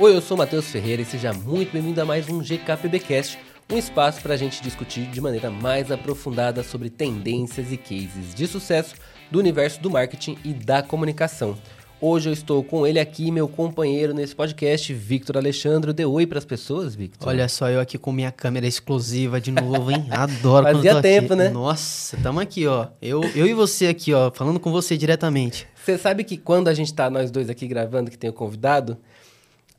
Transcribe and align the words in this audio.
Oi, 0.00 0.16
eu 0.16 0.22
sou 0.22 0.34
o 0.34 0.38
Matheus 0.38 0.64
Ferreira 0.64 1.02
e 1.02 1.04
seja 1.04 1.30
muito 1.30 1.74
bem-vindo 1.74 2.00
a 2.00 2.06
mais 2.06 2.26
um 2.26 2.38
GKPBcast, 2.40 3.38
um 3.70 3.76
espaço 3.76 4.22
para 4.22 4.32
a 4.32 4.36
gente 4.38 4.62
discutir 4.62 5.04
de 5.04 5.20
maneira 5.20 5.50
mais 5.50 5.92
aprofundada 5.92 6.62
sobre 6.62 6.88
tendências 6.88 7.70
e 7.70 7.76
cases 7.76 8.34
de 8.34 8.46
sucesso 8.46 8.94
do 9.30 9.38
universo 9.38 9.78
do 9.82 9.90
marketing 9.90 10.38
e 10.42 10.54
da 10.54 10.82
comunicação. 10.82 11.54
Hoje 12.00 12.30
eu 12.30 12.32
estou 12.32 12.64
com 12.64 12.86
ele 12.86 12.98
aqui, 12.98 13.30
meu 13.30 13.46
companheiro 13.46 14.14
nesse 14.14 14.34
podcast, 14.34 14.90
Victor 14.94 15.36
Alexandre. 15.36 15.92
Dê 15.92 16.06
oi 16.06 16.26
para 16.26 16.38
as 16.38 16.46
pessoas, 16.46 16.94
Victor. 16.94 17.28
Olha 17.28 17.46
só, 17.46 17.68
eu 17.68 17.78
aqui 17.78 17.98
com 17.98 18.10
minha 18.10 18.32
câmera 18.32 18.66
exclusiva 18.66 19.38
de 19.38 19.52
novo, 19.52 19.90
hein? 19.90 20.06
Adoro 20.10 20.64
Fazia 20.64 20.92
quando 20.92 20.96
tô 20.96 21.02
tempo, 21.02 21.34
aqui. 21.34 21.42
né? 21.42 21.50
Nossa, 21.50 22.16
tamo 22.22 22.40
aqui, 22.40 22.66
ó. 22.66 22.86
Eu, 23.02 23.20
eu 23.36 23.46
e 23.46 23.52
você 23.52 23.88
aqui, 23.88 24.14
ó, 24.14 24.30
falando 24.30 24.58
com 24.58 24.72
você 24.72 24.96
diretamente. 24.96 25.68
Você 25.74 25.98
sabe 25.98 26.24
que 26.24 26.38
quando 26.38 26.68
a 26.68 26.74
gente 26.74 26.94
tá 26.94 27.10
nós 27.10 27.30
dois 27.30 27.50
aqui 27.50 27.68
gravando, 27.68 28.10
que 28.10 28.16
tem 28.16 28.30
o 28.30 28.32
convidado, 28.32 28.96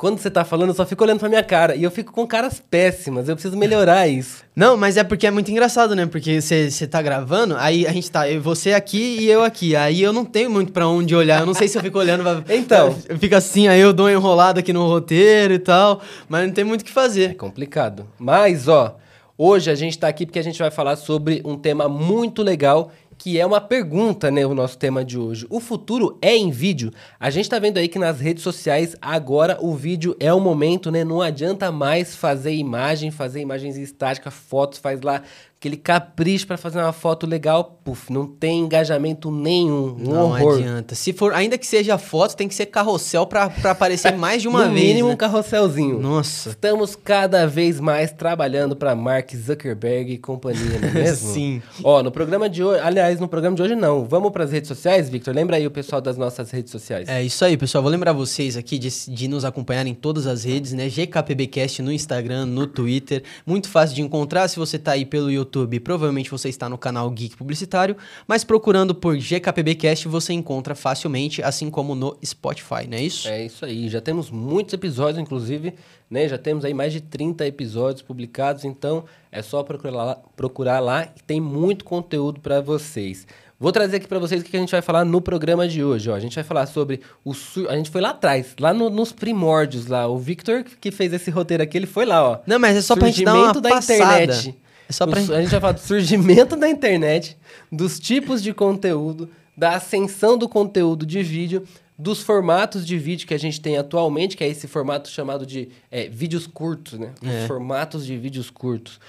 quando 0.01 0.17
você 0.17 0.31
tá 0.31 0.43
falando, 0.43 0.69
eu 0.69 0.73
só 0.73 0.83
fico 0.83 1.03
olhando 1.03 1.19
pra 1.19 1.29
minha 1.29 1.43
cara. 1.43 1.75
E 1.75 1.83
eu 1.83 1.91
fico 1.91 2.11
com 2.11 2.25
caras 2.25 2.59
péssimas. 2.59 3.29
Eu 3.29 3.35
preciso 3.35 3.55
melhorar 3.55 4.07
isso. 4.07 4.43
Não, 4.55 4.75
mas 4.75 4.97
é 4.97 5.03
porque 5.03 5.27
é 5.27 5.31
muito 5.31 5.51
engraçado, 5.51 5.95
né? 5.95 6.07
Porque 6.07 6.41
você 6.41 6.87
tá 6.87 7.03
gravando, 7.03 7.55
aí 7.55 7.85
a 7.85 7.91
gente 7.93 8.09
tá, 8.09 8.23
você 8.41 8.73
aqui 8.73 9.17
e 9.19 9.29
eu 9.29 9.43
aqui. 9.43 9.75
Aí 9.75 10.01
eu 10.01 10.11
não 10.11 10.25
tenho 10.25 10.49
muito 10.49 10.71
pra 10.73 10.87
onde 10.87 11.15
olhar. 11.15 11.41
Eu 11.41 11.45
não 11.45 11.53
sei 11.53 11.67
se 11.67 11.77
eu 11.77 11.83
fico 11.83 11.99
olhando. 11.99 12.23
pra- 12.23 12.55
Então. 12.55 12.95
Eu 13.07 13.19
fico 13.19 13.35
assim, 13.35 13.67
aí 13.67 13.79
eu 13.79 13.93
dou 13.93 14.07
uma 14.07 14.11
enrolada 14.11 14.59
aqui 14.61 14.73
no 14.73 14.87
roteiro 14.87 15.53
e 15.53 15.59
tal. 15.59 16.01
Mas 16.27 16.47
não 16.47 16.51
tem 16.53 16.63
muito 16.63 16.81
o 16.81 16.83
que 16.83 16.89
É 16.89 16.93
fazer. 16.93 17.35
complicado. 17.35 18.07
Mas, 18.17 18.67
ó, 18.67 18.97
hoje 19.37 19.69
a 19.69 19.75
gente 19.75 19.99
tá 19.99 20.07
aqui 20.07 20.25
porque 20.25 20.39
a 20.39 20.43
gente 20.43 20.57
vai 20.57 20.71
falar 20.71 20.95
sobre 20.95 21.43
um 21.45 21.55
tema 21.55 21.87
muito 21.87 22.41
legal, 22.41 22.91
que 23.21 23.39
é 23.39 23.45
uma 23.45 23.61
pergunta, 23.61 24.31
né? 24.31 24.47
O 24.47 24.55
nosso 24.55 24.75
tema 24.79 25.05
de 25.05 25.15
hoje. 25.15 25.45
O 25.47 25.59
futuro 25.59 26.17
é 26.23 26.35
em 26.35 26.49
vídeo? 26.49 26.91
A 27.19 27.29
gente 27.29 27.47
tá 27.47 27.59
vendo 27.59 27.77
aí 27.77 27.87
que 27.87 27.99
nas 27.99 28.19
redes 28.19 28.41
sociais, 28.41 28.95
agora 28.99 29.59
o 29.61 29.75
vídeo 29.75 30.15
é 30.19 30.33
o 30.33 30.39
momento, 30.39 30.89
né? 30.89 31.03
Não 31.03 31.21
adianta 31.21 31.71
mais 31.71 32.15
fazer 32.15 32.51
imagem, 32.55 33.11
fazer 33.11 33.39
imagens 33.39 33.77
estáticas, 33.77 34.33
fotos, 34.33 34.79
faz 34.79 35.01
lá 35.01 35.21
aquele 35.61 35.77
capricho 35.77 36.47
pra 36.47 36.57
fazer 36.57 36.79
uma 36.79 36.91
foto 36.91 37.27
legal, 37.27 37.79
puf, 37.83 38.11
não 38.11 38.25
tem 38.25 38.61
engajamento 38.61 39.29
nenhum, 39.29 39.95
um 39.95 40.09
não 40.11 40.31
horror. 40.31 40.57
adianta. 40.57 40.95
Se 40.95 41.13
for, 41.13 41.35
ainda 41.35 41.55
que 41.55 41.67
seja 41.67 41.99
foto, 41.99 42.35
tem 42.35 42.47
que 42.47 42.55
ser 42.55 42.65
carrossel 42.65 43.27
pra, 43.27 43.47
pra 43.47 43.69
aparecer 43.69 44.17
mais 44.17 44.41
de 44.41 44.47
uma 44.47 44.65
no 44.65 44.73
vez. 44.73 44.87
mínimo 44.87 45.09
né? 45.09 45.13
um 45.13 45.17
carrosselzinho. 45.17 45.99
Nossa. 45.99 46.49
Estamos 46.49 46.95
cada 46.95 47.45
vez 47.45 47.79
mais 47.79 48.11
trabalhando 48.11 48.75
para 48.75 48.95
Mark 48.95 49.29
Zuckerberg 49.35 50.11
e 50.13 50.17
companhia, 50.17 50.79
não 50.81 50.89
é 50.89 50.91
mesmo? 51.05 51.31
Sim. 51.31 51.61
Ó, 51.83 52.01
no 52.01 52.11
programa 52.11 52.49
de 52.49 52.63
hoje, 52.63 52.81
aliás, 52.81 53.19
no 53.19 53.27
programa 53.27 53.55
de 53.55 53.61
hoje 53.61 53.75
não. 53.75 54.03
Vamos 54.03 54.31
para 54.31 54.45
as 54.45 54.51
redes 54.51 54.67
sociais, 54.67 55.11
Victor? 55.11 55.35
Lembra 55.35 55.57
aí 55.57 55.67
o 55.67 55.71
pessoal 55.71 56.01
das 56.01 56.17
nossas 56.17 56.49
redes 56.49 56.71
sociais. 56.71 57.07
É 57.07 57.21
isso 57.21 57.45
aí, 57.45 57.55
pessoal. 57.55 57.83
Vou 57.83 57.91
lembrar 57.91 58.13
vocês 58.13 58.57
aqui 58.57 58.79
de, 58.79 58.89
de 59.09 59.27
nos 59.27 59.45
acompanhar 59.45 59.85
em 59.85 59.93
todas 59.93 60.25
as 60.25 60.43
redes, 60.43 60.73
né? 60.73 60.89
GKPBcast 60.89 61.83
no 61.83 61.91
Instagram, 61.91 62.47
no 62.47 62.65
Twitter. 62.65 63.21
Muito 63.45 63.69
fácil 63.69 63.95
de 63.95 64.01
encontrar. 64.01 64.47
Se 64.47 64.57
você 64.57 64.79
tá 64.79 64.93
aí 64.93 65.05
pelo 65.05 65.29
YouTube, 65.29 65.50
provavelmente 65.83 66.29
você 66.31 66.49
está 66.49 66.67
no 66.69 66.77
canal 66.77 67.09
Geek 67.09 67.35
Publicitário. 67.35 67.95
Mas 68.27 68.43
procurando 68.43 68.93
por 68.95 69.17
GKPBcast, 69.17 70.07
você 70.07 70.33
encontra 70.33 70.75
facilmente, 70.75 71.41
assim 71.43 71.69
como 71.69 71.95
no 71.95 72.17
Spotify, 72.23 72.87
não 72.89 72.97
é 72.97 73.01
isso? 73.03 73.27
É 73.27 73.45
isso 73.45 73.65
aí, 73.65 73.89
já 73.89 74.01
temos 74.01 74.29
muitos 74.29 74.73
episódios, 74.73 75.17
inclusive, 75.21 75.73
né? 76.09 76.27
Já 76.27 76.37
temos 76.37 76.63
aí 76.65 76.73
mais 76.73 76.93
de 76.93 77.01
30 77.01 77.45
episódios 77.47 78.01
publicados, 78.01 78.65
então 78.65 79.03
é 79.31 79.41
só 79.41 79.63
procurar 79.63 79.91
lá, 80.05 80.15
procurar 80.35 80.79
lá 80.79 81.05
que 81.05 81.23
tem 81.23 81.39
muito 81.41 81.83
conteúdo 81.85 82.39
para 82.39 82.61
vocês. 82.61 83.25
Vou 83.59 83.71
trazer 83.71 83.97
aqui 83.97 84.07
para 84.07 84.17
vocês 84.17 84.41
o 84.41 84.43
que 84.45 84.57
a 84.57 84.59
gente 84.59 84.71
vai 84.71 84.81
falar 84.81 85.05
no 85.05 85.21
programa 85.21 85.67
de 85.67 85.83
hoje. 85.83 86.09
Ó. 86.09 86.15
A 86.15 86.19
gente 86.19 86.33
vai 86.33 86.43
falar 86.43 86.65
sobre 86.65 86.99
o. 87.23 87.31
sur- 87.31 87.69
A 87.69 87.75
gente 87.75 87.91
foi 87.91 88.01
lá 88.01 88.09
atrás, 88.09 88.55
lá 88.59 88.73
no- 88.73 88.89
nos 88.89 89.11
primórdios 89.11 89.85
lá. 89.85 90.07
O 90.07 90.17
Victor 90.17 90.63
que 90.63 90.89
fez 90.89 91.13
esse 91.13 91.29
roteiro 91.29 91.61
aqui, 91.61 91.77
ele 91.77 91.85
foi 91.85 92.03
lá, 92.07 92.27
ó. 92.27 92.39
Não, 92.47 92.57
mas 92.57 92.75
é 92.75 92.81
só 92.81 92.95
pra 92.95 93.05
gente 93.09 93.23
dar 93.23 93.35
uma 93.35 93.53
da 93.61 93.69
passada. 93.69 94.23
internet. 94.23 94.55
É 94.91 94.93
só 94.93 95.07
pra 95.07 95.19
A 95.19 95.21
gente 95.23 95.49
vai 95.51 95.59
falar 95.61 95.71
do 95.71 95.79
surgimento 95.79 96.57
da 96.57 96.67
internet, 96.69 97.37
dos 97.71 97.97
tipos 97.97 98.43
de 98.43 98.53
conteúdo, 98.53 99.29
da 99.55 99.75
ascensão 99.77 100.37
do 100.37 100.49
conteúdo 100.49 101.05
de 101.05 101.23
vídeo, 101.23 101.63
dos 101.97 102.21
formatos 102.21 102.85
de 102.85 102.97
vídeo 102.97 103.25
que 103.25 103.33
a 103.33 103.39
gente 103.39 103.61
tem 103.61 103.77
atualmente, 103.77 104.35
que 104.35 104.43
é 104.43 104.47
esse 104.49 104.67
formato 104.67 105.09
chamado 105.09 105.45
de 105.45 105.69
é, 105.89 106.09
vídeos 106.09 106.45
curtos, 106.45 106.99
né? 106.99 107.11
Os 107.21 107.29
É. 107.29 107.47
formatos 107.47 108.05
de 108.05 108.17
vídeos 108.17 108.49
curtos. 108.49 108.99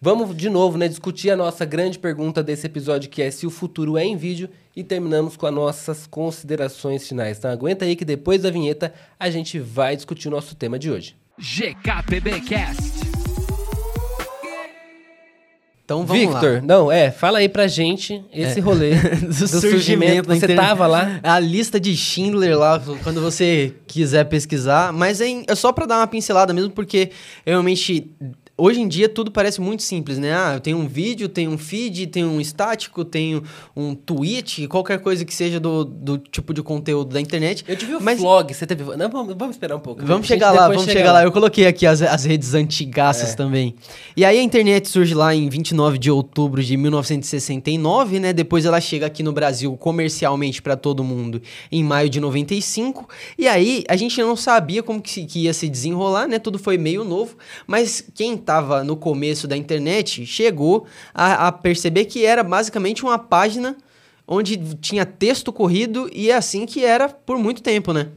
Vamos 0.00 0.34
de 0.34 0.48
novo, 0.48 0.78
né, 0.78 0.88
discutir 0.88 1.28
a 1.30 1.36
nossa 1.36 1.66
grande 1.66 1.98
pergunta 1.98 2.42
desse 2.42 2.66
episódio, 2.66 3.10
que 3.10 3.20
é 3.20 3.30
se 3.30 3.46
o 3.46 3.50
futuro 3.50 3.98
é 3.98 4.04
em 4.06 4.16
vídeo, 4.16 4.48
e 4.74 4.82
terminamos 4.82 5.36
com 5.36 5.44
as 5.44 5.52
nossas 5.52 6.06
considerações 6.06 7.06
finais. 7.06 7.36
Então 7.36 7.50
aguenta 7.50 7.84
aí 7.84 7.94
que 7.94 8.04
depois 8.06 8.40
da 8.40 8.50
vinheta 8.50 8.94
a 9.18 9.28
gente 9.28 9.58
vai 9.58 9.94
discutir 9.94 10.28
o 10.28 10.30
nosso 10.30 10.54
tema 10.54 10.78
de 10.78 10.90
hoje. 10.90 11.14
GKPBcast. 11.38 13.09
Então 15.90 16.06
vamos 16.06 16.22
Victor, 16.22 16.54
lá. 16.54 16.60
não, 16.62 16.92
é, 16.92 17.10
fala 17.10 17.38
aí 17.40 17.48
pra 17.48 17.66
gente 17.66 18.24
esse 18.32 18.60
rolê 18.60 18.94
do, 19.26 19.48
surgimento 19.48 20.28
da 20.28 20.34
Você 20.36 20.44
internet. 20.44 20.64
tava 20.64 20.86
lá? 20.86 21.18
A 21.20 21.40
lista 21.40 21.80
de 21.80 21.96
Schindler 21.96 22.56
lá, 22.56 22.80
quando 23.02 23.20
você 23.20 23.74
quiser 23.88 24.22
pesquisar. 24.26 24.92
Mas 24.92 25.20
é, 25.20 25.26
em- 25.26 25.44
é 25.48 25.54
só 25.56 25.72
pra 25.72 25.86
dar 25.86 25.96
uma 25.98 26.06
pincelada 26.06 26.52
mesmo, 26.54 26.70
porque 26.70 27.10
realmente. 27.44 28.08
Hoje 28.60 28.80
em 28.80 28.86
dia 28.88 29.08
tudo 29.08 29.30
parece 29.30 29.60
muito 29.60 29.82
simples, 29.82 30.18
né? 30.18 30.34
Ah, 30.34 30.52
eu 30.54 30.60
tenho 30.60 30.76
um 30.76 30.86
vídeo, 30.86 31.28
tenho 31.28 31.50
um 31.50 31.56
feed, 31.56 32.06
tenho 32.08 32.28
um 32.28 32.40
estático, 32.40 33.04
tenho 33.04 33.42
um 33.74 33.94
tweet, 33.94 34.68
qualquer 34.68 35.00
coisa 35.00 35.24
que 35.24 35.34
seja 35.34 35.58
do, 35.58 35.84
do 35.84 36.18
tipo 36.18 36.52
de 36.52 36.62
conteúdo 36.62 37.12
da 37.14 37.20
internet. 37.20 37.64
Eu 37.66 37.74
tive 37.76 37.94
o 37.94 38.02
Mas- 38.02 38.18
vlog, 38.20 38.52
você 38.52 38.66
teve... 38.66 38.84
Não, 38.96 39.08
vamos, 39.08 39.34
vamos 39.36 39.56
esperar 39.56 39.76
um 39.76 39.80
pouco. 39.80 40.04
Vamos 40.04 40.26
chegar 40.26 40.50
lá, 40.52 40.68
vamos 40.68 40.84
chega 40.84 40.98
chegar 40.98 41.12
lá. 41.12 41.22
Eu 41.22 41.32
coloquei 41.32 41.66
aqui 41.66 41.86
as, 41.86 42.02
as 42.02 42.24
redes 42.24 42.52
antigaças 42.54 43.32
É. 43.32 43.34
também. 43.36 43.74
E 44.16 44.24
aí 44.24 44.38
a 44.38 44.42
internet 44.42 44.88
surge 44.88 45.14
lá 45.14 45.34
em 45.34 45.48
29 45.48 45.96
de 45.98 46.10
outubro 46.10 46.62
de 46.62 46.76
1969, 46.76 48.20
né? 48.20 48.32
Depois 48.32 48.64
ela 48.64 48.80
chega 48.80 49.06
aqui 49.06 49.22
no 49.22 49.32
Brasil 49.32 49.74
comercialmente 49.76 50.60
para 50.60 50.76
todo 50.76 51.02
mundo 51.02 51.40
em 51.72 51.82
maio 51.82 52.10
de 52.10 52.20
95. 52.20 53.08
E 53.38 53.48
aí 53.48 53.84
a 53.88 53.96
gente 53.96 54.20
não 54.20 54.36
sabia 54.36 54.82
como 54.82 55.00
que, 55.00 55.24
que 55.24 55.40
ia 55.44 55.54
se 55.54 55.68
desenrolar, 55.68 56.26
né? 56.28 56.38
Tudo 56.38 56.58
foi 56.58 56.76
meio 56.76 57.04
novo. 57.04 57.36
Mas 57.66 58.04
quem 58.14 58.36
tava 58.50 58.82
no 58.82 58.96
começo 58.96 59.46
da 59.46 59.56
internet 59.56 60.26
chegou 60.26 60.84
a, 61.14 61.46
a 61.46 61.52
perceber 61.52 62.06
que 62.06 62.26
era 62.26 62.42
basicamente 62.42 63.04
uma 63.04 63.16
página 63.16 63.76
onde 64.26 64.56
tinha 64.80 65.06
texto 65.06 65.52
corrido 65.52 66.10
e 66.12 66.32
é 66.32 66.34
assim 66.34 66.66
que 66.66 66.84
era 66.84 67.08
por 67.08 67.38
muito 67.38 67.62
tempo, 67.62 67.92
né? 67.92 68.08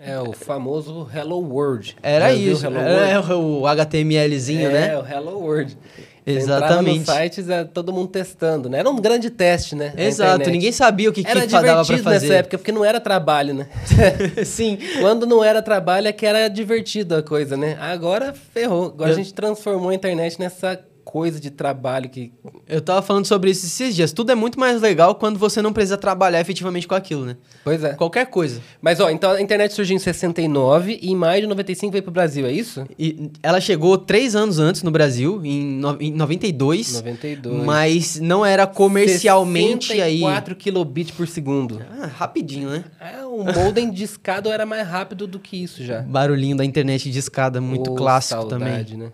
É 0.00 0.20
o 0.20 0.32
famoso 0.32 1.08
Hello 1.12 1.40
World. 1.40 1.96
Era 2.00 2.28
Já 2.28 2.34
isso, 2.34 2.66
era 2.66 3.20
World? 3.20 3.32
o 3.32 3.66
HTMLzinho, 3.66 4.68
é, 4.68 4.72
né? 4.72 4.98
o 4.98 5.04
Hello 5.04 5.38
World. 5.40 5.76
Exatamente. 6.24 7.00
nos 7.00 7.08
sites, 7.16 7.48
é, 7.48 7.64
todo 7.64 7.92
mundo 7.92 8.08
testando, 8.08 8.68
né? 8.68 8.78
Era 8.78 8.88
um 8.88 8.96
grande 8.96 9.28
teste, 9.30 9.74
né? 9.74 9.92
Exato, 9.96 10.48
ninguém 10.50 10.70
sabia 10.72 11.10
o 11.10 11.12
que, 11.12 11.24
que 11.24 11.30
Era 11.30 11.46
dava 11.46 11.84
pra 11.84 11.98
fazer. 11.98 12.08
nessa 12.08 12.34
época, 12.34 12.58
porque 12.58 12.72
não 12.72 12.84
era 12.84 13.00
trabalho, 13.00 13.54
né? 13.54 13.66
Sim. 14.44 14.78
Quando 15.00 15.26
não 15.26 15.42
era 15.42 15.60
trabalho 15.60 16.08
é 16.08 16.12
que 16.12 16.24
era 16.24 16.48
divertido 16.48 17.16
a 17.16 17.22
coisa, 17.22 17.56
né? 17.56 17.76
Agora 17.80 18.32
ferrou. 18.52 18.86
Agora 18.86 19.10
Eu- 19.10 19.14
a 19.14 19.16
gente 19.16 19.34
transformou 19.34 19.90
a 19.90 19.94
internet 19.94 20.38
nessa 20.38 20.78
coisa 21.04 21.40
de 21.40 21.50
trabalho 21.50 22.08
que. 22.08 22.32
Eu 22.68 22.80
tava 22.80 23.02
falando 23.02 23.26
sobre 23.26 23.50
isso 23.50 23.66
esses 23.66 23.94
dias. 23.94 24.12
Tudo 24.12 24.32
é 24.32 24.34
muito 24.34 24.58
mais 24.58 24.80
legal 24.80 25.14
quando 25.14 25.38
você 25.38 25.60
não 25.60 25.72
precisa 25.72 25.96
trabalhar 25.96 26.40
efetivamente 26.40 26.86
com 26.88 26.94
aquilo, 26.94 27.24
né? 27.24 27.36
Pois 27.64 27.82
é. 27.84 27.94
Qualquer 27.94 28.26
coisa. 28.26 28.60
Mas 28.80 29.00
ó, 29.00 29.10
então 29.10 29.30
a 29.32 29.40
internet 29.40 29.72
surgiu 29.74 29.96
em 29.96 29.98
69 29.98 30.98
e 31.02 31.10
em 31.10 31.16
maio 31.16 31.42
de 31.42 31.46
95 31.48 31.92
veio 31.92 32.02
pro 32.02 32.12
Brasil, 32.12 32.46
é 32.46 32.52
isso? 32.52 32.84
E 32.98 33.30
ela 33.42 33.60
chegou 33.60 33.98
três 33.98 34.34
anos 34.34 34.58
antes 34.58 34.82
no 34.82 34.90
Brasil, 34.90 35.40
em, 35.44 35.62
no, 35.62 35.96
em 36.00 36.12
92. 36.12 36.94
92. 36.94 37.64
Mas 37.64 38.20
não 38.20 38.44
era 38.44 38.66
comercialmente 38.66 40.00
aí. 40.00 40.20
4 40.20 40.56
kilobits 40.56 41.12
por 41.14 41.26
segundo. 41.26 41.80
Ah, 42.00 42.06
rapidinho, 42.06 42.70
né? 42.70 42.84
É, 43.00 43.24
o 43.24 43.44
modem 43.44 43.90
de 43.90 44.04
escada 44.04 44.48
era 44.50 44.64
mais 44.64 44.86
rápido 44.86 45.26
do 45.26 45.38
que 45.38 45.62
isso 45.62 45.84
já. 45.84 46.00
Barulhinho 46.02 46.56
da 46.56 46.64
internet 46.64 47.10
de 47.10 47.18
escada, 47.18 47.60
muito 47.60 47.92
Ô, 47.92 47.94
clássico 47.94 48.44
também. 48.46 48.68
saudade, 48.68 48.96
Né? 48.96 49.12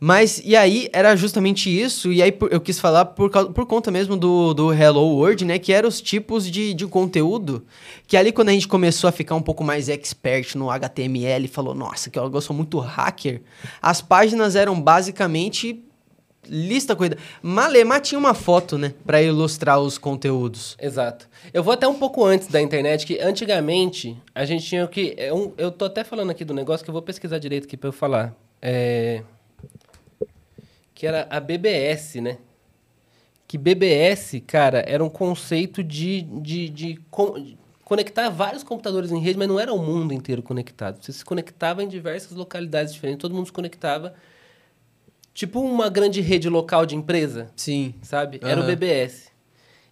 Mas, 0.00 0.40
e 0.44 0.54
aí, 0.56 0.88
era 0.92 1.14
justamente 1.16 1.68
isso, 1.70 2.12
e 2.12 2.22
aí 2.22 2.36
eu 2.50 2.60
quis 2.60 2.78
falar 2.78 3.04
por, 3.06 3.30
por 3.30 3.66
conta 3.66 3.90
mesmo 3.90 4.16
do, 4.16 4.52
do 4.52 4.72
Hello 4.72 5.00
World, 5.16 5.44
né, 5.44 5.58
que 5.58 5.72
eram 5.72 5.88
os 5.88 6.00
tipos 6.00 6.50
de, 6.50 6.74
de 6.74 6.86
conteúdo, 6.86 7.64
que 8.06 8.16
ali 8.16 8.32
quando 8.32 8.50
a 8.50 8.52
gente 8.52 8.68
começou 8.68 9.08
a 9.08 9.12
ficar 9.12 9.34
um 9.34 9.42
pouco 9.42 9.64
mais 9.64 9.88
expert 9.88 10.56
no 10.56 10.70
HTML, 10.70 11.48
falou, 11.48 11.74
nossa, 11.74 12.10
que 12.10 12.18
eu 12.18 12.40
sou 12.40 12.54
muito 12.54 12.78
hacker, 12.78 13.40
as 13.80 14.02
páginas 14.02 14.56
eram 14.56 14.80
basicamente 14.80 15.82
lista 16.46 16.94
corrida. 16.94 17.16
Malemar 17.42 18.02
tinha 18.02 18.18
uma 18.18 18.34
foto, 18.34 18.76
né, 18.76 18.92
pra 19.06 19.22
ilustrar 19.22 19.80
os 19.80 19.96
conteúdos. 19.96 20.76
Exato. 20.78 21.26
Eu 21.54 21.62
vou 21.62 21.72
até 21.72 21.88
um 21.88 21.94
pouco 21.94 22.22
antes 22.24 22.48
da 22.48 22.60
internet, 22.60 23.06
que 23.06 23.18
antigamente 23.18 24.14
a 24.34 24.44
gente 24.44 24.66
tinha 24.66 24.86
que. 24.86 25.14
é 25.16 25.32
um- 25.32 25.52
eu 25.56 25.70
tô 25.70 25.86
até 25.86 26.04
falando 26.04 26.30
aqui 26.30 26.44
do 26.44 26.52
negócio 26.52 26.84
que 26.84 26.90
eu 26.90 26.92
vou 26.92 27.00
pesquisar 27.00 27.38
direito 27.38 27.64
aqui 27.64 27.76
pra 27.78 27.88
eu 27.88 27.92
falar. 27.92 28.34
É, 28.60 29.22
que 30.94 31.06
era 31.06 31.26
a 31.28 31.40
BBS, 31.40 32.20
né? 32.20 32.38
Que 33.46 33.58
BBS, 33.58 34.40
cara, 34.40 34.82
era 34.86 35.04
um 35.04 35.10
conceito 35.10 35.82
de. 35.82 36.22
de, 36.22 36.68
de 36.68 37.00
com- 37.10 37.54
conectar 37.84 38.30
vários 38.30 38.62
computadores 38.62 39.12
em 39.12 39.20
rede, 39.20 39.38
mas 39.38 39.46
não 39.46 39.60
era 39.60 39.72
o 39.72 39.78
mundo 39.78 40.14
inteiro 40.14 40.42
conectado. 40.42 41.02
Você 41.04 41.12
se 41.12 41.22
conectava 41.24 41.82
em 41.84 41.88
diversas 41.88 42.32
localidades 42.32 42.94
diferentes, 42.94 43.20
todo 43.20 43.34
mundo 43.34 43.46
se 43.46 43.52
conectava. 43.52 44.14
Tipo 45.34 45.60
uma 45.60 45.88
grande 45.90 46.20
rede 46.20 46.48
local 46.48 46.86
de 46.86 46.94
empresa, 46.96 47.50
Sim. 47.56 47.94
sabe? 48.02 48.38
Era 48.42 48.60
o 48.60 48.62
Aham. 48.62 48.70
BBS. 48.72 49.32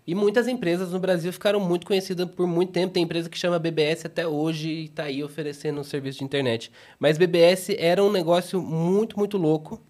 E 0.06 0.14
muitas 0.14 0.48
empresas 0.48 0.90
no 0.92 0.98
Brasil 0.98 1.32
ficaram 1.32 1.60
muito 1.60 1.86
conhecidas 1.86 2.28
por 2.30 2.46
muito 2.46 2.72
tempo. 2.72 2.92
Tem 2.94 3.02
empresa 3.02 3.28
que 3.28 3.38
chama 3.38 3.58
BBS 3.58 4.06
até 4.06 4.26
hoje 4.26 4.68
e 4.68 4.84
está 4.86 5.04
aí 5.04 5.22
oferecendo 5.22 5.80
um 5.80 5.84
serviço 5.84 6.18
de 6.20 6.24
internet. 6.24 6.72
Mas 6.98 7.18
BBS 7.18 7.76
era 7.78 8.02
um 8.02 8.10
negócio 8.10 8.60
muito, 8.62 9.18
muito 9.18 9.36
louco. 9.36 9.80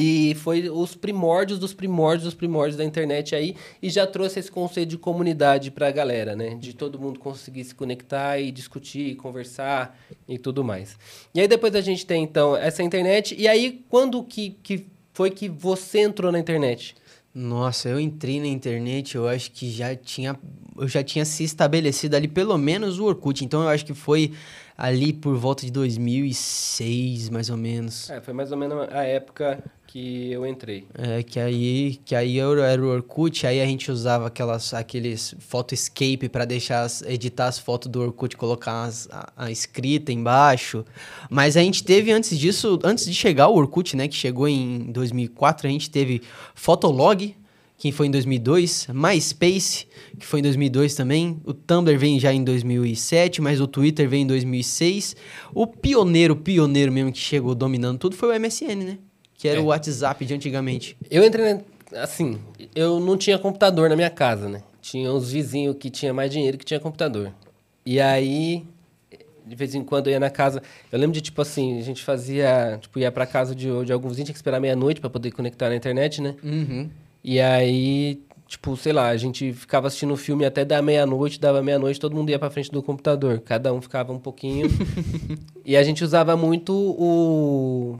E 0.00 0.32
foi 0.36 0.70
os 0.70 0.94
primórdios 0.94 1.58
dos 1.58 1.74
primórdios 1.74 2.22
dos 2.22 2.34
primórdios 2.34 2.76
da 2.76 2.84
internet 2.84 3.34
aí. 3.34 3.56
E 3.82 3.90
já 3.90 4.06
trouxe 4.06 4.38
esse 4.38 4.48
conceito 4.48 4.90
de 4.90 4.96
comunidade 4.96 5.72
pra 5.72 5.90
galera, 5.90 6.36
né? 6.36 6.54
De 6.54 6.72
todo 6.72 7.00
mundo 7.00 7.18
conseguir 7.18 7.64
se 7.64 7.74
conectar 7.74 8.38
e 8.38 8.52
discutir, 8.52 9.16
conversar 9.16 9.98
e 10.28 10.38
tudo 10.38 10.62
mais. 10.62 10.96
E 11.34 11.40
aí 11.40 11.48
depois 11.48 11.74
a 11.74 11.80
gente 11.80 12.06
tem, 12.06 12.22
então, 12.22 12.56
essa 12.56 12.80
internet. 12.80 13.34
E 13.36 13.48
aí, 13.48 13.84
quando 13.88 14.22
que, 14.22 14.50
que 14.62 14.86
foi 15.12 15.32
que 15.32 15.48
você 15.48 16.02
entrou 16.02 16.30
na 16.30 16.38
internet? 16.38 16.94
Nossa, 17.34 17.88
eu 17.88 17.98
entrei 17.98 18.38
na 18.38 18.46
internet, 18.46 19.16
eu 19.16 19.26
acho 19.26 19.50
que 19.50 19.68
já 19.68 19.96
tinha, 19.96 20.38
eu 20.76 20.86
já 20.86 21.02
tinha 21.02 21.24
se 21.24 21.42
estabelecido 21.42 22.14
ali 22.14 22.28
pelo 22.28 22.56
menos 22.56 23.00
o 23.00 23.04
Orkut, 23.04 23.44
então 23.44 23.62
eu 23.62 23.68
acho 23.68 23.84
que 23.84 23.94
foi 23.94 24.32
ali 24.78 25.12
por 25.12 25.36
volta 25.36 25.66
de 25.66 25.72
2006, 25.72 27.28
mais 27.30 27.50
ou 27.50 27.56
menos. 27.56 28.08
É, 28.08 28.20
foi 28.20 28.32
mais 28.32 28.52
ou 28.52 28.56
menos 28.58 28.88
a 28.92 29.02
época 29.02 29.62
que 29.88 30.30
eu 30.30 30.46
entrei. 30.46 30.86
É, 30.94 31.22
que 31.22 31.40
aí, 31.40 31.98
que 32.04 32.14
aí 32.14 32.36
eu 32.36 32.62
era 32.62 32.80
o 32.80 32.86
Orkut, 32.88 33.46
aí 33.46 33.60
a 33.60 33.64
gente 33.66 33.90
usava 33.90 34.26
aquelas, 34.28 34.72
aqueles 34.74 35.34
photo 35.40 35.74
escape 35.74 36.28
para 36.28 36.44
deixar, 36.44 36.82
as- 36.82 37.02
editar 37.02 37.48
as 37.48 37.58
fotos 37.58 37.90
do 37.90 38.00
Orkut, 38.00 38.36
colocar 38.36 38.84
as- 38.84 39.08
a, 39.10 39.32
a 39.36 39.50
escrita 39.50 40.12
embaixo. 40.12 40.84
Mas 41.28 41.56
a 41.56 41.60
gente 41.60 41.82
teve 41.82 42.12
antes 42.12 42.38
disso, 42.38 42.78
antes 42.84 43.04
de 43.06 43.14
chegar 43.14 43.48
o 43.48 43.56
Orkut, 43.56 43.96
né, 43.96 44.06
que 44.06 44.14
chegou 44.14 44.46
em 44.46 44.92
2004, 44.92 45.66
a 45.66 45.70
gente 45.70 45.90
teve 45.90 46.22
Fotolog, 46.54 47.34
que 47.78 47.92
foi 47.92 48.08
em 48.08 48.10
2002, 48.10 48.88
MySpace, 48.92 49.86
que 50.18 50.26
foi 50.26 50.40
em 50.40 50.42
2002 50.42 50.94
também, 50.96 51.40
o 51.44 51.54
Tumblr 51.54 51.96
vem 51.96 52.18
já 52.18 52.32
em 52.32 52.42
2007, 52.42 53.40
mas 53.40 53.60
o 53.60 53.66
Twitter 53.68 54.08
veio 54.08 54.22
em 54.22 54.26
2006. 54.26 55.14
O 55.54 55.64
pioneiro, 55.66 56.34
pioneiro 56.34 56.90
mesmo 56.92 57.12
que 57.12 57.18
chegou 57.20 57.54
dominando 57.54 57.96
tudo 57.98 58.16
foi 58.16 58.28
o 58.36 58.40
MSN, 58.40 58.84
né? 58.84 58.98
Que 59.36 59.46
era 59.48 59.60
É. 59.60 59.62
o 59.62 59.66
WhatsApp 59.66 60.24
de 60.26 60.34
antigamente. 60.34 60.96
Eu 61.08 61.24
entrei, 61.24 61.54
na- 61.54 62.02
assim, 62.02 62.38
eu 62.74 62.98
não 62.98 63.16
tinha 63.16 63.38
computador 63.38 63.88
na 63.88 63.94
minha 63.94 64.10
casa, 64.10 64.48
né? 64.48 64.60
Tinha 64.82 65.12
uns 65.12 65.30
vizinhos 65.30 65.76
que 65.78 65.88
tinha 65.88 66.12
mais 66.12 66.30
dinheiro 66.32 66.58
que 66.58 66.64
tinha 66.64 66.80
computador. 66.80 67.32
E 67.86 68.00
aí, 68.00 68.64
de 69.46 69.54
vez 69.54 69.74
em 69.76 69.84
quando 69.84 70.08
eu 70.08 70.12
ia 70.14 70.20
na 70.20 70.30
casa. 70.30 70.60
Eu 70.90 70.98
lembro 70.98 71.14
de, 71.14 71.20
tipo 71.20 71.40
assim, 71.40 71.78
a 71.78 71.82
gente 71.82 72.02
fazia. 72.02 72.78
Tipo, 72.82 72.98
ia 72.98 73.12
pra 73.12 73.24
casa 73.24 73.54
de, 73.54 73.68
de 73.84 73.92
algum 73.92 74.08
vizinho, 74.08 74.24
tinha 74.26 74.34
que 74.34 74.38
esperar 74.38 74.60
meia-noite 74.60 75.00
pra 75.00 75.08
poder 75.08 75.30
conectar 75.30 75.68
na 75.68 75.76
internet, 75.76 76.20
né? 76.20 76.34
Uhum. 76.42 76.90
E 77.30 77.42
aí, 77.42 78.22
tipo, 78.46 78.74
sei 78.74 78.90
lá, 78.90 79.08
a 79.08 79.16
gente 79.18 79.52
ficava 79.52 79.86
assistindo 79.86 80.14
o 80.14 80.16
filme 80.16 80.46
até 80.46 80.64
da 80.64 80.80
meia-noite, 80.80 81.38
dava 81.38 81.62
meia-noite, 81.62 82.00
todo 82.00 82.16
mundo 82.16 82.30
ia 82.30 82.38
pra 82.38 82.48
frente 82.48 82.70
do 82.72 82.82
computador. 82.82 83.40
Cada 83.40 83.70
um 83.70 83.82
ficava 83.82 84.14
um 84.14 84.18
pouquinho. 84.18 84.66
e 85.62 85.76
a 85.76 85.82
gente 85.82 86.02
usava 86.02 86.34
muito 86.38 86.72
o. 86.72 87.98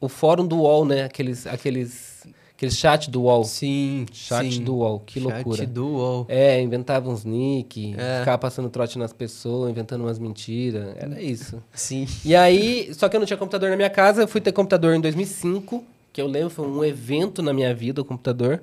O 0.00 0.08
fórum 0.08 0.46
do 0.46 0.60
UOL, 0.60 0.86
né? 0.86 1.04
Aqueles. 1.04 1.46
Aqueles, 1.46 2.26
aqueles 2.56 2.78
chat 2.78 3.10
do 3.10 3.24
UOL. 3.24 3.44
Sim, 3.44 4.06
Chat 4.10 4.50
sim. 4.54 4.64
do 4.64 4.76
UOL, 4.76 5.00
que 5.00 5.20
loucura. 5.20 5.58
Chat 5.58 5.68
do 5.68 5.86
UOL. 5.88 6.24
É, 6.26 6.62
inventava 6.62 7.10
uns 7.10 7.26
nick, 7.26 7.94
É. 7.98 8.20
ficava 8.20 8.38
passando 8.38 8.70
trote 8.70 8.98
nas 8.98 9.12
pessoas, 9.12 9.70
inventando 9.70 10.00
umas 10.00 10.18
mentiras. 10.18 10.96
Era 10.96 11.20
isso. 11.20 11.62
Sim. 11.74 12.06
E 12.24 12.34
aí, 12.34 12.90
só 12.94 13.06
que 13.06 13.16
eu 13.16 13.20
não 13.20 13.26
tinha 13.26 13.36
computador 13.36 13.68
na 13.68 13.76
minha 13.76 13.90
casa, 13.90 14.22
eu 14.22 14.28
fui 14.28 14.40
ter 14.40 14.52
computador 14.52 14.94
em 14.94 15.00
2005, 15.02 15.84
que 16.12 16.20
eu 16.20 16.26
lembro, 16.26 16.50
foi 16.50 16.66
um 16.66 16.84
evento 16.84 17.42
na 17.42 17.52
minha 17.52 17.74
vida, 17.74 18.00
o 18.00 18.04
computador. 18.04 18.62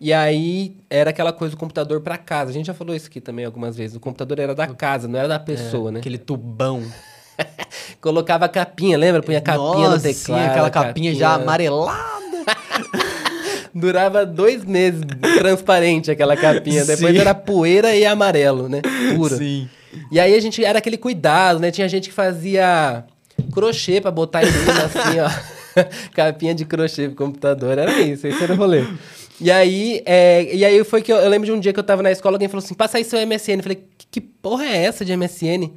E 0.00 0.12
aí, 0.12 0.76
era 0.88 1.10
aquela 1.10 1.32
coisa 1.32 1.54
do 1.54 1.58
computador 1.58 2.00
pra 2.00 2.16
casa. 2.16 2.50
A 2.50 2.54
gente 2.54 2.66
já 2.66 2.74
falou 2.74 2.94
isso 2.96 3.08
aqui 3.08 3.20
também 3.20 3.44
algumas 3.44 3.76
vezes. 3.76 3.96
O 3.96 4.00
computador 4.00 4.38
era 4.38 4.54
da 4.54 4.66
casa, 4.66 5.06
não 5.06 5.18
era 5.18 5.28
da 5.28 5.38
pessoa, 5.38 5.92
né? 5.92 6.00
Aquele 6.00 6.16
tubão. 6.16 6.82
Colocava 8.00 8.46
a 8.46 8.48
capinha, 8.48 8.96
lembra? 8.96 9.22
Punha 9.22 9.38
a 9.38 9.42
capinha 9.42 9.88
no 9.88 9.90
Nossa, 9.90 10.02
teclado. 10.02 10.42
sim, 10.42 10.48
aquela 10.48 10.70
capinha, 10.70 11.14
já 11.14 11.34
amarelada. 11.34 12.20
Durava 13.74 14.26
dois 14.26 14.64
meses 14.64 15.02
transparente 15.38 16.10
aquela 16.10 16.36
capinha. 16.36 16.84
Depois 16.84 17.14
Sim. 17.14 17.20
era 17.20 17.34
poeira 17.34 17.94
e 17.94 18.04
amarelo, 18.04 18.68
né? 18.68 18.82
Pura. 19.14 19.36
Sim. 19.36 19.68
E 20.10 20.18
aí 20.18 20.34
a 20.34 20.40
gente 20.40 20.64
era 20.64 20.78
aquele 20.78 20.96
cuidado, 20.96 21.60
né? 21.60 21.70
Tinha 21.70 21.88
gente 21.88 22.08
que 22.08 22.14
fazia 22.14 23.04
crochê 23.52 24.00
pra 24.00 24.10
botar 24.10 24.42
em 24.42 24.50
cima, 24.50 24.82
assim, 24.84 25.20
ó. 25.20 25.59
Capinha 26.14 26.54
de 26.54 26.64
crochê 26.64 27.08
pro 27.08 27.16
computador. 27.26 27.78
Era 27.78 28.00
isso, 28.00 28.26
esse 28.26 28.42
era 28.42 28.52
o 28.52 28.56
rolê. 28.56 28.84
E 29.40 29.50
aí, 29.50 30.02
é, 30.04 30.54
e 30.54 30.64
aí 30.64 30.84
foi 30.84 31.00
que 31.00 31.12
eu, 31.12 31.16
eu 31.16 31.28
lembro 31.28 31.46
de 31.46 31.52
um 31.52 31.58
dia 31.58 31.72
que 31.72 31.78
eu 31.78 31.84
tava 31.84 32.02
na 32.02 32.10
escola, 32.10 32.36
alguém 32.36 32.48
falou 32.48 32.62
assim: 32.62 32.74
passa 32.74 32.98
aí 32.98 33.04
seu 33.04 33.18
MSN. 33.26 33.56
Eu 33.56 33.62
falei, 33.62 33.84
que, 33.96 34.06
que 34.10 34.20
porra 34.20 34.64
é 34.66 34.84
essa 34.84 35.04
de 35.04 35.16
MSN? 35.16 35.70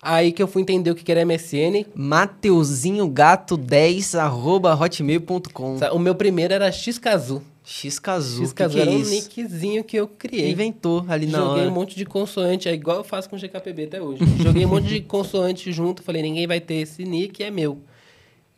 Aí 0.00 0.32
que 0.32 0.42
eu 0.42 0.48
fui 0.48 0.62
entender 0.62 0.90
o 0.90 0.94
que 0.94 1.04
que 1.04 1.12
era 1.12 1.24
MSN. 1.24 1.86
Mateuzinho 1.94 3.06
Gato 3.08 3.56
10 3.56 4.16
arroba 4.16 4.74
hotmail.com. 4.74 5.76
O 5.92 5.98
meu 5.98 6.14
primeiro 6.14 6.52
era 6.52 6.72
Xcazu. 6.72 7.42
Xcazu. 7.64 8.46
Xcazu 8.46 8.54
que 8.54 8.68
que 8.68 8.80
era 8.80 8.90
é 8.90 8.94
um 8.94 8.98
isso? 8.98 9.10
nickzinho 9.12 9.84
que 9.84 9.96
eu 9.96 10.08
criei. 10.08 10.50
Inventou 10.50 11.04
ali 11.08 11.26
na 11.26 11.38
Joguei 11.38 11.62
hora. 11.62 11.70
um 11.70 11.74
monte 11.74 11.94
de 11.96 12.04
consoante, 12.04 12.68
é 12.68 12.72
igual 12.72 12.96
eu 12.98 13.04
faço 13.04 13.30
com 13.30 13.36
GKPB 13.36 13.84
até 13.84 14.02
hoje. 14.02 14.24
Joguei 14.42 14.66
um 14.66 14.68
monte 14.68 14.88
de 14.88 15.00
consoante 15.02 15.70
junto, 15.70 16.02
falei, 16.02 16.22
ninguém 16.22 16.48
vai 16.48 16.60
ter 16.60 16.74
esse 16.74 17.04
nick, 17.04 17.40
é 17.42 17.50
meu. 17.52 17.78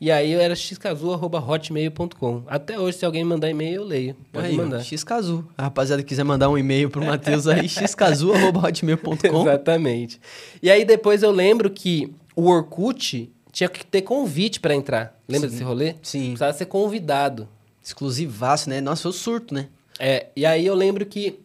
E 0.04 0.10
aí 0.10 0.32
eu 0.32 0.38
era 0.38 0.54
xcazu.hotmail.com. 0.54 2.42
Até 2.46 2.78
hoje, 2.78 2.98
se 2.98 3.06
alguém 3.06 3.24
mandar 3.24 3.48
e-mail, 3.48 3.76
eu 3.76 3.84
leio. 3.84 4.14
Pode 4.30 4.48
Aí, 4.48 4.54
mandar. 4.54 4.84
Xcazu. 4.84 5.48
A 5.56 5.62
rapaziada 5.62 6.02
quiser 6.02 6.24
mandar 6.24 6.50
um 6.50 6.58
e-mail 6.58 6.90
pro 6.90 7.02
Matheus 7.02 7.46
aí, 7.48 7.66
xcazu.hotmail.com. 7.72 9.40
Exatamente. 9.40 10.20
E 10.62 10.70
aí 10.70 10.84
depois 10.84 11.22
eu 11.22 11.30
lembro 11.30 11.70
que 11.70 12.12
o 12.36 12.50
Orkut 12.50 13.32
tinha 13.50 13.66
que 13.66 13.82
ter 13.82 14.02
convite 14.02 14.60
pra 14.60 14.74
entrar. 14.74 15.18
Lembra 15.26 15.48
desse 15.48 15.62
rolê? 15.62 15.94
Sim. 16.02 16.24
Precisava 16.24 16.52
ser 16.52 16.66
convidado. 16.66 17.48
Exclusivaço, 17.82 18.68
né? 18.68 18.82
Nossa, 18.82 19.04
foi 19.04 19.10
o 19.10 19.14
surto, 19.14 19.54
né? 19.54 19.68
É, 19.98 20.26
e 20.36 20.44
aí 20.44 20.66
eu 20.66 20.74
lembro 20.74 21.06
que 21.06 21.40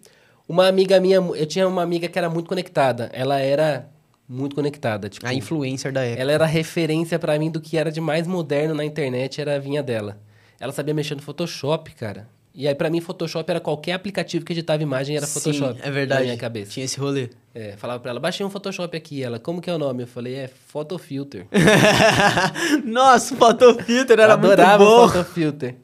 uma 0.49 0.67
amiga 0.67 0.99
minha, 0.99 1.15
eu 1.15 1.45
tinha 1.45 1.65
uma 1.65 1.81
amiga 1.81 2.09
que 2.09 2.19
era 2.19 2.29
muito 2.29 2.49
conectada. 2.49 3.09
Ela 3.13 3.39
era 3.39 3.87
muito 4.29 4.55
conectada, 4.55 5.09
tipo, 5.09 5.25
A 5.25 5.33
influencer 5.33 5.91
da 5.91 6.03
época. 6.05 6.21
ela 6.21 6.31
era 6.31 6.45
referência 6.45 7.17
pra 7.17 7.37
mim 7.39 7.49
do 7.49 7.59
que 7.59 7.77
era 7.77 7.91
de 7.91 7.99
mais 7.99 8.27
moderno 8.27 8.75
na 8.75 8.85
internet, 8.85 9.41
era 9.41 9.55
a 9.55 9.59
vinha 9.59 9.81
dela. 9.81 10.19
Ela 10.59 10.71
sabia 10.71 10.93
mexer 10.93 11.15
no 11.15 11.21
Photoshop, 11.21 11.91
cara. 11.95 12.27
E 12.53 12.67
aí 12.67 12.75
pra 12.75 12.89
mim 12.89 12.99
Photoshop 12.99 13.49
era 13.49 13.59
qualquer 13.59 13.93
aplicativo 13.93 14.43
que 14.43 14.51
editava 14.51 14.83
imagem 14.83 15.15
era 15.15 15.25
Sim, 15.25 15.39
Photoshop. 15.39 15.79
é 15.81 15.89
verdade. 15.91 16.21
Na 16.21 16.25
minha 16.27 16.37
cabeça. 16.37 16.71
Tinha 16.71 16.83
esse 16.85 16.99
rolê. 16.99 17.29
É, 17.55 17.73
falava 17.77 17.99
pra 17.99 18.11
ela, 18.11 18.19
baixei 18.19 18.45
um 18.45 18.49
Photoshop 18.49 18.95
aqui. 18.97 19.23
Ela, 19.23 19.39
como 19.39 19.61
que 19.61 19.69
é 19.69 19.73
o 19.73 19.77
nome? 19.77 20.03
Eu 20.03 20.07
falei, 20.07 20.35
é 20.35 20.47
Photofilter. 20.67 21.47
Nossa, 22.85 23.35
Photofilter 23.35 24.19
era 24.19 24.33
Adorava 24.33 24.83
muito 24.83 24.97
bom. 25.01 25.07
Photofilter. 25.09 25.75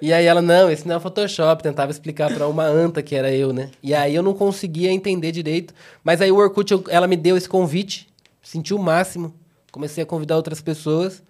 E 0.00 0.12
aí 0.12 0.26
ela, 0.26 0.42
não, 0.42 0.70
esse 0.70 0.86
não 0.86 0.96
é 0.96 1.00
Photoshop. 1.00 1.62
Tentava 1.62 1.90
explicar 1.90 2.32
pra 2.34 2.46
uma 2.48 2.64
anta 2.64 3.02
que 3.02 3.14
era 3.14 3.32
eu, 3.32 3.52
né? 3.52 3.70
E 3.82 3.94
aí 3.94 4.14
eu 4.14 4.22
não 4.22 4.34
conseguia 4.34 4.90
entender 4.92 5.32
direito. 5.32 5.72
Mas 6.04 6.20
aí 6.20 6.30
o 6.30 6.36
Orkut, 6.36 6.70
eu- 6.72 6.84
ela 6.88 7.06
me 7.06 7.16
deu 7.16 7.36
esse 7.36 7.48
convite. 7.48 8.08
Senti 8.42 8.74
o 8.74 8.78
máximo. 8.78 9.34
Comecei 9.70 10.02
a 10.02 10.06
convidar 10.06 10.36
outras 10.36 10.60
pessoas. 10.60 11.22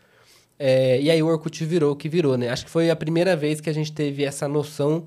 É, 0.58 1.00
e 1.00 1.10
aí 1.10 1.22
o 1.22 1.26
Orkut 1.26 1.64
virou 1.64 1.92
o 1.92 1.96
que 1.96 2.08
virou, 2.08 2.36
né? 2.36 2.48
Acho 2.48 2.64
que 2.64 2.70
foi 2.70 2.90
a 2.90 2.96
primeira 2.96 3.36
vez 3.36 3.60
que 3.60 3.70
a 3.70 3.72
gente 3.74 3.92
teve 3.92 4.24
essa 4.24 4.46
noção 4.48 5.06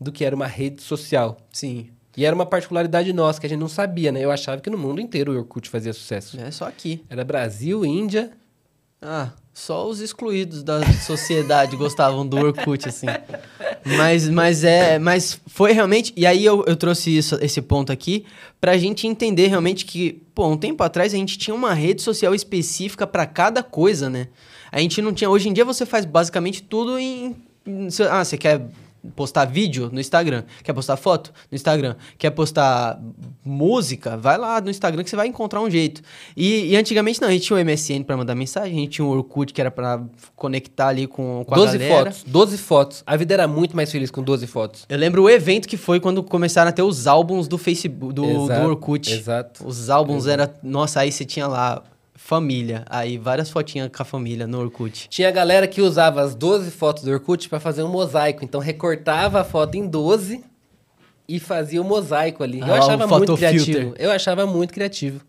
do 0.00 0.10
que 0.12 0.24
era 0.24 0.34
uma 0.34 0.46
rede 0.46 0.82
social. 0.82 1.36
Sim. 1.52 1.88
E 2.16 2.24
era 2.26 2.34
uma 2.34 2.44
particularidade 2.44 3.12
nossa, 3.12 3.40
que 3.40 3.46
a 3.46 3.48
gente 3.48 3.58
não 3.60 3.68
sabia, 3.68 4.12
né? 4.12 4.20
Eu 4.22 4.30
achava 4.30 4.60
que 4.60 4.68
no 4.68 4.76
mundo 4.76 5.00
inteiro 5.00 5.32
o 5.32 5.38
Orkut 5.38 5.68
fazia 5.68 5.92
sucesso. 5.92 6.38
É 6.40 6.50
só 6.50 6.66
aqui. 6.66 7.04
Era 7.08 7.24
Brasil, 7.24 7.84
Índia. 7.84 8.32
Ah, 9.00 9.30
só 9.54 9.86
os 9.88 10.00
excluídos 10.00 10.62
da 10.62 10.80
sociedade 10.94 11.76
gostavam 11.76 12.26
do 12.26 12.36
Orkut, 12.38 12.88
assim. 12.88 13.06
Mas, 13.84 14.28
mas 14.28 14.64
é, 14.64 14.98
mas 14.98 15.40
foi 15.46 15.72
realmente. 15.72 16.12
E 16.16 16.24
aí 16.24 16.44
eu, 16.44 16.64
eu 16.66 16.74
trouxe 16.76 17.14
isso, 17.16 17.38
esse 17.42 17.60
ponto 17.60 17.92
aqui 17.92 18.24
pra 18.60 18.78
gente 18.78 19.06
entender 19.06 19.48
realmente 19.48 19.84
que, 19.84 20.22
pô, 20.34 20.46
um 20.48 20.56
tempo 20.56 20.82
atrás 20.82 21.12
a 21.12 21.16
gente 21.16 21.36
tinha 21.36 21.54
uma 21.54 21.74
rede 21.74 22.00
social 22.00 22.34
específica 22.34 23.06
pra 23.06 23.26
cada 23.26 23.62
coisa, 23.62 24.08
né? 24.08 24.28
A 24.70 24.80
gente 24.80 25.02
não 25.02 25.12
tinha. 25.12 25.28
Hoje 25.28 25.48
em 25.48 25.52
dia 25.52 25.64
você 25.64 25.84
faz 25.84 26.04
basicamente 26.06 26.62
tudo 26.62 26.98
em. 26.98 27.36
em- 27.66 27.88
Ah, 28.10 28.24
você 28.24 28.38
quer 28.38 28.62
postar 29.14 29.44
vídeo 29.44 29.90
no 29.92 30.00
Instagram. 30.00 30.44
Quer 30.62 30.72
postar 30.72 30.96
foto? 30.96 31.32
No 31.50 31.56
Instagram. 31.56 31.96
Quer 32.16 32.30
postar 32.30 33.00
música? 33.44 34.16
Vai 34.16 34.38
lá 34.38 34.60
no 34.60 34.70
Instagram 34.70 35.02
que 35.02 35.10
você 35.10 35.16
vai 35.16 35.26
encontrar 35.26 35.60
um 35.60 35.70
jeito. 35.70 36.02
E, 36.36 36.72
e 36.72 36.76
antigamente 36.76 37.20
não, 37.20 37.28
a 37.28 37.32
gente 37.32 37.44
tinha 37.46 37.58
o 37.58 37.64
MSN 37.64 38.04
pra 38.04 38.16
mandar 38.16 38.34
mensagem, 38.34 38.72
a 38.76 38.80
gente 38.80 38.90
tinha 38.92 39.04
o 39.04 39.10
Orkut 39.10 39.52
que 39.52 39.60
era 39.60 39.70
pra 39.70 40.02
conectar 40.36 40.88
ali 40.88 41.06
com, 41.06 41.44
com 41.46 41.54
a 41.54 41.56
12 41.56 41.78
galera. 41.78 42.10
fotos, 42.12 42.24
12 42.26 42.58
fotos. 42.58 43.02
A 43.06 43.16
vida 43.16 43.34
era 43.34 43.48
muito 43.48 43.74
mais 43.76 43.90
feliz 43.90 44.10
com 44.10 44.22
12 44.22 44.46
fotos. 44.46 44.86
Eu 44.88 44.98
lembro 44.98 45.22
o 45.22 45.30
evento 45.30 45.68
que 45.68 45.76
foi 45.76 46.00
quando 46.00 46.22
começaram 46.22 46.68
a 46.68 46.72
ter 46.72 46.82
os 46.82 47.06
álbuns 47.06 47.48
do 47.48 47.58
Facebook, 47.58 48.12
do, 48.14 48.22
do 48.22 48.44
Exato, 48.44 48.66
Orkut. 48.66 49.12
exato. 49.12 49.66
Os 49.66 49.90
álbuns 49.90 50.26
era. 50.26 50.52
Nossa, 50.62 51.00
aí 51.00 51.10
você 51.10 51.24
tinha 51.24 51.46
lá 51.46 51.82
família. 52.24 52.84
Aí 52.88 53.18
várias 53.18 53.50
fotinhas 53.50 53.90
com 53.94 54.00
a 54.02 54.04
família 54.06 54.46
no 54.46 54.60
Orkut. 54.60 55.08
Tinha 55.08 55.30
galera 55.30 55.66
que 55.66 55.82
usava 55.82 56.22
as 56.22 56.34
12 56.34 56.70
fotos 56.70 57.02
do 57.02 57.10
Orkut 57.10 57.48
pra 57.48 57.58
fazer 57.58 57.82
um 57.82 57.88
mosaico. 57.88 58.44
Então 58.44 58.60
recortava 58.60 59.40
a 59.40 59.44
foto 59.44 59.74
em 59.74 59.86
12 59.86 60.42
e 61.28 61.40
fazia 61.40 61.82
o 61.82 61.84
mosaico 61.84 62.42
ali. 62.42 62.60
Eu 62.60 62.66
Ah, 62.74 62.78
achava 62.78 63.06
um 63.06 63.08
muito 63.08 63.34
criativo. 63.36 63.94
Eu 63.98 64.10
achava 64.10 64.46
muito 64.46 64.72
criativo. 64.72 65.20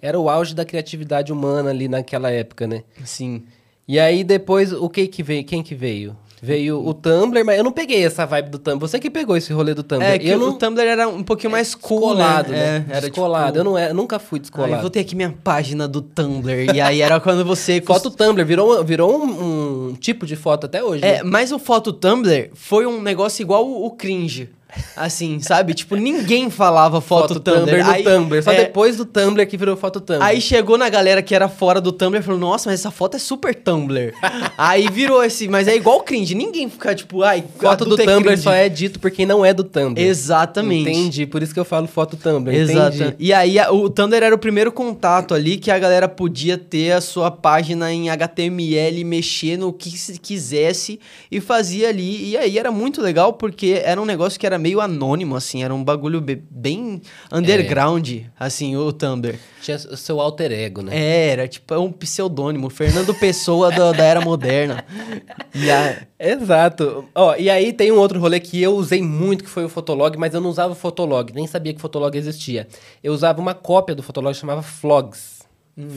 Era 0.00 0.18
o 0.20 0.28
auge 0.28 0.54
da 0.54 0.64
criatividade 0.64 1.32
humana 1.32 1.70
ali 1.70 1.88
naquela 1.88 2.30
época, 2.30 2.66
né? 2.66 2.84
Sim. 3.04 3.44
E 3.88 3.98
aí 3.98 4.22
depois, 4.22 4.72
o 4.72 4.88
que 4.90 5.06
que 5.06 5.22
veio? 5.22 5.44
Quem 5.44 5.62
que 5.62 5.74
veio? 5.74 6.16
Veio 6.44 6.84
o 6.84 6.92
Tumblr, 6.92 7.44
mas 7.44 7.56
eu 7.56 7.62
não 7.62 7.70
peguei 7.70 8.04
essa 8.04 8.26
vibe 8.26 8.50
do 8.50 8.58
Tumblr. 8.58 8.80
Você 8.80 8.98
que 8.98 9.08
pegou 9.08 9.36
esse 9.36 9.52
rolê 9.52 9.74
do 9.74 9.84
Tumblr. 9.84 10.04
É 10.04 10.18
que 10.18 10.28
eu 10.28 10.38
o 10.38 10.40
não... 10.40 10.58
Tumblr 10.58 10.84
era 10.84 11.08
um 11.08 11.22
pouquinho 11.22 11.52
mais 11.52 11.72
cool, 11.72 12.16
descolado, 12.16 12.50
né? 12.50 12.58
né? 12.80 12.86
É, 12.88 12.96
era 12.96 13.00
descolado. 13.02 13.46
tipo... 13.46 13.58
Eu 13.58 13.64
não 13.64 13.78
é, 13.78 13.92
nunca 13.92 14.18
fui 14.18 14.40
descolado. 14.40 14.80
vou 14.80 14.90
ter 14.90 14.98
aqui 14.98 15.14
minha 15.14 15.32
página 15.44 15.86
do 15.86 16.02
Tumblr. 16.02 16.74
e 16.74 16.80
aí 16.80 17.00
era 17.00 17.20
quando 17.20 17.44
você... 17.44 17.80
Foto 17.86 18.10
Tumblr 18.10 18.44
virou, 18.44 18.80
um- 18.80 18.84
virou 18.84 19.24
um, 19.24 19.90
um 19.90 19.94
tipo 19.94 20.26
de 20.26 20.34
foto 20.34 20.66
até 20.66 20.82
hoje. 20.82 21.04
É, 21.04 21.18
né? 21.18 21.22
mas 21.22 21.52
o 21.52 21.60
foto 21.60 21.92
Tumblr 21.92 22.50
foi 22.54 22.86
um 22.86 23.00
negócio 23.00 23.40
igual 23.40 23.64
o, 23.64 23.86
o 23.86 23.92
cringe. 23.92 24.50
Assim, 24.96 25.40
sabe? 25.40 25.74
Tipo, 25.74 25.96
ninguém 25.96 26.48
falava 26.50 27.00
foto, 27.00 27.38
Tumblr. 27.40 27.84
no 27.84 27.90
Aí, 27.90 28.02
Tumblr. 28.02 28.42
Só 28.42 28.52
é, 28.52 28.64
depois 28.64 28.96
do 28.96 29.04
Tumblr 29.04 29.46
que 29.46 29.56
virou 29.56 29.76
foto 29.76 30.00
Tumblr. 30.00 30.24
Aí 30.24 30.40
chegou 30.40 30.78
na 30.78 30.88
galera 30.88 31.22
que 31.22 31.34
era 31.34 31.48
fora 31.48 31.80
do 31.80 31.92
Tumblr 31.92 32.20
e 32.20 32.22
falou: 32.22 32.40
Nossa, 32.40 32.70
mas 32.70 32.80
essa 32.80 32.90
foto 32.90 33.16
é 33.16 33.18
super 33.18 33.54
Tumblr. 33.54 34.12
aí 34.56 34.88
virou 34.88 35.22
esse, 35.22 35.48
mas 35.48 35.68
é 35.68 35.76
igual 35.76 36.00
cringe. 36.02 36.34
Ninguém 36.34 36.68
fica 36.68 36.94
tipo, 36.94 37.22
ai, 37.22 37.44
foto 37.58 37.84
do 37.84 38.00
é 38.00 38.04
Tumblr 38.04 38.28
cringe. 38.28 38.42
só 38.42 38.52
é 38.52 38.68
dito 38.68 38.98
por 38.98 39.10
quem 39.10 39.26
não 39.26 39.44
é 39.44 39.52
do 39.52 39.64
Tumblr. 39.64 40.00
Exatamente. 40.00 40.88
Entendi, 40.88 41.26
por 41.26 41.42
isso 41.42 41.52
que 41.52 41.60
eu 41.60 41.64
falo 41.64 41.86
foto 41.86 42.16
Tumblr. 42.16 42.54
Exato. 42.54 43.14
E 43.18 43.32
aí 43.32 43.56
o 43.70 43.90
Tumblr 43.90 44.24
era 44.24 44.34
o 44.34 44.38
primeiro 44.38 44.72
contato 44.72 45.34
ali 45.34 45.56
que 45.56 45.70
a 45.70 45.78
galera 45.78 46.08
podia 46.08 46.56
ter 46.56 46.92
a 46.92 47.00
sua 47.00 47.30
página 47.30 47.92
em 47.92 48.08
HTML, 48.10 49.04
mexer 49.04 49.56
no 49.56 49.72
que 49.72 49.90
se 49.90 50.18
quisesse 50.18 50.98
e 51.30 51.40
fazia 51.40 51.88
ali. 51.88 52.30
E 52.30 52.36
aí 52.36 52.58
era 52.58 52.70
muito 52.70 53.00
legal 53.00 53.32
porque 53.34 53.80
era 53.84 54.00
um 54.00 54.04
negócio 54.04 54.38
que 54.38 54.46
era 54.46 54.58
meio 54.62 54.80
anônimo, 54.80 55.34
assim, 55.36 55.62
era 55.64 55.74
um 55.74 55.82
bagulho 55.84 56.20
be- 56.20 56.42
bem 56.50 57.02
underground, 57.30 58.08
assim, 58.38 58.76
o 58.76 58.92
Tumblr. 58.92 59.36
Tinha 59.60 59.76
o 59.76 59.96
seu 59.96 60.20
alter 60.20 60.52
ego, 60.52 60.80
né? 60.82 60.96
É, 60.96 61.28
era 61.28 61.48
tipo 61.48 61.74
um 61.76 61.90
pseudônimo, 61.92 62.70
Fernando 62.70 63.12
Pessoa 63.14 63.70
da, 63.70 63.92
da 63.92 64.04
era 64.04 64.20
moderna. 64.20 64.84
A- 65.54 66.06
Exato. 66.18 67.04
Ó, 67.14 67.34
e 67.36 67.50
aí 67.50 67.72
tem 67.72 67.90
um 67.92 67.98
outro 67.98 68.18
rolê 68.20 68.38
que 68.40 68.62
eu 68.62 68.74
usei 68.76 69.02
muito, 69.02 69.44
que 69.44 69.50
foi 69.50 69.64
o 69.64 69.68
Fotolog, 69.68 70.16
mas 70.16 70.32
eu 70.34 70.40
não 70.40 70.48
usava 70.50 70.72
o 70.72 70.76
Fotolog, 70.76 71.32
nem 71.34 71.46
sabia 71.46 71.72
que 71.72 71.78
o 71.78 71.82
Fotolog 71.82 72.16
existia. 72.16 72.66
Eu 73.02 73.12
usava 73.12 73.40
uma 73.40 73.54
cópia 73.54 73.94
do 73.94 74.02
Fotolog 74.02 74.34
chamava 74.34 74.62
Flogs. 74.62 75.42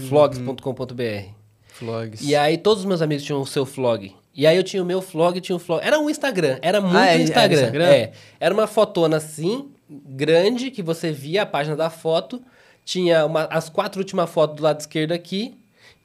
Flogs.com.br. 0.09 1.29
Vlogs. 1.79 2.21
E 2.21 2.35
aí 2.35 2.57
todos 2.57 2.79
os 2.83 2.85
meus 2.85 3.01
amigos 3.01 3.23
tinham 3.23 3.41
o 3.41 3.45
seu 3.45 3.65
flog. 3.65 4.15
E 4.35 4.45
aí 4.45 4.57
eu 4.57 4.63
tinha 4.63 4.83
o 4.83 4.85
meu 4.85 5.01
flog 5.01 5.37
e 5.37 5.41
tinha 5.41 5.55
o 5.55 5.59
flog. 5.59 5.81
Era 5.85 5.99
um 5.99 6.09
Instagram, 6.09 6.57
era 6.61 6.81
muito 6.81 6.97
Ah, 6.97 7.07
é- 7.07 7.13
era 7.13 7.21
Instagram. 7.23 7.55
Instagram? 7.61 7.85
É. 7.85 8.11
Era 8.39 8.53
uma 8.53 8.67
fotona 8.67 9.17
assim, 9.17 9.69
grande, 9.89 10.71
que 10.71 10.83
você 10.83 11.11
via 11.11 11.43
a 11.43 11.45
página 11.45 11.75
da 11.75 11.89
foto. 11.89 12.41
Tinha 12.83 13.25
uma- 13.25 13.45
as 13.45 13.69
quatro 13.69 13.99
últimas 13.99 14.29
fotos 14.29 14.57
do 14.57 14.63
lado 14.63 14.79
esquerdo 14.79 15.11
aqui. 15.13 15.55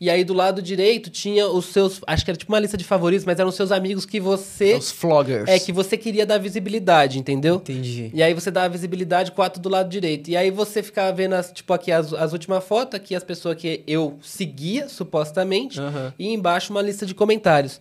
E 0.00 0.08
aí 0.08 0.25
do 0.25 0.32
lado 0.32 0.62
direito 0.62 1.10
tinha 1.10 1.46
os 1.46 1.66
seus. 1.66 2.00
Acho 2.06 2.25
que 2.25 2.30
era 2.30 2.38
tipo 2.38 2.50
uma 2.50 2.58
lista 2.58 2.75
de 2.75 2.84
favoritos, 2.84 3.26
mas 3.26 3.38
eram 3.38 3.50
os 3.50 3.54
seus 3.54 3.70
amigos 3.70 4.06
que 4.06 4.18
você. 4.18 4.75
Os 4.76 4.90
vloggers. 4.90 5.46
É, 5.46 5.58
que 5.58 5.72
você 5.72 5.94
queria 5.94 6.25
dar 6.25 6.38
visibilidade, 6.38 7.18
entendeu? 7.18 7.56
Entendi. 7.56 8.10
E 8.14 8.22
aí 8.22 8.32
você 8.32 8.50
dava 8.50 8.70
visibilidade 8.70 9.30
quatro 9.32 9.60
do 9.60 9.68
lado 9.68 9.90
direito. 9.90 10.30
E 10.30 10.37
aí 10.38 10.50
você 10.50 10.82
ficava 10.82 11.12
vendo, 11.12 11.34
as, 11.34 11.52
tipo, 11.52 11.70
aqui 11.75 11.92
as, 11.92 12.14
as 12.14 12.32
últimas 12.32 12.64
fotos, 12.64 12.94
aqui 12.94 13.14
as 13.14 13.22
pessoas 13.22 13.56
que 13.56 13.82
eu 13.87 14.18
seguia, 14.22 14.88
supostamente, 14.88 15.78
Aham. 15.78 16.14
e 16.18 16.32
embaixo 16.32 16.72
uma 16.72 16.80
lista 16.80 17.04
de 17.04 17.14
comentários. 17.14 17.78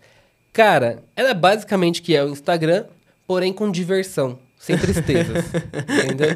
Cara, 0.60 1.06
era 1.16 1.34
basicamente 1.34 2.02
que 2.02 2.14
é 2.14 2.22
o 2.22 2.28
Instagram, 2.28 2.84
porém 3.26 3.54
com 3.54 3.72
diversão, 3.72 4.38
sem 4.60 4.78
tristezas, 4.78 5.46
entendeu? 6.04 6.36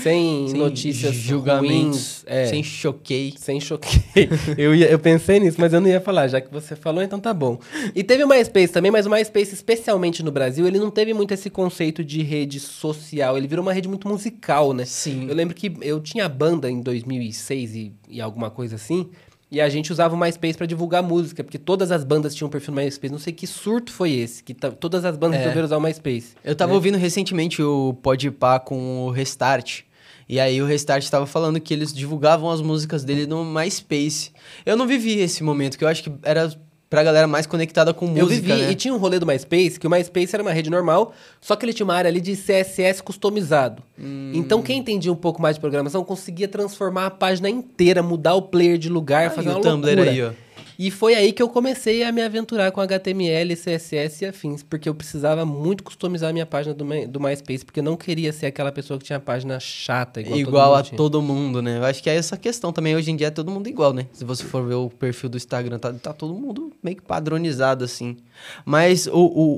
Sem, 0.00 0.46
Sem 0.48 0.60
notícias 0.60 1.12
julgamentos, 1.16 2.22
ruins, 2.22 2.24
é, 2.28 2.44
sem 2.44 2.62
sem, 2.62 2.62
choquei. 2.62 3.34
choquei. 3.60 4.28
eu, 4.56 4.72
ia- 4.76 4.88
eu 4.88 4.98
pensei 5.00 5.40
nisso, 5.40 5.56
mas 5.60 5.72
eu 5.72 5.80
não 5.80 5.88
ia 5.88 6.00
falar, 6.00 6.28
já 6.28 6.40
que 6.40 6.52
você 6.52 6.76
falou, 6.76 7.02
então 7.02 7.18
tá 7.18 7.34
bom. 7.34 7.58
E 7.96 8.04
teve 8.04 8.22
o 8.22 8.28
MySpace 8.28 8.72
também, 8.72 8.92
mas 8.92 9.06
o 9.06 9.10
MySpace, 9.10 9.52
especialmente 9.52 10.22
no 10.22 10.30
Brasil, 10.30 10.68
ele 10.68 10.78
não 10.78 10.88
teve 10.92 11.12
muito 11.12 11.34
esse 11.34 11.50
conceito 11.50 12.04
de 12.04 12.22
rede 12.22 12.60
social, 12.60 13.36
ele 13.36 13.48
virou 13.48 13.64
uma 13.64 13.72
rede 13.72 13.88
muito 13.88 14.06
musical, 14.06 14.72
né? 14.72 14.84
Sim. 14.84 15.26
Eu 15.28 15.34
lembro 15.34 15.52
que 15.52 15.72
eu 15.82 16.00
tinha 16.00 16.28
banda 16.28 16.70
em 16.70 16.80
2006 16.80 17.74
e, 17.74 17.92
e 18.08 18.20
alguma 18.20 18.52
coisa 18.52 18.76
assim, 18.76 19.10
e 19.50 19.60
a 19.60 19.68
gente 19.68 19.92
usava 19.92 20.14
o 20.14 20.18
MySpace 20.18 20.56
pra 20.56 20.66
divulgar 20.66 21.02
música, 21.02 21.44
porque 21.44 21.58
todas 21.58 21.92
as 21.92 22.02
bandas 22.02 22.34
tinham 22.34 22.48
um 22.48 22.50
perfil 22.50 22.74
no 22.74 22.80
MySpace. 22.80 23.12
Não 23.12 23.18
sei 23.18 23.32
que 23.32 23.46
surto 23.46 23.92
foi 23.92 24.12
esse, 24.12 24.42
que 24.42 24.52
todas 24.54 25.04
as 25.04 25.16
bandas 25.16 25.36
É. 25.36 25.38
resolveram 25.40 25.66
usar 25.66 25.76
o 25.76 25.80
MySpace. 25.80 26.34
Eu 26.44 26.56
tava 26.56 26.70
né? 26.70 26.76
ouvindo 26.76 26.98
recentemente 26.98 27.62
o 27.62 27.94
Podpah 28.02 28.58
com 28.58 29.06
o 29.06 29.10
Restart. 29.10 29.82
E 30.28 30.40
aí 30.40 30.60
o 30.62 30.66
Restart 30.66 31.08
tava 31.08 31.26
falando 31.26 31.60
que 31.60 31.72
eles 31.74 31.92
divulgavam 31.92 32.50
as 32.50 32.60
músicas 32.62 33.04
dele 33.04 33.26
no 33.26 33.44
MySpace. 33.44 34.30
Eu 34.64 34.76
não 34.76 34.86
vivi 34.86 35.18
esse 35.20 35.44
momento, 35.44 35.76
que 35.76 35.84
eu 35.84 35.88
acho 35.88 36.02
que 36.02 36.12
era 36.22 36.50
pra 36.88 37.02
galera 37.02 37.26
mais 37.26 37.46
conectada 37.46 37.92
com 37.92 38.06
música, 38.06 38.22
Eu 38.22 38.26
vivi, 38.28 38.52
né? 38.52 38.70
e 38.70 38.74
tinha 38.74 38.94
um 38.94 38.98
rolê 38.98 39.18
do 39.18 39.26
MySpace, 39.26 39.80
que 39.80 39.86
o 39.86 39.90
MySpace 39.90 40.34
era 40.34 40.42
uma 40.42 40.52
rede 40.52 40.70
normal, 40.70 41.12
só 41.40 41.56
que 41.56 41.64
ele 41.64 41.72
tinha 41.72 41.84
uma 41.84 41.94
área 41.94 42.08
ali 42.08 42.20
de 42.20 42.36
CSS 42.36 43.02
customizado. 43.02 43.82
Hum. 43.98 44.30
Então 44.34 44.62
quem 44.62 44.78
entendia 44.78 45.12
um 45.12 45.16
pouco 45.16 45.42
mais 45.42 45.56
de 45.56 45.60
programação 45.60 46.04
conseguia 46.04 46.46
transformar 46.46 47.06
a 47.06 47.10
página 47.10 47.48
inteira, 47.50 48.02
mudar 48.02 48.34
o 48.34 48.42
player 48.42 48.78
de 48.78 48.88
lugar, 48.88 49.30
fazer 49.32 49.48
uma 49.48 49.58
o 49.58 49.62
Tumblr 49.62 49.86
loucura. 49.96 50.10
aí, 50.10 50.22
ó. 50.22 50.30
E 50.78 50.90
foi 50.90 51.14
aí 51.14 51.32
que 51.32 51.42
eu 51.42 51.48
comecei 51.48 52.02
a 52.02 52.10
me 52.10 52.20
aventurar 52.22 52.72
com 52.72 52.80
HTML, 52.80 53.54
CSS 53.54 54.24
e 54.24 54.26
afins, 54.26 54.62
porque 54.62 54.88
eu 54.88 54.94
precisava 54.94 55.44
muito 55.46 55.84
customizar 55.84 56.30
a 56.30 56.32
minha 56.32 56.46
página 56.46 56.74
do, 56.74 56.84
My- 56.84 57.06
do 57.06 57.20
MySpace, 57.20 57.64
porque 57.64 57.80
eu 57.80 57.84
não 57.84 57.96
queria 57.96 58.32
ser 58.32 58.46
aquela 58.46 58.72
pessoa 58.72 58.98
que 58.98 59.04
tinha 59.04 59.20
página 59.20 59.60
chata, 59.60 60.20
igual, 60.20 60.34
todo 60.38 60.40
Igual 60.48 60.68
mundo 60.70 60.78
a 60.78 60.82
tinha. 60.82 60.96
todo 60.96 61.22
mundo, 61.22 61.62
né? 61.62 61.78
Eu 61.78 61.84
acho 61.84 62.02
que 62.02 62.10
é 62.10 62.16
essa 62.16 62.36
questão 62.36 62.72
também. 62.72 62.96
Hoje 62.96 63.10
em 63.10 63.16
dia 63.16 63.28
é 63.28 63.30
todo 63.30 63.50
mundo 63.50 63.68
igual, 63.68 63.92
né? 63.92 64.06
Se 64.12 64.24
você 64.24 64.42
for 64.44 64.66
ver 64.66 64.74
o 64.74 64.90
perfil 64.90 65.28
do 65.28 65.36
Instagram, 65.36 65.78
tá, 65.78 65.92
tá 65.92 66.12
todo 66.12 66.34
mundo 66.34 66.72
meio 66.82 66.96
que 66.96 67.02
padronizado, 67.02 67.84
assim. 67.84 68.16
Mas 68.64 69.06
o, 69.06 69.12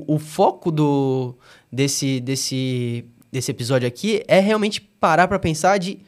o, 0.07 0.15
o 0.15 0.19
foco 0.19 0.71
do, 0.71 1.33
desse, 1.71 2.19
desse, 2.19 3.05
desse 3.31 3.49
episódio 3.51 3.87
aqui 3.87 4.23
é 4.27 4.39
realmente 4.39 4.79
parar 4.81 5.27
pra 5.27 5.39
pensar 5.39 5.77
de 5.79 5.99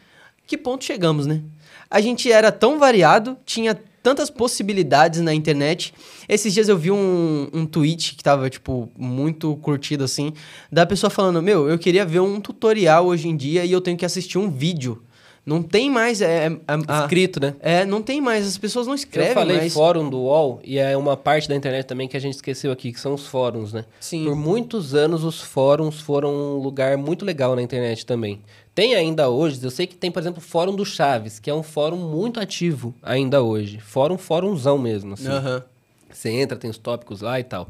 que 0.46 0.58
ponto 0.58 0.84
chegamos, 0.84 1.26
né? 1.26 1.42
A 1.90 2.00
gente 2.02 2.32
era 2.32 2.52
tão 2.52 2.78
variado, 2.78 3.36
tinha 3.46 3.76
tantas 4.02 4.30
possibilidades 4.30 5.22
na 5.22 5.34
internet. 5.34 5.94
Esses 6.28 6.54
dias 6.54 6.70
eu 6.70 6.78
vi 6.78 6.92
um, 6.92 7.50
um 7.54 7.66
tweet 7.66 8.16
que 8.16 8.24
tava, 8.24 8.50
tipo, 8.50 8.92
muito 8.98 9.56
curtido, 9.58 10.04
assim, 10.04 10.34
da 10.72 10.86
pessoa 10.86 11.10
falando, 11.10 11.42
meu, 11.42 11.70
eu 11.70 11.78
queria 11.78 12.06
ver 12.06 12.20
um 12.20 12.40
tutorial 12.40 13.08
hoje 13.08 13.28
em 13.28 13.36
dia 13.36 13.66
e 13.66 13.72
eu 13.72 13.82
tenho 13.82 13.98
que 13.98 14.06
assistir 14.06 14.38
um 14.38 14.50
vídeo. 14.50 15.04
Não 15.50 15.64
tem 15.64 15.90
mais... 15.90 16.22
É, 16.22 16.46
é, 16.46 16.52
a- 16.68 17.02
Escrito, 17.02 17.40
né? 17.42 17.56
é, 17.60 17.84
não 17.86 18.02
tem 18.04 18.22
mais, 18.22 18.46
as 18.46 18.58
pessoas 18.58 18.86
não 18.86 18.94
escrevem 18.94 19.30
eu 19.32 19.34
falei 19.34 19.58
mais. 19.58 19.74
fórum 19.74 20.08
do 20.10 20.20
UOL, 20.20 20.60
e 20.64 20.78
é 20.78 20.96
uma 20.96 21.18
parte 21.18 21.50
da 21.50 21.56
internet 21.56 21.88
também 21.88 22.08
que 22.08 22.16
a 22.16 22.20
gente 22.20 22.36
esqueceu 22.36 22.72
aqui, 22.72 22.92
que 22.92 23.00
são 23.00 23.16
os 23.16 23.26
fóruns, 23.26 23.74
né? 23.74 23.86
Sim. 24.00 24.26
Por 24.26 24.36
muitos 24.36 24.94
anos, 24.94 25.24
os 25.24 25.42
fóruns 25.42 26.00
foram 26.00 26.32
um 26.34 26.58
lugar 26.60 26.98
muito 26.98 27.26
legal 27.26 27.56
na 27.56 27.62
internet 27.64 28.06
também. 28.06 28.42
Tem 28.76 28.94
ainda 28.94 29.28
hoje, 29.28 29.60
eu 29.64 29.72
sei 29.72 29.88
que 29.88 29.96
tem, 29.96 30.12
por 30.12 30.20
exemplo, 30.22 30.38
o 30.40 30.42
Fórum 30.42 30.76
do 30.76 30.86
Chaves, 30.86 31.40
que 31.40 31.50
é 31.50 31.54
um 31.54 31.64
fórum 31.64 31.98
muito 31.98 32.40
ativo 32.40 32.94
ainda 33.02 33.42
hoje. 33.42 33.80
Fórum, 33.80 34.18
fórumzão 34.18 34.78
mesmo, 34.78 35.16
assim. 35.16 35.28
Aham. 35.28 35.64
Você 36.12 36.30
entra, 36.30 36.58
tem 36.58 36.70
os 36.70 36.78
tópicos 36.78 37.22
lá 37.22 37.40
e 37.40 37.44
tal. 37.44 37.70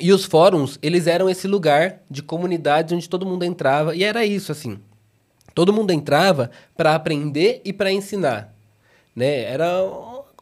E 0.00 0.12
os 0.12 0.24
fóruns, 0.24 0.78
eles 0.82 1.06
eram 1.06 1.28
esse 1.30 1.46
lugar 1.46 2.00
de 2.10 2.22
comunidades 2.22 2.92
onde 2.92 3.08
todo 3.08 3.24
mundo 3.24 3.44
entrava, 3.44 3.94
e 3.94 4.02
era 4.02 4.24
isso, 4.26 4.50
assim. 4.50 4.78
Todo 5.54 5.72
mundo 5.72 5.90
entrava 5.90 6.50
para 6.76 6.94
aprender 6.94 7.60
e 7.64 7.72
para 7.72 7.92
ensinar, 7.92 8.54
né? 9.14 9.42
Era 9.44 9.82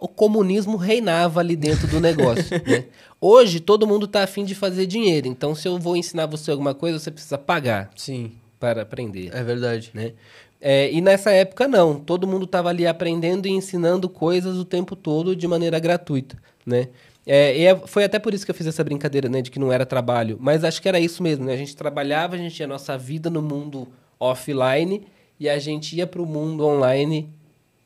o 0.00 0.08
comunismo 0.08 0.76
reinava 0.76 1.40
ali 1.40 1.54
dentro 1.54 1.86
do 1.86 2.00
negócio, 2.00 2.60
né? 2.66 2.84
Hoje 3.20 3.60
todo 3.60 3.86
mundo 3.86 4.06
tá 4.06 4.22
afim 4.22 4.44
de 4.44 4.54
fazer 4.54 4.86
dinheiro, 4.86 5.28
então 5.28 5.54
se 5.54 5.68
eu 5.68 5.78
vou 5.78 5.96
ensinar 5.96 6.26
você 6.26 6.50
alguma 6.50 6.74
coisa, 6.74 6.98
você 6.98 7.10
precisa 7.10 7.36
pagar 7.36 7.90
Sim, 7.96 8.32
para 8.58 8.82
aprender, 8.82 9.30
é 9.34 9.42
verdade. 9.42 9.90
né? 9.92 10.12
É, 10.60 10.92
e 10.92 11.00
nessa 11.00 11.30
época 11.30 11.66
não, 11.66 11.98
todo 11.98 12.26
mundo 12.26 12.44
estava 12.44 12.68
ali 12.68 12.86
aprendendo 12.86 13.46
e 13.46 13.50
ensinando 13.50 14.08
coisas 14.08 14.56
o 14.58 14.64
tempo 14.64 14.94
todo 14.94 15.34
de 15.34 15.46
maneira 15.46 15.78
gratuita, 15.78 16.36
né? 16.66 16.88
É, 17.26 17.56
e 17.56 17.66
é- 17.66 17.76
foi 17.86 18.04
até 18.04 18.18
por 18.18 18.32
isso 18.32 18.44
que 18.44 18.50
eu 18.50 18.54
fiz 18.54 18.66
essa 18.66 18.82
brincadeira, 18.82 19.28
né? 19.28 19.42
De 19.42 19.50
que 19.50 19.58
não 19.58 19.70
era 19.72 19.84
trabalho. 19.86 20.36
Mas 20.40 20.64
acho 20.64 20.80
que 20.80 20.88
era 20.88 20.98
isso 20.98 21.22
mesmo, 21.22 21.44
né? 21.44 21.52
A 21.52 21.56
gente 21.56 21.76
trabalhava, 21.76 22.34
a 22.34 22.38
gente 22.38 22.54
tinha 22.54 22.66
a 22.66 22.68
nossa 22.68 22.96
vida 22.96 23.28
no 23.30 23.40
mundo 23.42 23.86
offline 24.20 25.02
e 25.38 25.48
a 25.48 25.58
gente 25.58 25.96
ia 25.96 26.06
pro 26.06 26.26
mundo 26.26 26.66
online 26.66 27.32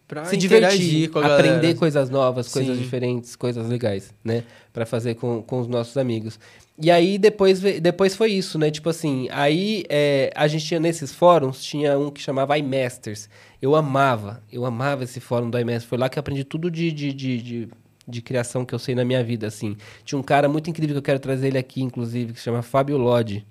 Pra 0.06 0.26
se 0.26 0.36
divertir, 0.36 1.10
aprender 1.16 1.74
coisas 1.76 2.10
novas, 2.10 2.52
coisas 2.52 2.76
Sim. 2.76 2.82
diferentes, 2.82 3.34
coisas 3.34 3.66
legais, 3.66 4.12
né? 4.22 4.44
Pra 4.70 4.84
fazer 4.84 5.14
com, 5.14 5.42
com 5.42 5.60
os 5.60 5.66
nossos 5.66 5.96
amigos. 5.96 6.38
E 6.78 6.90
aí 6.90 7.16
depois, 7.16 7.60
depois 7.60 8.14
foi 8.14 8.32
isso, 8.32 8.58
né? 8.58 8.70
Tipo 8.70 8.90
assim, 8.90 9.28
aí 9.30 9.82
é, 9.88 10.30
a 10.34 10.46
gente 10.46 10.66
tinha 10.66 10.78
nesses 10.78 11.10
fóruns, 11.10 11.64
tinha 11.64 11.98
um 11.98 12.10
que 12.10 12.20
chamava 12.20 12.58
iMasters. 12.58 13.30
Eu 13.62 13.74
amava, 13.74 14.42
eu 14.52 14.66
amava 14.66 15.04
esse 15.04 15.20
fórum 15.20 15.48
do 15.48 15.58
iMasters. 15.58 15.84
Foi 15.84 15.96
lá 15.96 16.10
que 16.10 16.18
eu 16.18 16.20
aprendi 16.20 16.44
tudo 16.44 16.70
de, 16.70 16.92
de, 16.92 17.10
de, 17.10 17.42
de, 17.42 17.68
de 18.06 18.22
criação 18.22 18.62
que 18.62 18.74
eu 18.74 18.78
sei 18.78 18.94
na 18.94 19.06
minha 19.06 19.24
vida, 19.24 19.46
assim. 19.46 19.74
Tinha 20.04 20.18
um 20.18 20.22
cara 20.22 20.50
muito 20.50 20.68
incrível 20.68 20.96
que 20.96 20.98
eu 20.98 21.02
quero 21.02 21.18
trazer 21.18 21.46
ele 21.46 21.58
aqui, 21.58 21.82
inclusive, 21.82 22.34
que 22.34 22.38
se 22.38 22.44
chama 22.44 22.60
Fábio 22.60 22.98
Lodge 22.98 23.46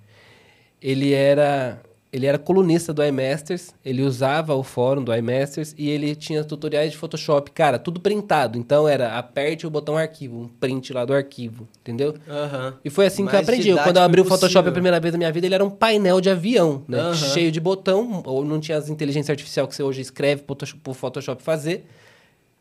ele 0.84 1.14
era 1.14 1.82
ele 2.14 2.28
era 2.28 2.38
colunista 2.38 2.94
do 2.94 3.04
iMasters, 3.04 3.74
ele 3.84 4.04
usava 4.04 4.54
o 4.54 4.62
fórum 4.62 5.04
do 5.04 5.14
iMasters 5.16 5.74
e 5.76 5.90
ele 5.90 6.16
tinha 6.16 6.44
tutoriais 6.44 6.92
de 6.92 6.98
Photoshop, 6.98 7.50
cara, 7.50 7.80
tudo 7.80 8.00
printado. 8.00 8.56
Então 8.56 8.88
era 8.88 9.18
aperte 9.18 9.66
o 9.66 9.70
botão 9.70 9.98
arquivo, 9.98 10.42
um 10.42 10.48
print 10.48 10.94
lá 10.94 11.06
do 11.06 11.14
arquivo, 11.14 11.68
entendeu? 11.82 12.14
Aham. 12.30 12.76
E 12.86 12.90
foi 12.92 13.08
assim 13.08 13.24
que 13.24 13.30
eu 13.30 13.34
Mais 13.34 13.50
aprendi. 13.50 13.74
Quando 13.74 13.98
eu 13.98 14.04
abri 14.04 14.22
o 14.22 14.26
Photoshop 14.26 14.70
a 14.70 14.72
primeira 14.72 15.00
vez 15.00 15.12
na 15.12 15.18
minha 15.18 15.32
vida, 15.32 15.48
ele 15.48 15.56
era 15.56 15.66
um 15.66 15.72
painel 15.72 16.22
de 16.22 16.30
avião, 16.30 16.84
né? 16.88 17.00
Aham. 17.00 17.16
Cheio 17.16 17.52
de 17.52 17.60
botão, 17.60 18.22
ou 18.28 18.46
não 18.46 18.60
tinha 18.60 18.78
as 18.78 18.90
inteligência 18.90 19.32
artificial 19.32 19.68
que 19.68 19.74
você 19.74 19.82
hoje 19.82 20.02
escreve 20.02 20.44
pro 20.44 20.94
Photoshop 20.94 21.42
fazer. 21.42 21.88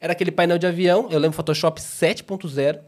Era 0.00 0.14
aquele 0.14 0.32
painel 0.32 0.56
de 0.56 0.66
avião, 0.66 1.08
eu 1.10 1.18
lembro 1.18 1.36
Photoshop 1.36 1.78
7.0. 1.78 2.78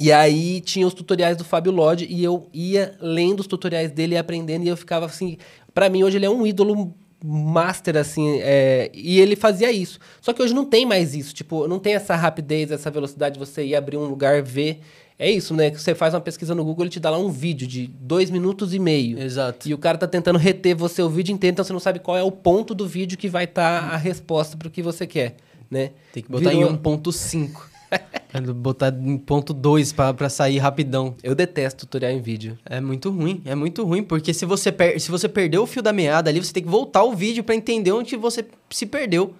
E 0.00 0.10
aí 0.10 0.60
tinha 0.60 0.84
os 0.86 0.92
tutoriais 0.92 1.36
do 1.36 1.44
Fábio 1.44 1.70
Lodge 1.70 2.06
e 2.10 2.24
eu 2.24 2.48
ia 2.52 2.96
lendo 3.00 3.38
os 3.38 3.46
tutoriais 3.46 3.92
dele 3.92 4.16
e 4.16 4.18
aprendendo 4.18 4.64
e 4.64 4.68
eu 4.68 4.76
ficava 4.76 5.06
assim, 5.06 5.38
Pra 5.74 5.88
mim 5.88 6.04
hoje 6.04 6.16
ele 6.18 6.26
é 6.26 6.30
um 6.30 6.46
ídolo 6.46 6.94
master 7.26 7.96
assim, 7.96 8.38
é, 8.42 8.90
e 8.94 9.18
ele 9.18 9.34
fazia 9.34 9.72
isso. 9.72 9.98
Só 10.20 10.32
que 10.32 10.42
hoje 10.42 10.52
não 10.54 10.64
tem 10.64 10.84
mais 10.86 11.14
isso, 11.14 11.34
tipo, 11.34 11.66
não 11.66 11.78
tem 11.78 11.94
essa 11.94 12.14
rapidez, 12.14 12.70
essa 12.70 12.90
velocidade 12.90 13.34
de 13.34 13.38
você 13.38 13.64
ir 13.64 13.74
abrir 13.74 13.96
um 13.96 14.04
lugar, 14.04 14.42
ver. 14.42 14.80
É 15.18 15.30
isso, 15.30 15.54
né? 15.54 15.70
Que 15.70 15.80
você 15.80 15.94
faz 15.94 16.12
uma 16.12 16.20
pesquisa 16.20 16.54
no 16.56 16.64
Google, 16.64 16.84
ele 16.84 16.90
te 16.90 16.98
dá 17.00 17.08
lá 17.08 17.18
um 17.18 17.30
vídeo 17.30 17.66
de 17.68 17.86
dois 17.86 18.30
minutos 18.30 18.74
e 18.74 18.78
meio. 18.80 19.18
Exato. 19.18 19.68
E 19.68 19.72
o 19.72 19.78
cara 19.78 19.96
tá 19.96 20.08
tentando 20.08 20.38
reter 20.38 20.74
você 20.74 21.00
o 21.02 21.08
vídeo 21.08 21.32
inteiro, 21.32 21.54
então 21.54 21.64
você 21.64 21.72
não 21.72 21.80
sabe 21.80 22.00
qual 22.00 22.16
é 22.16 22.22
o 22.22 22.32
ponto 22.32 22.74
do 22.74 22.86
vídeo 22.86 23.16
que 23.16 23.28
vai 23.28 23.44
estar 23.44 23.84
a 23.92 23.96
resposta 23.96 24.56
pro 24.56 24.68
que 24.68 24.82
você 24.82 25.06
quer, 25.06 25.36
né? 25.70 25.92
Tem 26.12 26.22
que 26.22 26.30
botar 26.30 26.50
Virou- 26.50 26.70
em 26.70 26.76
1.5. 26.76 27.73
Quando 28.34 28.52
botar 28.52 28.92
em 28.92 29.16
ponto 29.16 29.54
2 29.54 29.92
pra, 29.92 30.12
pra 30.12 30.28
sair 30.28 30.58
rapidão. 30.58 31.14
Eu 31.22 31.36
detesto 31.36 31.86
tutorial 31.86 32.10
em 32.10 32.20
vídeo. 32.20 32.58
É 32.64 32.80
muito 32.80 33.08
ruim, 33.08 33.40
é 33.44 33.54
muito 33.54 33.84
ruim, 33.84 34.02
porque 34.02 34.34
se 34.34 34.44
você, 34.44 34.72
per 34.72 35.00
se 35.00 35.08
você 35.08 35.28
perdeu 35.28 35.62
o 35.62 35.66
fio 35.68 35.80
da 35.80 35.92
meada 35.92 36.30
ali, 36.30 36.42
você 36.42 36.52
tem 36.52 36.64
que 36.64 36.68
voltar 36.68 37.04
o 37.04 37.14
vídeo 37.14 37.44
pra 37.44 37.54
entender 37.54 37.92
onde 37.92 38.16
você 38.16 38.44
se 38.70 38.86
perdeu. 38.86 39.32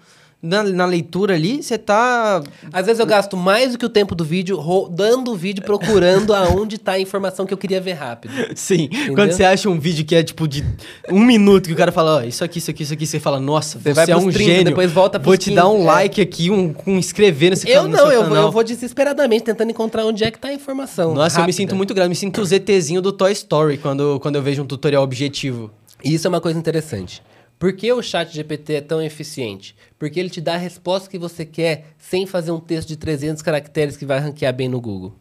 Na, 0.45 0.63
na 0.63 0.85
leitura 0.85 1.35
ali, 1.35 1.63
você 1.63 1.79
tá. 1.79 2.43
Às 2.71 2.85
vezes 2.85 3.01
eu 3.01 3.07
gasto 3.07 3.35
mais 3.35 3.73
do 3.73 3.79
que 3.79 3.87
o 3.87 3.89
tempo 3.89 4.15
do 4.15 4.23
vídeo 4.23 4.59
rodando 4.59 5.33
o 5.33 5.35
vídeo, 5.35 5.63
procurando 5.65 6.35
aonde 6.37 6.77
tá 6.77 6.93
a 6.93 7.01
informação 7.01 7.47
que 7.47 7.55
eu 7.55 7.57
queria 7.57 7.81
ver 7.81 7.95
rápido. 7.95 8.35
Sim, 8.55 8.91
quando 9.15 9.33
você 9.33 9.43
acha 9.43 9.71
um 9.71 9.79
vídeo 9.79 10.05
que 10.05 10.15
é 10.15 10.23
tipo 10.23 10.47
de 10.47 10.63
um 11.11 11.21
minuto, 11.21 11.67
que 11.67 11.73
o 11.73 11.77
cara 11.77 11.91
fala, 11.91 12.19
ó, 12.19 12.23
isso 12.23 12.45
aqui, 12.45 12.59
isso 12.59 12.71
aqui, 12.71 12.83
isso 12.83 12.93
aqui, 12.93 13.07
você 13.07 13.19
fala, 13.19 13.41
nossa, 13.41 13.79
Você 13.79 13.95
você, 13.95 14.07
vai 14.07 14.11
é 14.11 14.17
um 14.17 14.31
30, 14.31 14.39
gênio. 14.39 14.65
depois 14.65 14.93
volta 14.93 15.19
Vou 15.19 15.35
te 15.35 15.51
dar 15.51 15.63
15, 15.65 15.75
um 15.75 15.81
é. 15.81 15.85
like 15.87 16.21
aqui, 16.21 16.51
um, 16.51 16.75
um 16.87 16.99
inscrever 16.99 17.51
nesse 17.51 17.67
Eu 17.67 17.89
não, 17.89 18.13
eu 18.13 18.21
vou, 18.21 18.29
canal. 18.31 18.45
eu 18.45 18.53
vou 18.53 18.63
desesperadamente 18.63 19.45
tentando 19.45 19.71
encontrar 19.71 20.05
onde 20.05 20.25
é 20.25 20.31
que 20.31 20.39
tá 20.39 20.49
a 20.49 20.53
informação. 20.53 21.15
Nossa, 21.15 21.37
eu 21.37 21.41
me 21.41 21.41
rápida. 21.45 21.57
sinto 21.57 21.75
muito 21.75 21.95
grande, 21.95 22.11
me 22.11 22.17
sinto 22.17 22.43
o 22.43 22.45
ZTzinho 22.45 23.01
do 23.01 23.13
Toy 23.13 23.33
Story 23.33 23.79
quando, 23.79 24.21
quando 24.21 24.37
eu 24.37 24.43
vejo 24.43 24.63
um 24.63 24.67
tutorial 24.67 25.03
objetivo. 25.03 25.71
Isso 26.05 26.27
é 26.27 26.29
uma 26.29 26.41
coisa 26.41 26.59
interessante. 26.59 27.23
Por 27.59 27.73
que 27.73 27.93
o 27.93 28.03
chat 28.03 28.35
GPT 28.35 28.75
é 28.75 28.81
tão 28.81 29.03
eficiente? 29.03 29.75
Porque 29.99 30.19
ele 30.21 30.31
te 30.31 30.41
dá 30.41 30.55
a 30.55 30.59
resposta 30.59 31.09
que 31.09 31.19
você 31.19 31.45
quer 31.45 31.87
sem 31.99 32.27
fazer 32.27 32.51
um 32.51 32.61
texto 32.61 32.89
de 32.89 32.97
300 32.97 33.43
caracteres 33.43 33.97
que 33.97 34.05
vai 34.05 34.19
ranquear 34.19 34.55
bem 34.55 34.69
no 34.69 34.81
Google. 34.81 35.15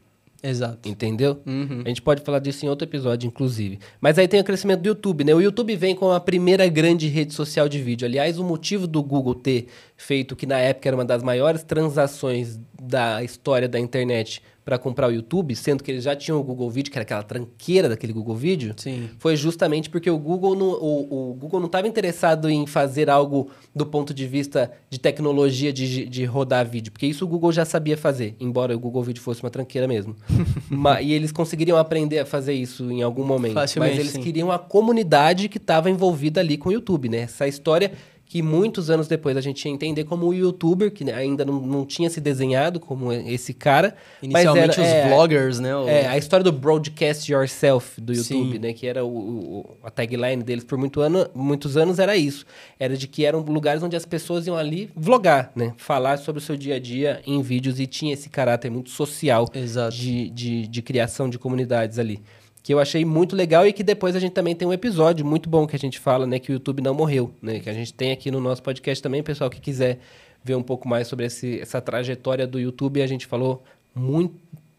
Exato. 0.44 0.90
Entendeu? 0.90 1.42
Uhum. 1.46 1.84
A 1.86 1.88
gente 1.88 2.02
pode 2.02 2.22
falar 2.22 2.40
disso 2.40 2.66
em 2.66 2.70
outro 2.70 2.86
episódio, 2.86 3.26
inclusive. 3.28 3.80
Mas 4.02 4.20
aí 4.20 4.28
tem 4.28 4.42
o 4.42 4.44
crescimento 4.44 4.82
do 4.82 4.90
YouTube, 4.90 5.24
né? 5.24 5.34
O 5.34 5.40
YouTube 5.40 5.74
vem 5.78 5.96
com 5.96 6.12
a 6.12 6.20
primeira 6.20 6.68
grande 6.68 7.08
rede 7.08 7.34
social 7.34 7.70
de 7.70 7.82
vídeo. 7.82 8.06
Aliás, 8.06 8.38
o 8.38 8.44
motivo 8.44 8.86
do 8.86 9.02
Google 9.02 9.36
ter 9.36 9.68
feito 9.96 10.36
que 10.36 10.46
na 10.46 10.60
época 10.60 10.90
era 10.90 10.98
uma 10.98 11.06
das 11.06 11.24
maiores 11.24 11.64
transações 11.64 12.60
da 12.82 13.24
história 13.24 13.70
da 13.70 13.80
internet 13.80 14.42
para 14.64 14.78
comprar 14.78 15.08
o 15.08 15.12
YouTube, 15.12 15.56
sendo 15.56 15.84
que 15.84 15.92
eles 15.92 16.04
já 16.04 16.16
tinham 16.16 16.40
o 16.40 16.44
Google 16.44 16.70
Vídeo, 16.70 16.92
que 16.92 16.98
era 16.98 17.04
aquela 17.04 17.24
tranqueira 17.24 17.90
daquele 17.90 18.14
Google 18.14 18.36
Vídeo, 18.36 18.74
Sim. 18.78 19.10
foi 19.20 19.36
justamente 19.36 19.90
porque 19.90 20.10
o 20.10 20.18
Google 20.18 20.56
não, 20.56 20.72
o, 20.72 21.32
o 21.32 21.34
Google 21.34 21.60
não 21.60 21.68
estava 21.68 21.88
interessado 21.88 22.50
em 22.50 22.66
fazer 22.66 23.10
algo 23.10 23.50
do 23.76 23.86
ponto 23.86 24.14
de 24.14 24.26
vista 24.26 24.72
de 24.90 25.00
tecnologia 25.00 25.74
de, 25.74 26.06
de 26.06 26.26
rodar 26.26 26.66
vídeo, 26.68 26.92
porque 26.92 27.06
isso 27.06 27.26
o 27.26 27.28
Google 27.28 27.52
já 27.52 27.66
sabia 27.66 27.98
fazer, 27.98 28.36
embora 28.40 28.76
o 28.76 28.80
Google 28.80 29.04
Vídeo 29.04 29.22
fosse 29.22 29.44
uma 29.44 29.50
tranqueira 29.50 29.88
mesmo. 29.88 30.16
Ma- 30.70 31.02
e 31.02 31.12
eles 31.12 31.32
conseguiriam 31.32 31.78
aprender 31.78 32.20
a 32.20 32.26
fazer 32.26 32.54
isso 32.54 32.90
em 32.92 33.02
algum 33.02 33.26
momento. 33.26 33.54
Facilmente, 33.54 33.96
mas 33.96 34.00
eles 34.00 34.12
sim. 34.14 34.22
queriam 34.22 34.52
a 34.52 34.58
comunidade 34.60 35.50
que 35.50 35.58
estava 35.58 35.90
envolvida 35.90 36.40
ali 36.40 36.58
com 36.58 36.70
o 36.70 36.72
YouTube, 36.72 37.10
né? 37.10 37.20
Essa 37.20 37.48
história 37.48 37.92
que 38.34 38.42
muitos 38.42 38.90
anos 38.90 39.08
depois 39.08 39.38
a 39.38 39.42
gente 39.42 39.64
ia 39.64 39.72
entender 39.72 40.06
como 40.06 40.26
o 40.26 40.34
youtuber, 40.34 40.92
que 40.92 41.04
ainda 41.12 41.46
não, 41.46 41.62
não 41.62 41.86
tinha 41.86 42.10
se 42.10 42.20
desenhado 42.20 42.80
como 42.80 43.14
esse 43.14 43.54
cara. 43.54 43.96
Inicialmente 44.24 44.80
era- 44.80 44.82
os 44.82 44.88
é, 44.88 45.08
vloggers, 45.08 45.60
né? 45.60 45.76
o- 45.76 45.88
é, 45.88 46.08
a 46.08 46.18
história 46.18 46.44
do 46.44 46.52
broadcast 46.52 47.32
yourself 47.32 48.02
do 48.02 48.12
YouTube, 48.12 48.54
Sim. 48.54 48.58
né? 48.58 48.74
Que 48.74 48.88
era 48.88 49.06
o, 49.06 49.08
o- 49.08 49.78
a 49.84 49.92
tagline 49.92 50.42
deles 50.42 50.64
por 50.64 50.80
muito 50.80 51.00
ano, 51.00 51.28
muitos 51.36 51.78
anos 51.78 52.00
era 52.00 52.18
isso. 52.18 52.44
Era 52.80 52.98
de 52.98 53.08
que 53.08 53.24
eram 53.24 53.42
lugares 53.42 53.84
onde 53.84 53.96
as 53.96 54.04
pessoas 54.04 54.48
iam 54.48 54.58
ali 54.58 54.90
vlogar, 54.96 55.52
né? 55.56 55.76
Falar 55.78 56.18
sobre 56.18 56.42
o 56.42 56.44
seu 56.44 56.58
dia 56.58 56.78
a 56.78 56.80
dia 56.80 57.22
em 57.28 57.40
vídeos 57.44 57.80
e 57.80 57.86
tinha 57.86 58.16
esse 58.16 58.30
caráter 58.32 58.72
muito 58.72 58.90
social 58.90 59.48
Exato. 59.54 59.96
de, 59.96 60.32
de, 60.32 60.68
de 60.68 60.82
criação 60.82 61.30
de 61.30 61.38
comunidades 61.38 62.00
ali. 62.00 62.20
Que 62.64 62.74
eu 62.74 62.80
achei 62.80 63.06
muito 63.06 63.36
legal 63.36 63.68
e 63.68 63.74
que 63.74 63.84
depois 63.84 64.16
a 64.16 64.20
gente 64.20 64.32
também 64.32 64.56
tem 64.56 64.68
um 64.68 64.74
episódio 64.74 65.26
muito 65.26 65.50
bom 65.50 65.68
que 65.68 65.76
a 65.76 65.80
gente 65.80 66.00
fala, 66.00 66.26
né? 66.26 66.40
Que 66.40 66.52
o 66.52 66.54
YouTube 66.54 66.82
não 66.82 66.94
morreu, 66.94 67.32
né? 67.42 67.60
Que 67.60 67.70
a 67.70 67.74
gente 67.74 67.94
tem 67.94 68.12
aqui 68.12 68.32
no 68.32 68.40
nosso 68.40 68.64
podcast 68.64 69.04
também, 69.04 69.22
pessoal 69.22 69.50
que 69.50 69.60
quiser 69.60 70.00
ver 70.44 70.56
um 70.56 70.64
pouco 70.64 70.88
mais 70.88 71.08
sobre 71.08 71.26
esse, 71.26 71.60
essa 71.60 71.82
trajetória 71.82 72.48
do 72.48 72.60
YouTube, 72.60 73.02
a 73.02 73.08
gente 73.08 73.26
falou 73.26 73.64
muito, 73.94 74.36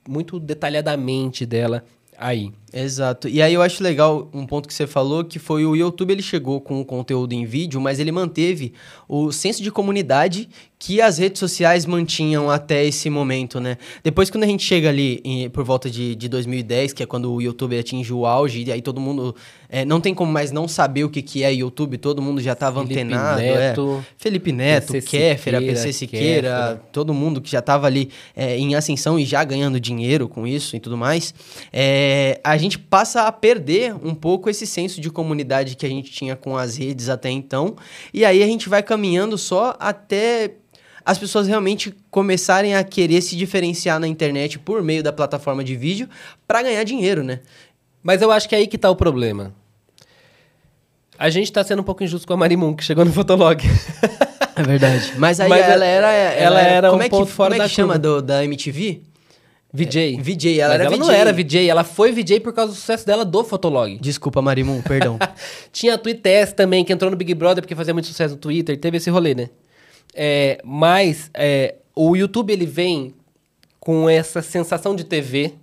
muito 0.08 0.40
detalhadamente 0.40 1.46
dela 1.46 1.84
aí. 2.18 2.52
Exato. 2.74 3.28
E 3.28 3.40
aí 3.40 3.54
eu 3.54 3.62
acho 3.62 3.82
legal 3.82 4.28
um 4.34 4.44
ponto 4.44 4.66
que 4.66 4.74
você 4.74 4.86
falou, 4.86 5.22
que 5.24 5.38
foi 5.38 5.64
o 5.64 5.76
YouTube, 5.76 6.10
ele 6.10 6.22
chegou 6.22 6.60
com 6.60 6.80
o 6.80 6.84
conteúdo 6.84 7.32
em 7.32 7.44
vídeo, 7.44 7.80
mas 7.80 8.00
ele 8.00 8.10
manteve 8.10 8.72
o 9.08 9.30
senso 9.30 9.62
de 9.62 9.70
comunidade 9.70 10.48
que 10.76 11.00
as 11.00 11.16
redes 11.16 11.38
sociais 11.38 11.86
mantinham 11.86 12.50
até 12.50 12.84
esse 12.84 13.08
momento, 13.08 13.58
né? 13.58 13.78
Depois, 14.02 14.28
quando 14.28 14.44
a 14.44 14.46
gente 14.46 14.62
chega 14.62 14.90
ali 14.90 15.18
em- 15.24 15.48
por 15.48 15.64
volta 15.64 15.88
de, 15.88 16.14
de 16.14 16.28
2010, 16.28 16.92
que 16.92 17.02
é 17.02 17.06
quando 17.06 17.32
o 17.32 17.40
YouTube 17.40 17.78
atinge 17.78 18.12
o 18.12 18.26
auge, 18.26 18.64
e 18.64 18.70
aí 18.72 18.82
todo 18.82 19.00
mundo... 19.00 19.34
é, 19.70 19.82
não 19.84 19.98
tem 19.98 20.12
como 20.12 20.30
mais 20.30 20.52
não 20.52 20.68
saber 20.68 21.04
o 21.04 21.08
que, 21.08 21.22
que 21.22 21.42
é 21.42 21.50
YouTube, 21.54 21.96
todo 21.96 22.20
mundo 22.20 22.38
já 22.42 22.52
estava 22.52 22.82
Felipe 22.82 23.00
antenado. 23.00 23.40
Neto, 23.40 24.02
é. 24.02 24.04
Felipe 24.18 24.52
Neto, 24.52 24.92
PC 24.92 25.06
Kéfera, 25.08 25.58
Siqueira, 25.58 25.74
PC 25.80 25.92
Siqueira, 25.92 26.48
Kéfera. 26.50 26.82
todo 26.92 27.14
mundo 27.14 27.40
que 27.40 27.50
já 27.50 27.60
estava 27.60 27.86
ali 27.86 28.10
é, 28.36 28.58
em 28.58 28.74
ascensão 28.74 29.18
e 29.18 29.24
já 29.24 29.42
ganhando 29.42 29.80
dinheiro 29.80 30.28
com 30.28 30.46
isso 30.46 30.76
e 30.76 30.80
tudo 30.80 30.98
mais, 30.98 31.32
é, 31.72 32.38
a 32.44 32.58
gente 32.58 32.63
passa 32.78 33.22
a 33.22 33.32
perder 33.32 33.94
um 34.02 34.14
pouco 34.14 34.48
esse 34.50 34.66
senso 34.66 35.00
de 35.00 35.10
comunidade 35.10 35.76
que 35.76 35.84
a 35.84 35.88
gente 35.88 36.10
tinha 36.10 36.34
com 36.36 36.56
as 36.56 36.76
redes 36.76 37.08
até 37.08 37.30
então. 37.30 37.76
E 38.12 38.24
aí 38.24 38.42
a 38.42 38.46
gente 38.46 38.68
vai 38.68 38.82
caminhando 38.82 39.36
só 39.38 39.76
até 39.78 40.54
as 41.04 41.18
pessoas 41.18 41.46
realmente 41.46 41.94
começarem 42.10 42.74
a 42.74 42.82
querer 42.82 43.20
se 43.20 43.36
diferenciar 43.36 44.00
na 44.00 44.08
internet 44.08 44.58
por 44.58 44.82
meio 44.82 45.02
da 45.02 45.12
plataforma 45.12 45.62
de 45.62 45.76
vídeo 45.76 46.08
para 46.48 46.62
ganhar 46.62 46.82
dinheiro, 46.84 47.22
né? 47.22 47.40
Mas 48.02 48.22
eu 48.22 48.30
acho 48.30 48.48
que 48.48 48.54
é 48.54 48.58
aí 48.58 48.66
que 48.66 48.78
tá 48.78 48.90
o 48.90 48.96
problema. 48.96 49.54
A 51.18 51.30
gente 51.30 51.52
tá 51.52 51.62
sendo 51.62 51.80
um 51.80 51.84
pouco 51.84 52.02
injusto 52.02 52.26
com 52.26 52.32
a 52.32 52.36
Marimun, 52.36 52.74
que 52.74 52.82
chegou 52.82 53.04
no 53.04 53.12
Fotolog. 53.12 53.62
É 54.56 54.62
verdade. 54.62 55.12
Mas 55.18 55.40
aí 55.40 55.48
Mas 55.48 55.64
ela 55.68 55.84
é- 55.84 55.88
era. 55.88 56.12
ela 56.12 56.60
era 56.60 56.88
como 56.90 57.02
um 57.02 57.04
é 57.04 57.08
que, 57.08 57.26
fora 57.26 57.50
como 57.50 57.54
é 57.54 57.58
da 57.58 57.68
que 57.68 57.74
chama 57.74 57.98
do, 57.98 58.22
da 58.22 58.44
MTV? 58.44 59.02
VJ. 59.76 60.20
VJ, 60.22 60.60
ela 60.60 60.68
Mas 60.74 60.80
era 60.80 60.84
ela 60.84 60.90
VJ. 60.96 60.98
não 61.00 61.10
era 61.10 61.32
VJ, 61.32 61.68
ela 61.68 61.82
foi 61.82 62.12
VJ 62.12 62.38
por 62.38 62.52
causa 62.52 62.72
do 62.72 62.76
sucesso 62.76 63.04
dela 63.04 63.24
do 63.24 63.42
Fotolog. 63.42 63.98
Desculpa, 64.00 64.40
Marimun, 64.40 64.80
perdão. 64.82 65.18
Tinha 65.72 65.94
a 65.94 65.98
Twittess 65.98 66.52
também, 66.52 66.84
que 66.84 66.92
entrou 66.92 67.10
no 67.10 67.16
Big 67.16 67.34
Brother 67.34 67.60
porque 67.62 67.74
fazia 67.74 67.92
muito 67.92 68.06
sucesso 68.06 68.34
no 68.34 68.40
Twitter, 68.40 68.78
teve 68.78 68.98
esse 68.98 69.10
rolê, 69.10 69.34
né? 69.34 69.50
É, 70.14 70.60
mas 70.62 71.28
é, 71.34 71.74
o 71.94 72.14
YouTube, 72.14 72.52
ele 72.52 72.66
vem 72.66 73.12
com 73.80 74.08
essa 74.08 74.40
sensação 74.40 74.94
de 74.94 75.02
TV. 75.02 75.54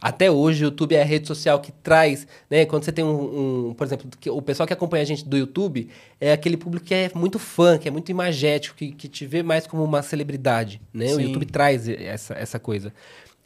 Até 0.00 0.30
hoje, 0.30 0.64
o 0.64 0.68
YouTube 0.68 0.94
é 0.94 1.02
a 1.02 1.04
rede 1.04 1.26
social 1.28 1.60
que 1.60 1.70
traz, 1.72 2.26
né? 2.48 2.64
Quando 2.64 2.84
você 2.84 2.92
tem 2.92 3.04
um, 3.04 3.68
um- 3.68 3.74
por 3.74 3.86
exemplo, 3.86 4.08
o 4.28 4.40
pessoal 4.40 4.66
que 4.66 4.72
acompanha 4.72 5.02
a 5.02 5.06
gente 5.06 5.28
do 5.28 5.36
YouTube 5.36 5.88
é 6.18 6.32
aquele 6.32 6.56
público 6.56 6.86
que 6.86 6.94
é 6.94 7.10
muito 7.14 7.38
fã, 7.38 7.76
que 7.76 7.86
é 7.86 7.90
muito 7.90 8.10
imagético, 8.10 8.76
que, 8.76 8.92
que 8.92 9.08
te 9.08 9.26
vê 9.26 9.42
mais 9.42 9.66
como 9.66 9.84
uma 9.84 10.00
celebridade, 10.02 10.80
né? 10.94 11.12
O. 11.14 11.20
YouTube 11.20 11.44
traz 11.44 11.86
essa, 11.86 12.32
essa 12.32 12.58
coisa. 12.58 12.94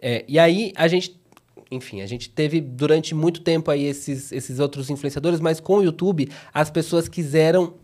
É, 0.01 0.25
e 0.27 0.39
aí 0.39 0.73
a 0.77 0.87
gente, 0.89 1.19
enfim, 1.71 2.01
a 2.01 2.07
gente 2.07 2.29
teve 2.29 2.61
durante 2.61 3.15
muito 3.15 3.41
tempo 3.41 3.71
aí 3.71 3.85
esses, 3.85 4.33
esses 4.33 4.59
outros 4.59 4.91
influenciadores, 4.91 5.41
mas 5.41 5.61
com 5.61 5.79
o 5.79 5.83
YouTube 5.83 6.29
as 6.53 6.71
pessoas 6.71 7.09
quiseram, 7.09 7.75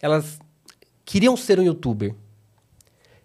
elas 0.00 0.38
queriam 1.04 1.36
ser 1.36 1.58
um 1.58 1.62
youtuber. 1.62 2.14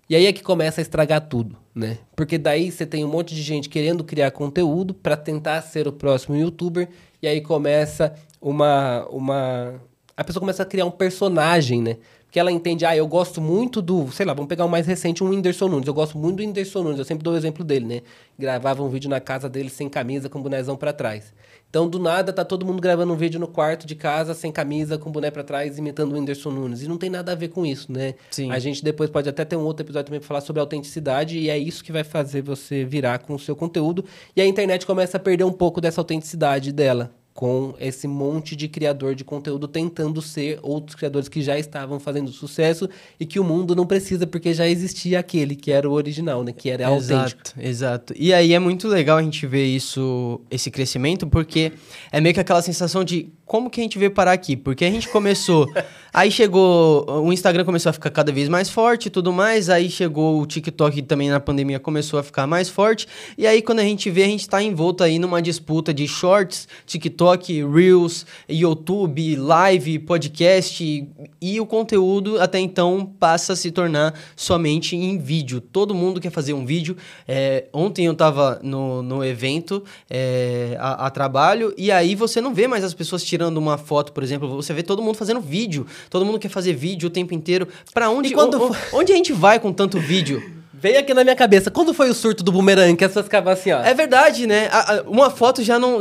E 0.10 0.16
aí 0.16 0.26
é 0.26 0.34
que 0.34 0.44
começa 0.44 0.82
a 0.82 0.84
estragar 0.84 1.28
tudo, 1.28 1.58
né? 1.74 1.98
Porque 2.16 2.38
daí 2.38 2.72
você 2.72 2.86
tem 2.86 3.04
um 3.06 3.08
monte 3.08 3.34
de 3.34 3.42
gente 3.42 3.70
querendo 3.70 4.04
criar 4.04 4.32
conteúdo 4.32 4.94
para 4.94 5.16
tentar 5.16 5.62
ser 5.62 5.88
o 5.88 5.94
próximo 5.94 6.36
youtuber, 6.36 6.90
e 7.22 7.28
aí 7.28 7.42
começa 7.42 8.14
uma 8.42 9.08
uma 9.10 9.82
a 10.16 10.24
pessoa 10.24 10.42
começa 10.42 10.62
a 10.62 10.66
criar 10.66 10.86
um 10.86 10.92
personagem, 10.92 11.82
né? 11.82 11.98
Que 12.34 12.40
ela 12.40 12.52
entende, 12.52 12.84
ah, 12.84 12.98
eu 12.98 13.08
gosto 13.08 13.40
muito 13.40 13.80
do, 13.80 14.12
sei 14.12 14.26
lá, 14.26 14.34
vamos 14.34 14.50
pegar 14.50 14.66
o 14.66 14.68
mais 14.68 14.88
recente, 14.88 15.24
um 15.24 15.30
Whindersson 15.30 15.68
Nunes. 15.68 15.88
Eu 15.88 15.94
gosto 15.94 16.18
muito 16.18 16.38
do 16.38 16.42
Whindersson 16.42 16.82
Nunes, 16.82 16.98
eu 16.98 17.06
sempre 17.06 17.24
dou 17.24 17.36
o 17.36 17.38
exemplo 17.38 17.64
dele, 17.64 17.86
né? 17.86 18.02
Gravava 18.40 18.82
um 18.82 18.90
vídeo 18.90 19.08
na 19.08 19.20
casa 19.20 19.48
dele 19.48 19.70
sem 19.70 19.88
camisa, 19.88 20.28
com 20.28 20.40
o 20.40 20.42
bonezão 20.42 20.76
pra 20.76 20.92
trás. 20.92 21.32
Então, 21.70 21.88
do 21.88 22.00
nada, 22.00 22.34
tá 22.34 22.44
todo 22.44 22.66
mundo 22.66 22.82
gravando 22.82 23.14
um 23.14 23.16
vídeo 23.16 23.40
no 23.40 23.48
quarto 23.48 23.86
de 23.86 23.94
casa, 23.94 24.34
sem 24.34 24.52
camisa, 24.52 24.98
com 24.98 25.10
o 25.10 25.12
boné 25.12 25.30
pra 25.30 25.44
trás, 25.44 25.78
imitando 25.78 26.14
o 26.14 26.16
Whindersson 26.16 26.50
Nunes. 26.50 26.82
E 26.82 26.88
não 26.88 26.98
tem 26.98 27.08
nada 27.08 27.34
a 27.34 27.36
ver 27.36 27.50
com 27.50 27.64
isso, 27.64 27.92
né? 27.92 28.16
Sim. 28.32 28.50
A 28.50 28.58
gente 28.58 28.84
depois 28.84 29.12
pode 29.12 29.30
até 29.30 29.46
ter 29.46 29.56
um 29.56 29.64
outro 29.64 29.86
episódio 29.86 30.08
também 30.08 30.20
pra 30.20 30.28
falar 30.28 30.42
sobre 30.42 30.60
autenticidade, 30.60 31.38
e 31.38 31.52
é 31.52 31.58
isso 31.60 31.84
que 31.84 31.92
vai 31.92 32.04
fazer 32.04 32.42
você 32.42 32.84
virar 32.84 33.20
com 33.20 33.36
o 33.36 33.40
seu 33.40 33.56
conteúdo. 33.56 34.04
E 34.36 34.42
a 34.42 34.46
internet 34.48 34.88
começa 34.88 35.18
a 35.18 35.20
perder 35.20 35.44
um 35.44 35.54
pouco 35.54 35.80
dessa 35.80 36.02
autenticidade 36.02 36.72
dela 36.72 37.14
com 37.34 37.74
esse 37.80 38.08
monte 38.08 38.56
de 38.56 38.68
criador 38.68 39.16
de 39.16 39.24
conteúdo 39.24 39.68
tentando 39.68 40.22
ser 40.22 40.60
outros 40.62 40.96
criadores 40.96 41.28
que 41.28 41.42
já 41.42 41.58
estavam 41.58 42.00
fazendo 42.00 42.32
sucesso 42.32 42.88
e 43.20 43.26
que 43.26 43.40
o 43.40 43.44
mundo 43.44 43.76
não 43.76 43.88
precisa 43.88 44.28
porque 44.28 44.54
já 44.54 44.68
existia 44.68 45.20
aquele 45.20 45.56
que 45.56 45.72
era 45.72 45.90
o 45.90 45.94
original, 45.94 46.44
né, 46.44 46.54
que 46.54 46.70
era 46.70 46.88
autêntico. 46.88 47.42
Exato, 47.42 47.54
exato. 47.58 48.14
E 48.16 48.34
aí 48.34 48.54
é 48.54 48.60
muito 48.60 48.88
legal 48.88 49.18
a 49.18 49.24
gente 49.24 49.48
ver 49.48 49.66
isso, 49.66 50.40
esse 50.52 50.70
crescimento, 50.70 51.26
porque 51.26 51.72
é 52.12 52.22
meio 52.22 52.36
que 52.36 52.40
aquela 52.40 52.62
sensação 52.62 53.04
de 53.04 53.30
como 53.54 53.70
que 53.70 53.80
a 53.80 53.84
gente 53.84 54.00
veio 54.00 54.10
parar 54.10 54.32
aqui? 54.32 54.58
Porque 54.58 54.84
a 54.84 54.90
gente 54.90 55.08
começou, 55.10 55.72
aí 56.12 56.32
chegou, 56.32 57.06
o 57.24 57.32
Instagram 57.32 57.64
começou 57.64 57.92
a 57.92 57.94
ficar 57.94 58.10
cada 58.10 58.32
vez 58.32 58.50
mais 58.50 58.68
forte 58.68 59.06
e 59.06 59.10
tudo 59.12 59.32
mais, 59.32 59.70
aí 59.70 59.92
chegou 59.92 60.42
o 60.42 60.46
TikTok 60.48 61.04
também 61.04 61.30
na 61.30 61.40
pandemia 61.40 61.80
começou 61.80 62.20
a 62.20 62.24
ficar 62.24 62.48
mais 62.48 62.68
forte, 62.68 63.08
e 63.38 63.46
aí 63.46 63.62
quando 63.62 63.78
a 63.78 63.84
gente 63.84 64.10
vê, 64.10 64.24
a 64.24 64.28
gente 64.28 64.50
tá 64.50 64.60
envolto 64.60 65.04
aí 65.04 65.20
numa 65.20 65.40
disputa 65.40 65.94
de 65.94 66.08
shorts, 66.08 66.68
TikTok, 66.88 67.64
Reels, 67.64 68.26
YouTube, 68.50 69.36
live, 69.36 70.00
podcast, 70.00 71.08
e 71.40 71.60
o 71.62 71.66
conteúdo 71.68 72.42
até 72.42 72.58
então 72.58 73.06
passa 73.20 73.54
a 73.54 73.56
se 73.56 73.70
tornar 73.70 74.20
somente 74.36 74.96
em 74.96 75.20
vídeo. 75.20 75.62
Todo 75.62 75.94
mundo 75.94 76.20
quer 76.20 76.32
fazer 76.32 76.54
um 76.54 76.66
vídeo. 76.66 76.98
É, 77.28 77.66
ontem 77.72 78.06
eu 78.08 78.16
tava 78.16 78.60
no, 78.64 79.04
no 79.04 79.24
evento 79.24 79.84
é, 80.10 80.76
a, 80.80 81.06
a 81.06 81.10
trabalho, 81.12 81.72
e 81.78 81.92
aí 81.92 82.16
você 82.16 82.42
não 82.42 82.52
vê 82.52 82.68
mais 82.68 82.84
as 82.84 82.96
pessoas 82.96 83.24
tirando 83.24 83.43
uma 83.52 83.78
foto, 83.78 84.12
por 84.12 84.24
exemplo, 84.24 84.48
você 84.50 84.74
vê 84.74 84.84
todo 84.84 85.02
mundo 85.02 85.16
fazendo 85.16 85.40
vídeo. 85.42 85.86
Todo 86.10 86.26
mundo 86.26 86.38
quer 86.40 86.50
fazer 86.50 86.74
vídeo 86.74 87.08
o 87.08 87.10
tempo 87.10 87.34
inteiro. 87.34 87.68
Pra 87.94 88.10
onde, 88.10 88.34
quando 88.34 88.56
o- 88.62 88.72
o- 88.72 88.76
onde 88.94 89.12
a 89.12 89.16
gente 89.16 89.34
vai 89.34 89.60
com 89.60 89.72
tanto 89.74 90.00
vídeo? 90.00 90.42
Veio 90.74 91.00
aqui 91.00 91.14
na 91.14 91.24
minha 91.24 91.36
cabeça, 91.36 91.72
quando 91.72 91.94
foi 91.94 92.10
o 92.10 92.14
surto 92.14 92.44
do 92.44 92.52
bumerangue 92.52 92.98
que 92.98 93.04
as 93.06 93.10
pessoas 93.12 93.26
ficavam 93.26 93.54
assim, 93.54 93.72
ó? 93.72 93.82
É 93.82 93.94
verdade, 93.94 94.46
né? 94.46 94.68
A- 94.70 94.96
a- 94.96 95.02
uma 95.04 95.30
foto 95.30 95.64
já 95.64 95.80
não. 95.80 96.00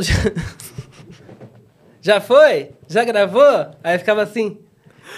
Já 2.01 2.21
foi? 2.21 2.71
Já 2.89 3.05
gravou? 3.05 3.67
Aí 3.83 3.99
ficava 3.99 4.23
assim. 4.23 4.59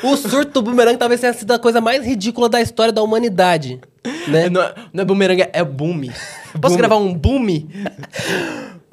O 0.03 0.17
surto 0.17 0.53
do 0.53 0.63
bumerangue 0.63 0.99
talvez 0.99 1.21
tenha 1.21 1.33
sido 1.33 1.53
a 1.53 1.59
coisa 1.59 1.81
mais 1.81 2.05
ridícula 2.05 2.49
da 2.49 2.61
história 2.61 2.93
da 2.93 3.03
humanidade, 3.03 3.81
né? 4.29 4.49
não, 4.51 4.63
é, 4.63 4.75
não 4.93 5.03
é 5.03 5.05
bumerangue, 5.05 5.49
é 5.53 5.65
boom. 5.65 6.03
Posso 6.61 6.77
gravar 6.77 6.97
um 6.97 7.13
boom? 7.13 7.47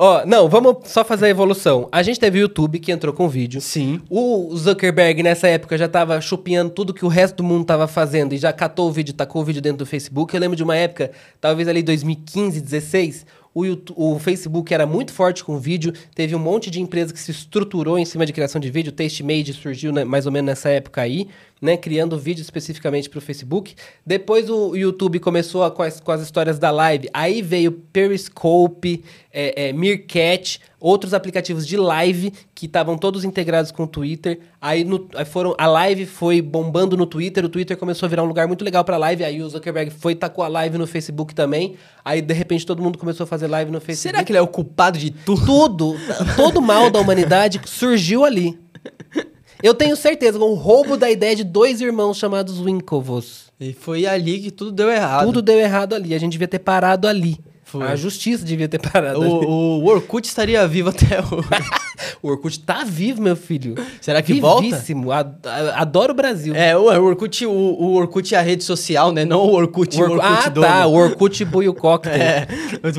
Ó, 0.03 0.25
não, 0.25 0.49
vamos 0.49 0.77
só 0.85 1.05
fazer 1.05 1.27
a 1.27 1.29
evolução. 1.29 1.87
A 1.91 2.01
gente 2.01 2.19
teve 2.19 2.39
o 2.39 2.41
YouTube 2.41 2.79
que 2.79 2.91
entrou 2.91 3.13
com 3.13 3.29
vídeo. 3.29 3.61
Sim. 3.61 4.01
O 4.09 4.49
Zuckerberg, 4.55 5.21
nessa 5.21 5.47
época, 5.47 5.77
já 5.77 5.87
tava 5.87 6.19
chupinhando 6.19 6.71
tudo 6.71 6.91
que 6.91 7.05
o 7.05 7.07
resto 7.07 7.35
do 7.35 7.43
mundo 7.43 7.65
tava 7.65 7.85
fazendo 7.87 8.33
e 8.33 8.37
já 8.39 8.51
catou 8.51 8.89
o 8.89 8.91
vídeo, 8.91 9.13
tacou 9.13 9.43
o 9.43 9.45
vídeo 9.45 9.61
dentro 9.61 9.77
do 9.77 9.85
Facebook. 9.85 10.33
Eu 10.33 10.41
lembro 10.41 10.57
de 10.57 10.63
uma 10.63 10.75
época, 10.75 11.11
talvez 11.39 11.67
ali 11.67 11.83
2015, 11.83 12.59
16, 12.61 13.27
o, 13.53 13.65
YouTube- 13.65 13.95
o 13.97 14.19
Facebook 14.19 14.73
era 14.73 14.85
muito 14.85 15.11
forte 15.13 15.43
com 15.43 15.57
vídeo. 15.59 15.93
Teve 16.15 16.35
um 16.35 16.39
monte 16.39 16.69
de 16.69 16.81
empresa 16.81 17.13
que 17.13 17.19
se 17.19 17.31
estruturou 17.31 17.99
em 17.99 18.05
cima 18.05 18.25
de 18.25 18.33
criação 18.33 18.61
de 18.61 18.69
vídeo. 18.71 18.91
TasteMade 18.91 19.53
surgiu 19.53 19.91
né, 19.91 20.03
mais 20.03 20.25
ou 20.25 20.31
menos 20.31 20.47
nessa 20.47 20.69
época 20.69 21.01
aí, 21.01 21.27
né? 21.61 21.77
Criando 21.77 22.17
vídeo 22.17 22.41
especificamente 22.41 23.07
para 23.09 23.19
o 23.19 23.21
Facebook. 23.21 23.75
Depois 24.05 24.49
o 24.49 24.75
YouTube 24.75 25.19
começou 25.19 25.63
a- 25.63 25.69
com, 25.69 25.83
as, 25.83 25.99
com 25.99 26.11
as 26.11 26.21
histórias 26.21 26.57
da 26.57 26.71
live. 26.71 27.07
Aí 27.13 27.41
veio 27.41 27.71
Periscope, 27.71 29.03
é, 29.31 29.69
é, 29.69 29.73
Meerkat, 29.73 30.59
outros 30.79 31.13
aplicativos 31.13 31.67
de 31.67 31.77
live 31.77 32.33
que 32.55 32.65
estavam 32.65 32.97
todos 32.97 33.23
integrados 33.23 33.71
com 33.71 33.83
o 33.83 33.87
Twitter. 33.87 34.39
Aí, 34.59 34.83
no- 34.83 35.07
aí 35.15 35.23
foram 35.25 35.53
a 35.57 35.67
live 35.67 36.05
foi 36.05 36.41
bombando 36.41 36.97
no 36.97 37.05
Twitter, 37.05 37.45
o 37.45 37.49
Twitter 37.49 37.77
começou 37.77 38.07
a 38.07 38.09
virar 38.09 38.23
um 38.23 38.27
lugar 38.27 38.47
muito 38.47 38.65
legal 38.65 38.83
para 38.83 38.97
live. 38.97 39.23
Aí 39.23 39.41
o 39.41 39.47
Zuckerberg 39.49 39.91
foi 39.91 40.13
e 40.13 40.15
tacou 40.15 40.43
a 40.43 40.47
live 40.47 40.77
no 40.79 40.87
Facebook 40.87 41.35
também. 41.35 41.75
Aí 42.03 42.21
de 42.21 42.33
repente 42.33 42.65
todo 42.65 42.81
mundo 42.81 42.97
começou 42.97 43.23
a 43.23 43.27
fazer 43.27 43.45
live 43.47 43.69
no 43.71 43.79
Facebook. 43.79 44.11
Será 44.13 44.23
que 44.23 44.31
ele 44.31 44.39
é 44.39 44.41
o 44.41 44.47
culpado 44.47 44.97
de 44.97 45.11
tudo? 45.11 45.45
tudo, 45.45 45.95
todo 46.35 46.57
o 46.57 46.61
mal 46.61 46.89
da 46.89 46.99
humanidade 46.99 47.61
surgiu 47.65 48.25
ali? 48.25 48.59
Eu 49.63 49.73
tenho 49.73 49.95
certeza, 49.95 50.37
um 50.39 50.53
roubo 50.53 50.97
da 50.97 51.09
ideia 51.09 51.35
de 51.35 51.43
dois 51.43 51.81
irmãos 51.81 52.17
chamados 52.17 52.59
Winklevoss. 52.59 53.51
E 53.59 53.73
foi 53.73 54.05
ali 54.07 54.39
que 54.39 54.51
tudo 54.51 54.71
deu 54.71 54.89
errado. 54.89 55.25
Tudo 55.27 55.41
deu 55.41 55.59
errado 55.59 55.93
ali. 55.93 56.15
A 56.15 56.19
gente 56.19 56.31
devia 56.33 56.47
ter 56.47 56.59
parado 56.59 57.07
ali. 57.07 57.37
Foi. 57.63 57.83
A 57.87 57.95
justiça 57.95 58.43
devia 58.43 58.67
ter 58.67 58.79
parado 58.79 59.21
ali. 59.21 59.29
O, 59.31 59.79
o 59.81 59.85
Orkut 59.85 60.27
estaria 60.27 60.67
vivo 60.67 60.89
até 60.89 61.19
hoje. 61.19 61.47
O 62.23 62.29
Orkut 62.29 62.59
tá 62.61 62.83
vivo, 62.83 63.21
meu 63.21 63.35
filho. 63.35 63.75
Será 63.99 64.21
que 64.23 64.39
volta? 64.41 64.61
Vivíssimo. 64.63 65.11
Ad- 65.11 65.35
a- 65.45 65.81
Adoro 65.81 66.13
o 66.13 66.15
Brasil. 66.15 66.53
É, 66.55 66.75
o 66.75 66.81
o 66.85 67.03
Orkut, 67.05 67.45
o, 67.45 67.51
o 67.51 67.93
Orkut 67.95 68.33
é 68.33 68.37
a 68.37 68.41
rede 68.41 68.63
social, 68.63 69.11
né? 69.11 69.23
Não 69.23 69.39
o 69.41 69.53
Orkut, 69.53 69.95
O 69.97 69.99
o 69.99 70.03
Orkut- 70.03 70.25
Orkut 70.27 70.45
ah, 70.47 70.49
dono. 70.49 70.67
tá. 70.67 70.87
O 70.87 70.93
Orkut 70.93 71.45
Buio 71.45 71.73
Cocktail. 71.75 72.19
É, 72.21 72.47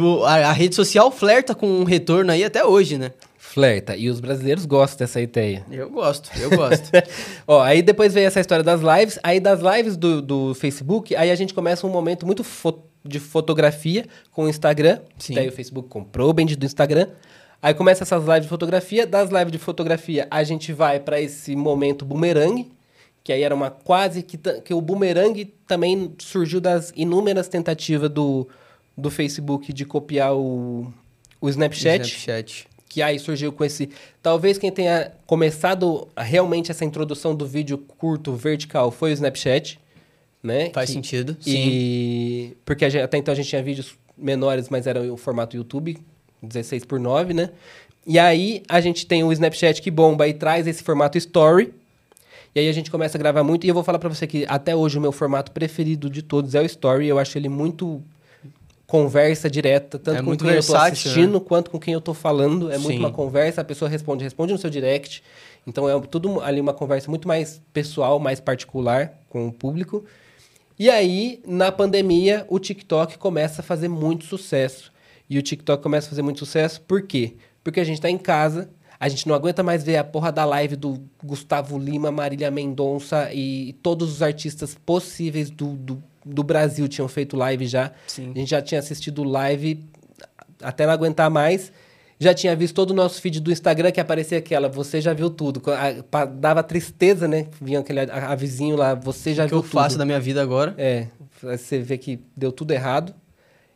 o- 0.00 0.24
a, 0.24 0.34
a 0.48 0.52
rede 0.52 0.74
social 0.76 1.10
flerta 1.10 1.52
com 1.54 1.66
um 1.68 1.84
retorno 1.84 2.30
aí 2.30 2.44
até 2.44 2.64
hoje, 2.64 2.96
né? 2.96 3.10
Flerta. 3.52 3.94
E 3.94 4.08
os 4.08 4.18
brasileiros 4.18 4.64
gostam 4.64 4.98
dessa 5.00 5.20
ideia. 5.20 5.64
Eu 5.70 5.90
gosto, 5.90 6.30
eu 6.40 6.48
gosto. 6.50 6.90
Ó, 7.46 7.60
aí 7.60 7.82
depois 7.82 8.14
veio 8.14 8.26
essa 8.26 8.40
história 8.40 8.64
das 8.64 8.80
lives. 8.80 9.18
Aí 9.22 9.38
das 9.38 9.60
lives 9.60 9.96
do, 9.96 10.22
do 10.22 10.54
Facebook, 10.54 11.14
aí 11.14 11.30
a 11.30 11.34
gente 11.34 11.52
começa 11.52 11.86
um 11.86 11.90
momento 11.90 12.24
muito 12.24 12.42
fo- 12.42 12.82
de 13.04 13.20
fotografia 13.20 14.06
com 14.30 14.44
o 14.44 14.48
Instagram. 14.48 15.00
Sim. 15.18 15.34
Daí 15.34 15.48
o 15.48 15.52
Facebook 15.52 15.88
comprou 15.88 16.30
o 16.30 16.32
bendito 16.32 16.60
do 16.60 16.66
Instagram. 16.66 17.08
Aí 17.60 17.74
começa 17.74 18.04
essas 18.04 18.24
lives 18.24 18.42
de 18.44 18.48
fotografia. 18.48 19.06
Das 19.06 19.28
lives 19.30 19.52
de 19.52 19.58
fotografia, 19.58 20.26
a 20.30 20.42
gente 20.42 20.72
vai 20.72 20.98
para 20.98 21.20
esse 21.20 21.54
momento 21.54 22.04
boomerang. 22.06 22.70
Que 23.22 23.32
aí 23.34 23.42
era 23.42 23.54
uma 23.54 23.70
quase 23.70 24.22
que, 24.22 24.36
que 24.36 24.72
o 24.72 24.80
boomerang 24.80 25.44
também 25.66 26.14
surgiu 26.18 26.60
das 26.60 26.90
inúmeras 26.96 27.48
tentativas 27.48 28.08
do, 28.08 28.48
do 28.96 29.10
Facebook 29.10 29.72
de 29.72 29.84
copiar 29.84 30.34
o, 30.34 30.92
o 31.40 31.48
Snapchat 31.48 32.02
Snapchat. 32.08 32.66
Que 32.92 33.00
aí 33.00 33.18
surgiu 33.18 33.50
com 33.52 33.64
esse. 33.64 33.88
Talvez 34.22 34.58
quem 34.58 34.70
tenha 34.70 35.12
começado 35.26 36.06
realmente 36.14 36.70
essa 36.70 36.84
introdução 36.84 37.34
do 37.34 37.46
vídeo 37.46 37.78
curto 37.78 38.34
vertical 38.34 38.90
foi 38.90 39.10
o 39.10 39.14
Snapchat, 39.14 39.80
né? 40.42 40.68
Faz 40.74 40.90
Que- 40.90 40.92
sentido, 40.94 41.34
E 41.46 42.54
porque 42.66 42.84
a 42.84 42.90
gente- 42.90 43.02
até 43.02 43.16
então 43.16 43.32
a 43.32 43.34
gente 43.34 43.48
tinha 43.48 43.62
vídeos 43.62 43.94
menores, 44.16 44.68
mas 44.68 44.86
era 44.86 45.00
o 45.10 45.16
formato 45.16 45.56
YouTube, 45.56 45.96
16 46.42 46.84
por 46.84 47.00
9, 47.00 47.32
né? 47.32 47.48
E 48.06 48.18
aí 48.18 48.62
a 48.68 48.78
gente 48.80 49.06
tem 49.06 49.24
o 49.24 49.32
Snapchat 49.32 49.80
que 49.80 49.90
bomba 49.90 50.28
e 50.28 50.34
traz 50.34 50.66
esse 50.66 50.82
formato 50.82 51.16
story. 51.16 51.72
E 52.54 52.60
aí 52.60 52.68
a 52.68 52.72
gente 52.72 52.90
começa 52.90 53.16
a 53.16 53.18
gravar 53.20 53.42
muito. 53.42 53.64
E 53.64 53.68
eu 53.70 53.74
vou 53.74 53.82
falar 53.82 53.98
pra 53.98 54.10
você 54.10 54.26
que 54.26 54.44
até 54.46 54.76
hoje 54.76 54.98
o 54.98 55.00
meu 55.00 55.12
formato 55.12 55.50
preferido 55.52 56.10
de 56.10 56.20
todos 56.20 56.54
é 56.54 56.60
o 56.60 56.66
story. 56.66 57.06
Eu 57.08 57.18
acho 57.18 57.38
ele 57.38 57.48
muito 57.48 58.02
conversa 58.92 59.48
direta, 59.48 59.98
tanto 59.98 60.18
É 60.18 60.20
com 60.20 60.26
muito 60.26 60.44
quem 60.44 60.52
eu 60.52 60.60
tô 60.60 60.72
versátil, 60.72 60.92
assistindo 60.92 61.40
quanto 61.40 61.70
com 61.70 61.80
quem 61.80 61.94
eu 61.94 62.00
tô 62.00 62.12
falando. 62.12 62.70
É 62.70 62.76
muito 62.76 62.96
Sim. 62.96 62.98
uma 62.98 63.10
conversa, 63.10 63.62
a 63.62 63.64
pessoa 63.64 63.88
responde, 63.88 64.22
responde 64.22 64.52
no 64.52 64.58
seu 64.58 64.68
direct. 64.68 65.22
Então 65.66 65.88
é 65.88 65.98
tudo 66.02 66.42
ali 66.42 66.60
uma 66.60 66.74
conversa 66.74 67.08
muito 67.08 67.26
mais 67.26 67.62
pessoal, 67.72 68.18
mais 68.18 68.38
particular 68.38 69.14
com 69.30 69.48
o 69.48 69.52
público. 69.52 70.04
E 70.78 70.90
aí, 70.90 71.40
na 71.46 71.72
pandemia, 71.72 72.44
o 72.50 72.58
TikTok 72.58 73.16
começa 73.16 73.62
a 73.62 73.64
fazer 73.64 73.88
muito 73.88 74.26
sucesso. 74.26 74.92
E 75.28 75.38
o 75.38 75.42
TikTok 75.42 75.82
começa 75.82 76.08
a 76.08 76.10
fazer 76.10 76.20
muito 76.20 76.40
sucesso 76.40 76.82
por 76.82 77.00
quê? 77.00 77.36
Porque 77.64 77.80
a 77.80 77.84
gente 77.84 77.98
tá 77.98 78.10
em 78.10 78.18
casa, 78.18 78.68
a 79.00 79.08
gente 79.08 79.26
não 79.26 79.34
aguenta 79.34 79.62
mais 79.62 79.82
ver 79.82 79.96
a 79.96 80.04
porra 80.04 80.30
da 80.30 80.44
live 80.44 80.76
do 80.76 81.02
Gustavo 81.24 81.78
Lima, 81.78 82.12
Marília 82.12 82.50
Mendonça 82.50 83.32
e 83.32 83.72
todos 83.82 84.12
os 84.12 84.20
artistas 84.20 84.76
possíveis 84.84 85.48
do, 85.48 85.68
do, 85.68 86.02
do 86.24 86.42
Brasil 86.42 86.86
tinham 86.88 87.08
feito 87.08 87.36
live 87.36 87.66
já. 87.66 87.92
Sim. 88.06 88.32
A 88.34 88.38
gente 88.38 88.50
já 88.50 88.62
tinha 88.62 88.78
assistido 88.78 89.22
live 89.24 89.84
até 90.62 90.86
não 90.86 90.92
aguentar 90.92 91.30
mais. 91.30 91.72
Já 92.18 92.32
tinha 92.32 92.54
visto 92.54 92.74
todo 92.76 92.92
o 92.92 92.94
nosso 92.94 93.20
feed 93.20 93.40
do 93.40 93.50
Instagram 93.50 93.90
que 93.90 94.00
aparecia 94.00 94.38
aquela, 94.38 94.68
você 94.68 95.00
já 95.00 95.12
viu 95.12 95.28
tudo. 95.28 95.60
A- 96.12 96.24
Dava 96.24 96.62
tristeza, 96.62 97.26
né? 97.26 97.48
Vinha 97.60 97.80
aquele 97.80 97.98
avizinho 98.00 98.76
lá, 98.76 98.94
você 98.94 99.34
já 99.34 99.42
O 99.42 99.46
que 99.46 99.50
viu 99.50 99.58
eu 99.58 99.62
tudo. 99.62 99.72
faço 99.72 99.98
da 99.98 100.04
minha 100.04 100.20
vida 100.20 100.40
agora? 100.40 100.72
É, 100.78 101.08
você 101.42 101.80
vê 101.80 101.98
que 101.98 102.20
deu 102.36 102.52
tudo 102.52 102.70
errado. 102.70 103.12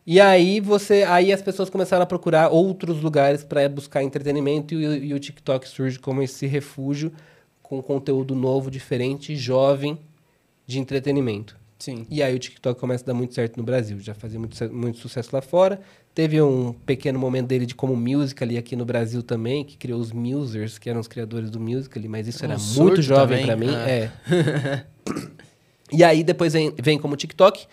E 0.06 0.20
aí 0.20 0.60
você, 0.60 1.02
aí 1.02 1.32
as 1.32 1.42
pessoas 1.42 1.68
começaram 1.68 2.04
a 2.04 2.06
procurar 2.06 2.48
outros 2.50 3.02
lugares 3.02 3.42
para 3.42 3.68
buscar 3.68 4.04
entretenimento 4.04 4.74
e, 4.74 4.86
o- 4.86 4.94
e 5.06 5.12
o 5.14 5.18
TikTok 5.18 5.68
surge 5.68 5.98
como 5.98 6.22
esse 6.22 6.46
refúgio 6.46 7.12
com 7.60 7.82
conteúdo 7.82 8.36
novo, 8.36 8.70
diferente, 8.70 9.34
jovem 9.34 9.98
de 10.64 10.78
entretenimento. 10.78 11.56
Sim. 11.78 12.06
E 12.10 12.22
aí 12.22 12.34
o 12.34 12.38
TikTok 12.38 12.80
começa 12.80 13.04
a 13.04 13.08
dar 13.08 13.14
muito 13.14 13.34
certo 13.34 13.56
no 13.56 13.62
Brasil. 13.62 14.00
Já 14.00 14.14
fazia 14.14 14.38
muito, 14.38 14.56
muito 14.72 14.98
sucesso 14.98 15.30
lá 15.32 15.42
fora. 15.42 15.80
Teve 16.14 16.40
um 16.40 16.72
pequeno 16.72 17.18
momento 17.18 17.48
dele 17.48 17.66
de 17.66 17.74
como 17.74 17.94
Musical.ly 17.94 18.56
aqui 18.56 18.74
no 18.74 18.86
Brasil 18.86 19.22
também, 19.22 19.62
que 19.64 19.76
criou 19.76 20.00
os 20.00 20.12
Musers, 20.12 20.78
que 20.78 20.88
eram 20.88 21.00
os 21.00 21.06
criadores 21.08 21.50
do 21.50 21.60
Musical.ly, 21.60 22.08
mas 22.08 22.26
isso 22.26 22.42
Um 22.42 22.50
era 22.50 22.58
muito 22.58 23.02
jovem 23.02 23.44
pra 23.44 23.56
mim. 23.56 23.68
ah. 23.68 23.88
É. 23.88 24.10
e 25.92 26.02
aí 26.02 26.24
depois 26.24 26.54
vem, 26.54 26.72
vem 26.80 26.98
como 26.98 27.16
TikTok. 27.16 27.66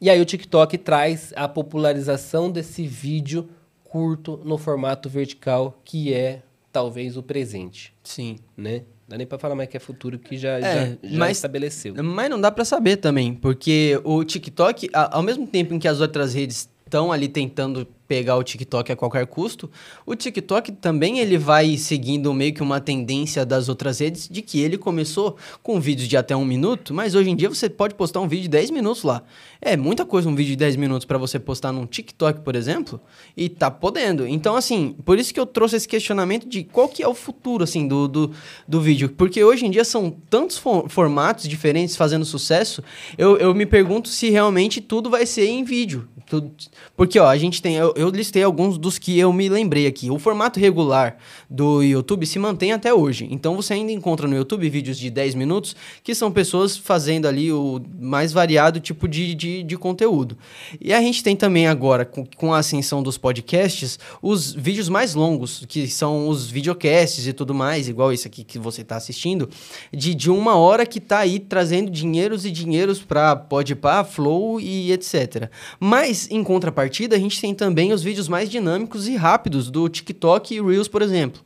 E 0.00 0.08
aí 0.08 0.20
o 0.20 0.24
TikTok 0.24 0.78
traz 0.78 1.32
a 1.36 1.46
popularização 1.46 2.50
desse 2.50 2.86
vídeo 2.86 3.48
curto 3.84 4.40
no 4.42 4.56
formato 4.56 5.08
vertical, 5.08 5.78
que 5.84 6.14
é 6.14 6.42
talvez 6.72 7.18
o 7.18 7.22
presente, 7.22 7.94
Sim. 8.02 8.38
né? 8.56 8.82
Dá 9.08 9.16
nem 9.18 9.26
pra 9.26 9.38
falar 9.38 9.54
mais 9.54 9.68
que 9.68 9.76
é 9.76 9.80
futuro, 9.80 10.18
que 10.18 10.36
já, 10.38 10.58
É, 10.58 10.62
já, 11.02 11.08
já 11.08 11.18
mas- 11.18 11.36
estabeleceu. 11.36 11.94
Mas 12.02 12.30
não 12.30 12.40
dá 12.40 12.50
pra 12.50 12.64
saber 12.64 12.96
também, 12.96 13.34
porque 13.34 14.00
o 14.04 14.24
TikTok, 14.24 14.88
ao 14.92 15.22
mesmo 15.22 15.46
tempo 15.46 15.74
em 15.74 15.78
que 15.78 15.88
as 15.88 16.00
outras 16.00 16.32
redes 16.34 16.68
estão 16.86 17.10
ali 17.12 17.28
tentando 17.28 17.86
pegar 18.12 18.36
o 18.36 18.42
TikTok 18.42 18.92
a 18.92 18.96
qualquer 18.96 19.26
custo, 19.26 19.70
o 20.04 20.14
TikTok 20.14 20.70
também 20.72 21.18
ele 21.18 21.38
vai 21.38 21.78
seguindo 21.78 22.34
meio 22.34 22.52
que 22.52 22.62
uma 22.62 22.78
tendência 22.78 23.42
das 23.46 23.70
outras 23.70 24.00
redes 24.00 24.28
de 24.28 24.42
que 24.42 24.60
ele 24.60 24.76
começou 24.76 25.38
com 25.62 25.80
vídeos 25.80 26.06
de 26.06 26.14
até 26.14 26.36
um 26.36 26.44
minuto, 26.44 26.92
mas 26.92 27.14
hoje 27.14 27.30
em 27.30 27.34
dia 27.34 27.48
você 27.48 27.70
pode 27.70 27.94
postar 27.94 28.20
um 28.20 28.28
vídeo 28.28 28.42
de 28.42 28.48
10 28.50 28.70
minutos 28.70 29.02
lá. 29.02 29.22
É 29.62 29.78
muita 29.78 30.04
coisa 30.04 30.28
um 30.28 30.34
vídeo 30.34 30.50
de 30.50 30.56
10 30.56 30.76
minutos 30.76 31.06
pra 31.06 31.16
você 31.16 31.38
postar 31.38 31.72
num 31.72 31.86
TikTok, 31.86 32.40
por 32.40 32.54
exemplo, 32.54 33.00
e 33.34 33.48
tá 33.48 33.70
podendo. 33.70 34.26
Então, 34.28 34.56
assim, 34.56 34.94
por 35.06 35.18
isso 35.18 35.32
que 35.32 35.40
eu 35.40 35.46
trouxe 35.46 35.76
esse 35.76 35.88
questionamento 35.88 36.46
de 36.46 36.64
qual 36.64 36.88
que 36.88 37.02
é 37.02 37.08
o 37.08 37.14
futuro, 37.14 37.64
assim, 37.64 37.88
do, 37.88 38.06
do, 38.08 38.30
do 38.68 38.78
vídeo. 38.80 39.08
Porque 39.08 39.42
hoje 39.42 39.64
em 39.64 39.70
dia 39.70 39.84
são 39.86 40.10
tantos 40.28 40.58
fo- 40.58 40.86
formatos 40.86 41.48
diferentes 41.48 41.96
fazendo 41.96 42.26
sucesso, 42.26 42.82
eu, 43.16 43.38
eu 43.38 43.54
me 43.54 43.64
pergunto 43.64 44.08
se 44.10 44.28
realmente 44.28 44.82
tudo 44.82 45.08
vai 45.08 45.24
ser 45.24 45.46
em 45.46 45.64
vídeo. 45.64 46.08
Tudo- 46.28 46.50
Porque, 46.96 47.18
ó, 47.18 47.26
a 47.28 47.36
gente 47.38 47.62
tem... 47.62 47.76
Eu, 47.76 47.92
eu 48.02 48.10
listei 48.10 48.42
alguns 48.42 48.76
dos 48.78 48.98
que 48.98 49.18
eu 49.18 49.32
me 49.32 49.48
lembrei 49.48 49.86
aqui. 49.86 50.10
O 50.10 50.18
formato 50.18 50.58
regular 50.58 51.16
do 51.48 51.82
YouTube 51.82 52.26
se 52.26 52.38
mantém 52.38 52.72
até 52.72 52.92
hoje. 52.92 53.28
Então, 53.30 53.56
você 53.56 53.74
ainda 53.74 53.92
encontra 53.92 54.26
no 54.26 54.36
YouTube 54.36 54.68
vídeos 54.68 54.98
de 54.98 55.10
10 55.10 55.34
minutos 55.34 55.76
que 56.02 56.14
são 56.14 56.30
pessoas 56.30 56.76
fazendo 56.76 57.26
ali 57.26 57.52
o 57.52 57.80
mais 58.00 58.32
variado 58.32 58.80
tipo 58.80 59.06
de, 59.06 59.34
de, 59.34 59.62
de 59.62 59.76
conteúdo. 59.76 60.36
E 60.80 60.92
a 60.92 61.00
gente 61.00 61.22
tem 61.22 61.36
também 61.36 61.66
agora, 61.66 62.04
com, 62.04 62.26
com 62.36 62.52
a 62.52 62.58
ascensão 62.58 63.02
dos 63.02 63.16
podcasts, 63.16 63.98
os 64.20 64.52
vídeos 64.52 64.88
mais 64.88 65.14
longos, 65.14 65.64
que 65.68 65.86
são 65.86 66.28
os 66.28 66.50
videocasts 66.50 67.26
e 67.26 67.32
tudo 67.32 67.54
mais, 67.54 67.88
igual 67.88 68.12
esse 68.12 68.26
aqui 68.26 68.44
que 68.44 68.58
você 68.58 68.82
está 68.82 68.96
assistindo, 68.96 69.48
de, 69.92 70.14
de 70.14 70.30
uma 70.30 70.56
hora 70.56 70.84
que 70.84 71.00
tá 71.00 71.18
aí 71.20 71.38
trazendo 71.38 71.90
dinheiros 71.90 72.44
e 72.44 72.50
dinheiros 72.50 73.00
para 73.00 73.36
Podpah, 73.36 74.04
Flow 74.04 74.60
e 74.60 74.92
etc. 74.92 75.50
Mas, 75.78 76.28
em 76.30 76.42
contrapartida, 76.42 77.16
a 77.16 77.18
gente 77.18 77.40
tem 77.40 77.54
também 77.54 77.91
os 77.94 78.02
vídeos 78.02 78.28
mais 78.28 78.48
dinâmicos 78.48 79.06
e 79.08 79.16
rápidos 79.16 79.70
do 79.70 79.88
TikTok 79.88 80.54
e 80.54 80.60
Reels, 80.60 80.88
por 80.88 81.02
exemplo. 81.02 81.40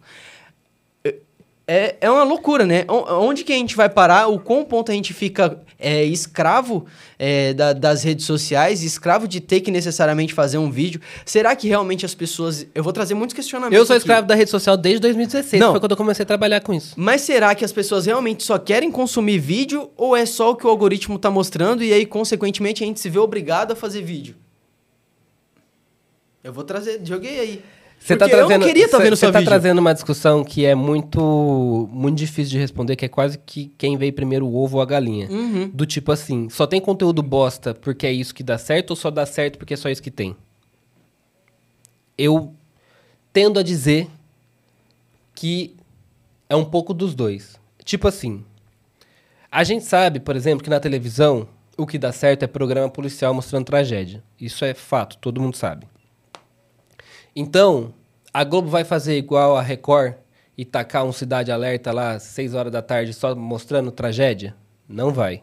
É, 1.68 1.96
é 2.00 2.08
uma 2.08 2.22
loucura, 2.22 2.64
né? 2.64 2.84
Onde 2.88 3.42
que 3.42 3.52
a 3.52 3.56
gente 3.56 3.74
vai 3.74 3.88
parar? 3.88 4.28
O 4.28 4.38
quão 4.38 4.64
ponto 4.64 4.92
a 4.92 4.94
gente 4.94 5.12
fica 5.12 5.60
é, 5.80 6.04
escravo 6.04 6.86
é, 7.18 7.52
da- 7.54 7.72
das 7.72 8.04
redes 8.04 8.24
sociais, 8.24 8.84
escravo 8.84 9.26
de 9.26 9.40
ter 9.40 9.60
que 9.62 9.72
necessariamente 9.72 10.32
fazer 10.32 10.58
um 10.58 10.70
vídeo? 10.70 11.00
Será 11.24 11.56
que 11.56 11.66
realmente 11.66 12.06
as 12.06 12.14
pessoas... 12.14 12.64
Eu 12.72 12.84
vou 12.84 12.92
trazer 12.92 13.14
muitos 13.14 13.34
questionamentos 13.34 13.76
Eu 13.76 13.84
sou 13.84 13.96
aqui. 13.96 14.02
escravo 14.04 14.28
da 14.28 14.36
rede 14.36 14.48
social 14.48 14.76
desde 14.76 15.00
2016, 15.00 15.60
Não. 15.60 15.72
foi 15.72 15.80
quando 15.80 15.90
eu 15.90 15.96
comecei 15.96 16.22
a 16.22 16.26
trabalhar 16.26 16.60
com 16.60 16.72
isso. 16.72 16.94
Mas 16.96 17.22
será 17.22 17.52
que 17.52 17.64
as 17.64 17.72
pessoas 17.72 18.06
realmente 18.06 18.44
só 18.44 18.58
querem 18.60 18.88
consumir 18.92 19.40
vídeo 19.40 19.90
ou 19.96 20.14
é 20.16 20.24
só 20.24 20.52
o 20.52 20.54
que 20.54 20.64
o 20.68 20.70
algoritmo 20.70 21.18
tá 21.18 21.32
mostrando 21.32 21.82
e 21.82 21.92
aí, 21.92 22.06
consequentemente, 22.06 22.84
a 22.84 22.86
gente 22.86 23.00
se 23.00 23.10
vê 23.10 23.18
obrigado 23.18 23.72
a 23.72 23.74
fazer 23.74 24.02
vídeo? 24.02 24.36
Eu 26.46 26.52
vou 26.52 26.62
trazer... 26.64 27.00
Joguei 27.04 27.40
aí. 27.40 27.64
Você 27.98 28.16
tá 28.16 28.28
trazendo, 28.28 28.52
eu 28.52 28.58
não 28.58 28.66
queria 28.66 28.84
estar 28.84 28.98
cê- 28.98 29.02
vendo 29.04 29.16
cê 29.16 29.20
seu 29.20 29.32
tá 29.32 29.38
vídeo. 29.38 29.50
trazendo 29.50 29.78
uma 29.78 29.92
discussão 29.94 30.44
que 30.44 30.64
é 30.64 30.74
muito 30.74 31.88
muito 31.90 32.18
difícil 32.18 32.52
de 32.52 32.58
responder, 32.58 32.94
que 32.94 33.06
é 33.06 33.08
quase 33.08 33.38
que 33.38 33.72
quem 33.78 33.96
veio 33.96 34.12
primeiro 34.12 34.46
o 34.46 34.54
ovo 34.54 34.76
ou 34.76 34.82
a 34.82 34.86
galinha. 34.86 35.28
Uhum. 35.30 35.68
Do 35.72 35.86
tipo 35.86 36.12
assim, 36.12 36.48
só 36.50 36.66
tem 36.66 36.80
conteúdo 36.80 37.22
bosta 37.22 37.74
porque 37.74 38.06
é 38.06 38.12
isso 38.12 38.34
que 38.34 38.42
dá 38.42 38.58
certo 38.58 38.90
ou 38.90 38.96
só 38.96 39.10
dá 39.10 39.24
certo 39.24 39.58
porque 39.58 39.74
é 39.74 39.76
só 39.76 39.88
isso 39.88 40.02
que 40.02 40.10
tem? 40.10 40.36
Eu 42.16 42.54
tendo 43.32 43.58
a 43.58 43.62
dizer 43.62 44.08
que 45.34 45.74
é 46.48 46.54
um 46.54 46.64
pouco 46.64 46.94
dos 46.94 47.14
dois. 47.14 47.58
Tipo 47.82 48.08
assim, 48.08 48.44
a 49.50 49.64
gente 49.64 49.84
sabe, 49.84 50.20
por 50.20 50.36
exemplo, 50.36 50.62
que 50.62 50.70
na 50.70 50.78
televisão 50.78 51.48
o 51.78 51.86
que 51.86 51.98
dá 51.98 52.12
certo 52.12 52.42
é 52.42 52.46
programa 52.46 52.90
policial 52.90 53.32
mostrando 53.34 53.64
tragédia. 53.64 54.22
Isso 54.40 54.64
é 54.64 54.74
fato, 54.74 55.16
todo 55.18 55.40
mundo 55.40 55.56
sabe. 55.56 55.86
Então, 57.38 57.92
a 58.32 58.42
Globo 58.44 58.70
vai 58.70 58.82
fazer 58.82 59.18
igual 59.18 59.58
a 59.58 59.62
Record 59.62 60.14
e 60.56 60.64
tacar 60.64 61.04
um 61.04 61.12
Cidade 61.12 61.52
Alerta 61.52 61.92
lá 61.92 62.12
às 62.12 62.22
6 62.22 62.54
horas 62.54 62.72
da 62.72 62.80
tarde 62.80 63.12
só 63.12 63.34
mostrando 63.34 63.92
tragédia? 63.92 64.56
Não 64.88 65.12
vai. 65.12 65.42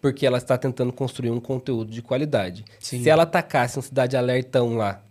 Porque 0.00 0.24
ela 0.24 0.38
está 0.38 0.56
tentando 0.56 0.92
construir 0.92 1.30
um 1.30 1.40
conteúdo 1.40 1.90
de 1.90 2.00
qualidade. 2.00 2.64
Sim. 2.78 3.02
Se 3.02 3.10
ela 3.10 3.26
tacasse 3.26 3.76
um 3.76 3.82
Cidade 3.82 4.16
Alertão 4.16 4.76
lá 4.76 5.02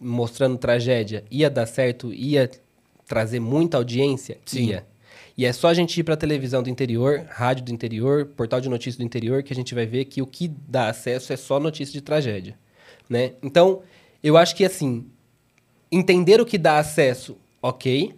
mostrando 0.00 0.56
tragédia, 0.56 1.22
ia 1.30 1.50
dar 1.50 1.66
certo, 1.66 2.14
ia 2.14 2.50
trazer 3.06 3.40
muita 3.40 3.76
audiência? 3.76 4.38
Sim. 4.46 4.68
Ia. 4.68 4.86
E 5.36 5.44
é 5.44 5.52
só 5.52 5.68
a 5.68 5.74
gente 5.74 6.00
ir 6.00 6.02
para 6.02 6.16
televisão 6.16 6.62
do 6.62 6.70
interior, 6.70 7.26
rádio 7.28 7.66
do 7.66 7.72
interior, 7.72 8.24
portal 8.24 8.58
de 8.58 8.70
notícias 8.70 8.96
do 8.96 9.04
interior, 9.04 9.42
que 9.42 9.52
a 9.52 9.56
gente 9.56 9.74
vai 9.74 9.84
ver 9.84 10.06
que 10.06 10.22
o 10.22 10.26
que 10.26 10.48
dá 10.48 10.88
acesso 10.88 11.30
é 11.30 11.36
só 11.36 11.60
notícia 11.60 11.92
de 11.92 12.00
tragédia. 12.00 12.58
Né? 13.08 13.32
Então, 13.42 13.82
eu 14.22 14.36
acho 14.36 14.54
que 14.54 14.64
assim, 14.64 15.06
entender 15.90 16.40
o 16.40 16.46
que 16.46 16.58
dá 16.58 16.78
acesso, 16.78 17.36
ok, 17.62 18.14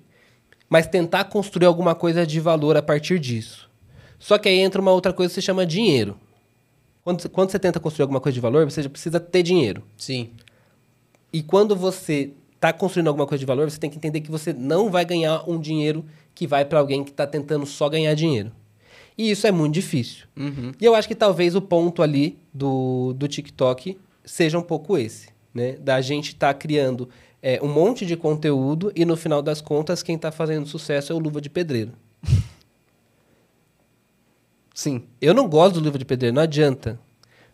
mas 0.69 0.87
tentar 0.87 1.25
construir 1.25 1.67
alguma 1.67 1.95
coisa 1.95 2.27
de 2.27 2.41
valor 2.41 2.77
a 2.77 2.83
partir 2.83 3.19
disso. 3.19 3.71
Só 4.19 4.39
que 4.39 4.49
aí 4.49 4.59
entra 4.59 4.81
uma 4.81 4.93
outra 4.93 5.13
coisa 5.13 5.31
que 5.31 5.35
se 5.41 5.45
chama 5.45 5.67
dinheiro. 5.67 6.17
Quando, 7.05 7.29
quando 7.29 7.51
você 7.51 7.59
tenta 7.59 7.81
construir 7.81 8.05
alguma 8.05 8.21
coisa 8.21 8.35
de 8.35 8.41
valor, 8.41 8.71
você 8.71 8.83
já 8.83 8.89
precisa 8.89 9.19
ter 9.19 9.43
dinheiro. 9.43 9.83
Sim. 9.97 10.31
E 11.33 11.43
quando 11.43 11.75
você 11.75 12.33
está 12.55 12.73
construindo 12.73 13.09
alguma 13.09 13.27
coisa 13.27 13.41
de 13.41 13.47
valor, 13.47 13.69
você 13.69 13.79
tem 13.79 13.91
que 13.91 13.97
entender 13.97 14.21
que 14.21 14.31
você 14.31 14.53
não 14.53 14.89
vai 14.89 15.05
ganhar 15.05 15.43
um 15.49 15.59
dinheiro 15.59 16.05
que 16.35 16.47
vai 16.47 16.65
para 16.65 16.79
alguém 16.79 17.03
que 17.03 17.11
está 17.11 17.27
tentando 17.27 17.67
só 17.67 17.89
ganhar 17.89 18.15
dinheiro. 18.15 18.53
E 19.19 19.31
isso 19.31 19.47
é 19.47 19.53
muito 19.53 19.75
difícil. 19.75 20.27
Uhum. 20.37 20.73
E 20.81 20.85
eu 20.85 20.95
acho 20.95 21.09
que 21.09 21.15
talvez 21.15 21.57
o 21.57 21.61
ponto 21.61 22.03
ali 22.03 22.39
do, 22.55 23.13
do 23.15 23.27
TikTok 23.27 23.99
seja 24.25 24.59
um 24.59 24.63
pouco 24.63 24.97
esse, 24.97 25.29
né? 25.55 25.73
Da 25.73 26.01
gente 26.01 26.29
estar 26.29 26.53
criando 26.55 27.09
é, 27.43 27.59
um 27.63 27.69
monte 27.69 28.07
de 28.07 28.17
conteúdo 28.17 28.93
e 28.95 29.05
no 29.05 29.17
final 29.17 29.43
das 29.43 29.61
contas 29.61 30.03
quem 30.03 30.17
está 30.17 30.31
fazendo 30.31 30.67
sucesso 30.67 31.13
é 31.13 31.17
o 31.17 31.19
Luva 31.19 31.41
de 31.41 31.51
Pedreiro. 31.51 31.93
Sim. 34.75 35.05
Eu 35.21 35.35
não 35.35 35.49
gosto 35.49 35.75
do 35.75 35.85
Luva 35.85 35.99
de 35.99 36.05
Pedreiro, 36.05 36.35
não 36.35 36.43
adianta. 36.43 36.99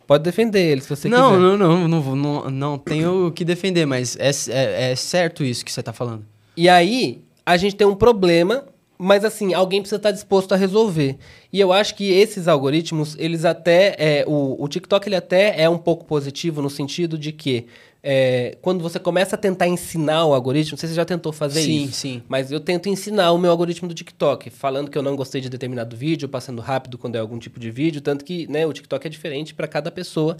Pode 0.06 0.24
defender 0.24 0.60
ele 0.60 0.80
se 0.80 0.88
você 0.88 1.06
não, 1.08 1.32
quiser. 1.32 1.40
não, 1.42 1.56
não, 1.58 1.88
não, 1.88 2.16
não, 2.16 2.50
não 2.50 2.78
tenho 2.78 3.26
o 3.26 3.32
que 3.32 3.44
defender, 3.44 3.84
mas 3.84 4.16
é, 4.16 4.30
é, 4.50 4.92
é 4.92 4.96
certo 4.96 5.44
isso 5.44 5.62
que 5.62 5.70
você 5.70 5.82
tá 5.82 5.92
falando. 5.92 6.24
E 6.56 6.66
aí, 6.66 7.22
a 7.44 7.58
gente 7.58 7.76
tem 7.76 7.86
um 7.86 7.94
problema, 7.94 8.64
mas 8.98 9.24
assim, 9.24 9.54
alguém 9.54 9.80
precisa 9.80 9.96
estar 9.96 10.10
disposto 10.10 10.52
a 10.52 10.56
resolver. 10.56 11.16
E 11.52 11.60
eu 11.60 11.72
acho 11.72 11.94
que 11.94 12.10
esses 12.10 12.48
algoritmos, 12.48 13.16
eles 13.18 13.44
até. 13.44 13.94
é, 13.98 14.24
o, 14.26 14.62
o 14.62 14.68
TikTok 14.68 15.08
ele 15.08 15.16
até 15.16 15.60
é 15.62 15.68
um 15.68 15.78
pouco 15.78 16.04
positivo 16.04 16.60
no 16.60 16.68
sentido 16.68 17.16
de 17.16 17.30
que 17.30 17.66
é, 18.02 18.56
quando 18.62 18.82
você 18.82 18.98
começa 18.98 19.34
a 19.36 19.38
tentar 19.38 19.66
ensinar 19.66 20.24
o 20.24 20.34
algoritmo, 20.34 20.72
não 20.72 20.78
sei 20.78 20.88
se 20.88 20.94
você 20.94 20.96
já 20.96 21.04
tentou 21.04 21.32
fazer 21.32 21.62
Sim, 21.62 21.84
isso. 21.84 21.94
sim. 21.94 22.22
Mas 22.28 22.50
eu 22.50 22.60
tento 22.60 22.88
ensinar 22.88 23.32
o 23.32 23.38
meu 23.38 23.50
algoritmo 23.50 23.88
do 23.88 23.94
TikTok, 23.94 24.50
falando 24.50 24.90
que 24.90 24.96
eu 24.96 25.02
não 25.02 25.16
gostei 25.16 25.40
de 25.40 25.48
determinado 25.48 25.96
vídeo, 25.96 26.28
passando 26.28 26.60
rápido 26.62 26.96
quando 26.96 27.16
é 27.16 27.18
algum 27.18 27.38
tipo 27.38 27.58
de 27.58 27.70
vídeo, 27.70 28.00
tanto 28.00 28.24
que 28.24 28.46
né, 28.50 28.66
o 28.66 28.72
TikTok 28.72 29.06
é 29.06 29.10
diferente 29.10 29.54
para 29.54 29.66
cada 29.66 29.90
pessoa. 29.90 30.36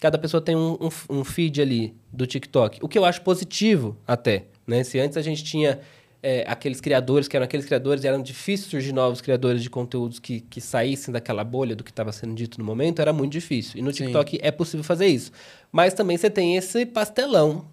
Cada 0.00 0.18
pessoa 0.18 0.40
tem 0.40 0.56
um, 0.56 0.76
um, 0.80 1.18
um 1.20 1.24
feed 1.24 1.62
ali 1.62 1.94
do 2.12 2.26
TikTok. 2.26 2.78
O 2.82 2.88
que 2.88 2.98
eu 2.98 3.04
acho 3.04 3.20
positivo 3.22 3.96
até. 4.06 4.46
Né? 4.66 4.82
Se 4.82 4.98
antes 4.98 5.16
a 5.16 5.22
gente 5.22 5.44
tinha 5.44 5.80
é, 6.22 6.44
aqueles 6.46 6.80
criadores, 6.80 7.26
que 7.26 7.36
eram 7.36 7.44
aqueles 7.44 7.66
criadores, 7.66 8.04
e 8.04 8.06
eram 8.06 8.22
difícil 8.22 8.70
surgir 8.70 8.92
novos 8.92 9.20
criadores 9.20 9.62
de 9.62 9.68
conteúdos 9.68 10.20
que, 10.20 10.40
que 10.40 10.60
saíssem 10.60 11.12
daquela 11.12 11.42
bolha 11.42 11.74
do 11.74 11.82
que 11.82 11.90
estava 11.90 12.12
sendo 12.12 12.34
dito 12.34 12.58
no 12.58 12.64
momento, 12.64 13.02
era 13.02 13.12
muito 13.12 13.32
difícil. 13.32 13.78
E 13.78 13.82
no 13.82 13.92
Sim. 13.92 14.04
TikTok 14.04 14.38
é 14.40 14.50
possível 14.50 14.84
fazer 14.84 15.06
isso. 15.06 15.32
Mas 15.72 15.94
também 15.94 16.16
você 16.16 16.30
tem 16.30 16.56
esse 16.56 16.86
pastelão 16.86 17.66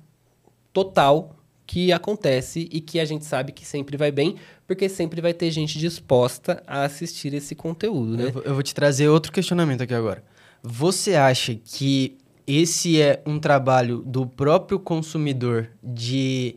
total 0.73 1.35
que 1.67 1.91
acontece 1.91 2.67
e 2.71 2.81
que 2.81 2.99
a 2.99 3.05
gente 3.05 3.23
sabe 3.23 3.51
que 3.51 3.63
sempre 3.63 3.95
vai 3.95 4.11
bem, 4.11 4.37
porque 4.65 4.89
sempre 4.89 5.21
vai 5.21 5.35
ter 5.35 5.51
gente 5.51 5.77
disposta 5.77 6.63
a 6.65 6.83
assistir 6.83 7.31
esse 7.35 7.53
conteúdo, 7.53 8.17
né? 8.17 8.31
Eu, 8.33 8.41
eu 8.41 8.53
vou 8.55 8.63
te 8.63 8.73
trazer 8.73 9.07
outro 9.07 9.31
questionamento 9.31 9.83
aqui 9.83 9.93
agora. 9.93 10.23
Você 10.63 11.13
acha 11.13 11.53
que 11.53 12.17
esse 12.47 12.99
é 12.99 13.21
um 13.23 13.37
trabalho 13.39 13.99
do 13.99 14.25
próprio 14.25 14.79
consumidor 14.79 15.69
de 15.83 16.55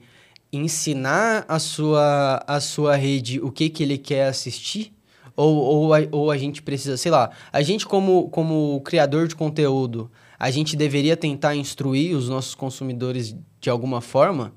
ensinar 0.52 1.44
a 1.48 1.58
sua, 1.58 2.42
a 2.46 2.60
sua 2.60 2.94
rede 2.94 3.40
o 3.40 3.50
que, 3.50 3.70
que 3.70 3.82
ele 3.82 3.96
quer 3.96 4.26
assistir? 4.26 4.92
Ou, 5.34 5.56
ou, 5.56 5.94
a, 5.94 5.98
ou 6.10 6.30
a 6.30 6.36
gente 6.36 6.60
precisa, 6.60 6.96
sei 6.96 7.10
lá, 7.10 7.30
a 7.50 7.62
gente 7.62 7.86
como, 7.86 8.28
como 8.28 8.80
criador 8.82 9.26
de 9.26 9.34
conteúdo, 9.34 10.10
a 10.38 10.50
gente 10.50 10.76
deveria 10.76 11.16
tentar 11.16 11.56
instruir 11.56 12.14
os 12.14 12.28
nossos 12.28 12.54
consumidores 12.54 13.34
de 13.58 13.70
alguma 13.70 14.02
forma? 14.02 14.52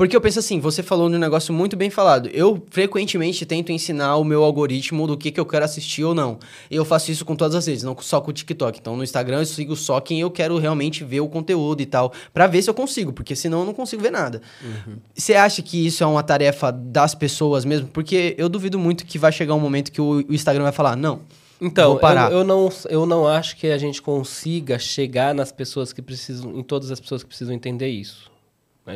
Porque 0.00 0.16
eu 0.16 0.20
penso 0.22 0.38
assim, 0.38 0.58
você 0.58 0.82
falou 0.82 1.10
num 1.10 1.18
negócio 1.18 1.52
muito 1.52 1.76
bem 1.76 1.90
falado. 1.90 2.30
Eu 2.32 2.66
frequentemente 2.70 3.44
tento 3.44 3.70
ensinar 3.70 4.16
o 4.16 4.24
meu 4.24 4.42
algoritmo 4.42 5.06
do 5.06 5.14
que, 5.14 5.30
que 5.30 5.38
eu 5.38 5.44
quero 5.44 5.62
assistir 5.62 6.02
ou 6.04 6.14
não. 6.14 6.38
E 6.70 6.76
eu 6.76 6.86
faço 6.86 7.10
isso 7.10 7.22
com 7.22 7.36
todas 7.36 7.54
as 7.54 7.66
redes, 7.66 7.82
não 7.82 7.94
só 8.00 8.18
com 8.18 8.30
o 8.30 8.32
TikTok. 8.32 8.78
Então 8.80 8.96
no 8.96 9.04
Instagram 9.04 9.40
eu 9.40 9.44
sigo 9.44 9.76
só 9.76 10.00
quem 10.00 10.18
eu 10.18 10.30
quero 10.30 10.56
realmente 10.56 11.04
ver 11.04 11.20
o 11.20 11.28
conteúdo 11.28 11.82
e 11.82 11.84
tal, 11.84 12.14
para 12.32 12.46
ver 12.46 12.62
se 12.62 12.70
eu 12.70 12.72
consigo, 12.72 13.12
porque 13.12 13.36
senão 13.36 13.60
eu 13.60 13.66
não 13.66 13.74
consigo 13.74 14.00
ver 14.00 14.10
nada. 14.10 14.40
Uhum. 14.64 14.96
Você 15.14 15.34
acha 15.34 15.60
que 15.60 15.86
isso 15.86 16.02
é 16.02 16.06
uma 16.06 16.22
tarefa 16.22 16.72
das 16.72 17.14
pessoas 17.14 17.66
mesmo? 17.66 17.86
Porque 17.88 18.34
eu 18.38 18.48
duvido 18.48 18.78
muito 18.78 19.04
que 19.04 19.18
vai 19.18 19.30
chegar 19.30 19.54
um 19.54 19.60
momento 19.60 19.92
que 19.92 20.00
o 20.00 20.24
Instagram 20.30 20.62
vai 20.62 20.72
falar, 20.72 20.96
não. 20.96 21.20
Então, 21.60 22.00
eu, 22.30 22.38
eu, 22.38 22.44
não, 22.44 22.72
eu 22.88 23.04
não 23.04 23.28
acho 23.28 23.54
que 23.54 23.66
a 23.66 23.76
gente 23.76 24.00
consiga 24.00 24.78
chegar 24.78 25.34
nas 25.34 25.52
pessoas 25.52 25.92
que 25.92 26.00
precisam, 26.00 26.58
em 26.58 26.62
todas 26.62 26.90
as 26.90 26.98
pessoas 26.98 27.22
que 27.22 27.28
precisam 27.28 27.54
entender 27.54 27.88
isso. 27.88 28.29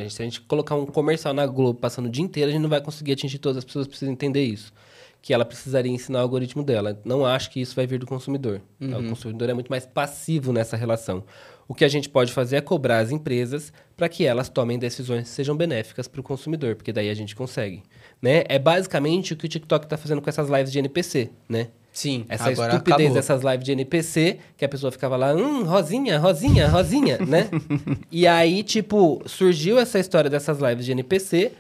Se 0.09 0.23
a 0.23 0.25
gente 0.25 0.41
colocar 0.43 0.75
um 0.75 0.87
comercial 0.87 1.35
na 1.35 1.47
Globo 1.47 1.79
passando 1.79 2.07
o 2.07 2.11
dia 2.11 2.25
inteiro, 2.25 2.51
a 2.51 2.53
gente 2.53 2.63
não 2.63 2.69
vai 2.69 2.81
conseguir 2.81 3.13
atingir 3.13 3.39
todas 3.39 3.59
as 3.59 3.65
pessoas, 3.65 3.87
precisam 3.87 4.13
entender 4.13 4.45
isso. 4.45 4.73
Que 5.21 5.33
ela 5.33 5.45
precisaria 5.45 5.91
ensinar 5.91 6.19
o 6.19 6.23
algoritmo 6.23 6.63
dela. 6.63 7.01
Não 7.05 7.25
acho 7.25 7.51
que 7.51 7.61
isso 7.61 7.75
vai 7.75 7.87
vir 7.87 7.99
do 7.99 8.07
consumidor. 8.07 8.61
Uhum. 8.81 9.07
O 9.07 9.09
consumidor 9.09 9.49
é 9.49 9.55
muito 9.55 9.69
mais 9.69 9.87
passivo 9.87 10.53
nessa 10.53 10.77
relação. 10.77 11.25
O 11.67 11.75
que 11.75 11.85
a 11.85 11.89
gente 11.89 12.09
pode 12.09 12.33
fazer 12.33 12.57
é 12.57 12.61
cobrar 12.61 12.99
as 12.99 13.11
empresas 13.11 13.73
para 13.97 14.09
que 14.09 14.27
elas 14.27 14.49
tomem 14.49 14.79
decisões 14.79 15.23
que 15.23 15.29
sejam 15.31 15.57
benéficas 15.57 16.07
para 16.07 16.21
o 16.21 16.25
consumidor, 16.25 16.77
porque 16.77 16.93
daí 16.93 17.09
a 17.09 17.15
gente 17.15 17.35
consegue. 17.35 17.83
Né? 18.21 18.45
É 18.49 18.59
basicamente 18.59 19.33
o 19.33 19.37
que 19.37 19.47
o 19.47 19.49
TikTok 19.49 19.87
está 19.87 19.97
fazendo 19.97 20.21
com 20.21 20.29
essas 20.29 20.49
lives 20.51 20.71
de 20.71 20.79
NPC, 20.79 21.31
né? 21.49 21.69
Sim, 21.95 22.27
Essa 22.29 22.51
estupidez 22.51 22.87
acabou. 22.87 23.15
dessas 23.15 23.43
lives 23.45 23.65
de 23.65 23.71
NPC, 23.73 24.39
que 24.57 24.65
a 24.65 24.69
pessoa 24.69 24.91
ficava 24.91 25.17
lá, 25.17 25.33
hum, 25.33 25.63
rosinha, 25.63 26.19
rosinha, 26.19 26.69
rosinha, 26.69 27.19
né? 27.19 27.49
E 28.11 28.27
aí, 28.27 28.65
tipo, 28.65 29.23
surgiu 29.27 29.79
essa 29.79 30.01
história 30.01 30.29
dessas 30.29 30.59
lives 30.59 30.85
de 30.85 30.91
NPC, 30.91 31.53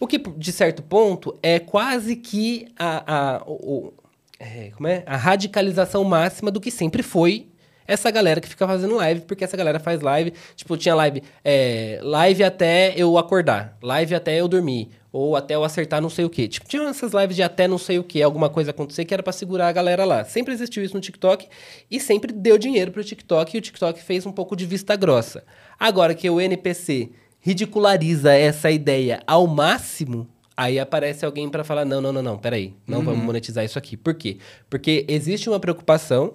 o 0.00 0.06
que, 0.08 0.18
de 0.18 0.50
certo 0.52 0.82
ponto, 0.82 1.38
é 1.40 1.60
quase 1.60 2.16
que 2.16 2.66
a, 2.76 3.36
a, 3.36 3.42
o, 3.46 3.92
é, 4.40 4.70
como 4.74 4.88
é? 4.88 5.04
a 5.06 5.16
radicalização 5.16 6.02
máxima 6.02 6.50
do 6.50 6.60
que 6.60 6.70
sempre 6.72 7.04
foi 7.04 7.46
essa 7.86 8.10
galera 8.10 8.40
que 8.40 8.48
fica 8.48 8.66
fazendo 8.66 8.96
live, 8.96 9.22
porque 9.22 9.44
essa 9.44 9.56
galera 9.56 9.78
faz 9.78 10.00
live, 10.00 10.32
tipo, 10.54 10.76
tinha 10.76 10.94
live, 10.94 11.22
é, 11.44 12.00
live 12.02 12.44
até 12.44 12.94
eu 12.96 13.16
acordar, 13.18 13.76
live 13.82 14.14
até 14.14 14.40
eu 14.40 14.48
dormir, 14.48 14.90
ou 15.12 15.34
até 15.34 15.54
eu 15.54 15.64
acertar 15.64 16.00
não 16.00 16.10
sei 16.10 16.24
o 16.24 16.30
que. 16.30 16.46
Tipo, 16.46 16.68
tinha 16.68 16.82
essas 16.82 17.12
lives 17.12 17.36
de 17.36 17.42
até 17.42 17.66
não 17.66 17.78
sei 17.78 17.98
o 17.98 18.04
que, 18.04 18.22
alguma 18.22 18.50
coisa 18.50 18.70
acontecer 18.70 19.04
que 19.04 19.14
era 19.14 19.22
para 19.22 19.32
segurar 19.32 19.68
a 19.68 19.72
galera 19.72 20.04
lá. 20.04 20.24
Sempre 20.24 20.52
existiu 20.52 20.84
isso 20.84 20.94
no 20.94 21.00
TikTok 21.00 21.48
e 21.90 21.98
sempre 21.98 22.32
deu 22.32 22.58
dinheiro 22.58 22.90
pro 22.90 23.02
TikTok 23.02 23.56
e 23.56 23.58
o 23.58 23.62
TikTok 23.62 24.02
fez 24.02 24.26
um 24.26 24.32
pouco 24.32 24.54
de 24.54 24.66
vista 24.66 24.94
grossa. 24.94 25.44
Agora 25.78 26.14
que 26.14 26.28
o 26.28 26.40
NPC 26.40 27.10
ridiculariza 27.40 28.34
essa 28.34 28.70
ideia 28.70 29.22
ao 29.26 29.46
máximo, 29.46 30.28
Aí 30.56 30.78
aparece 30.78 31.24
alguém 31.26 31.50
para 31.50 31.62
falar: 31.62 31.84
não, 31.84 32.00
não, 32.00 32.12
não, 32.12 32.22
não, 32.22 32.38
peraí, 32.38 32.72
não 32.86 33.00
uhum. 33.00 33.04
vamos 33.04 33.24
monetizar 33.24 33.62
isso 33.62 33.78
aqui. 33.78 33.94
Por 33.94 34.14
quê? 34.14 34.38
Porque 34.70 35.04
existe 35.06 35.50
uma 35.50 35.60
preocupação 35.60 36.34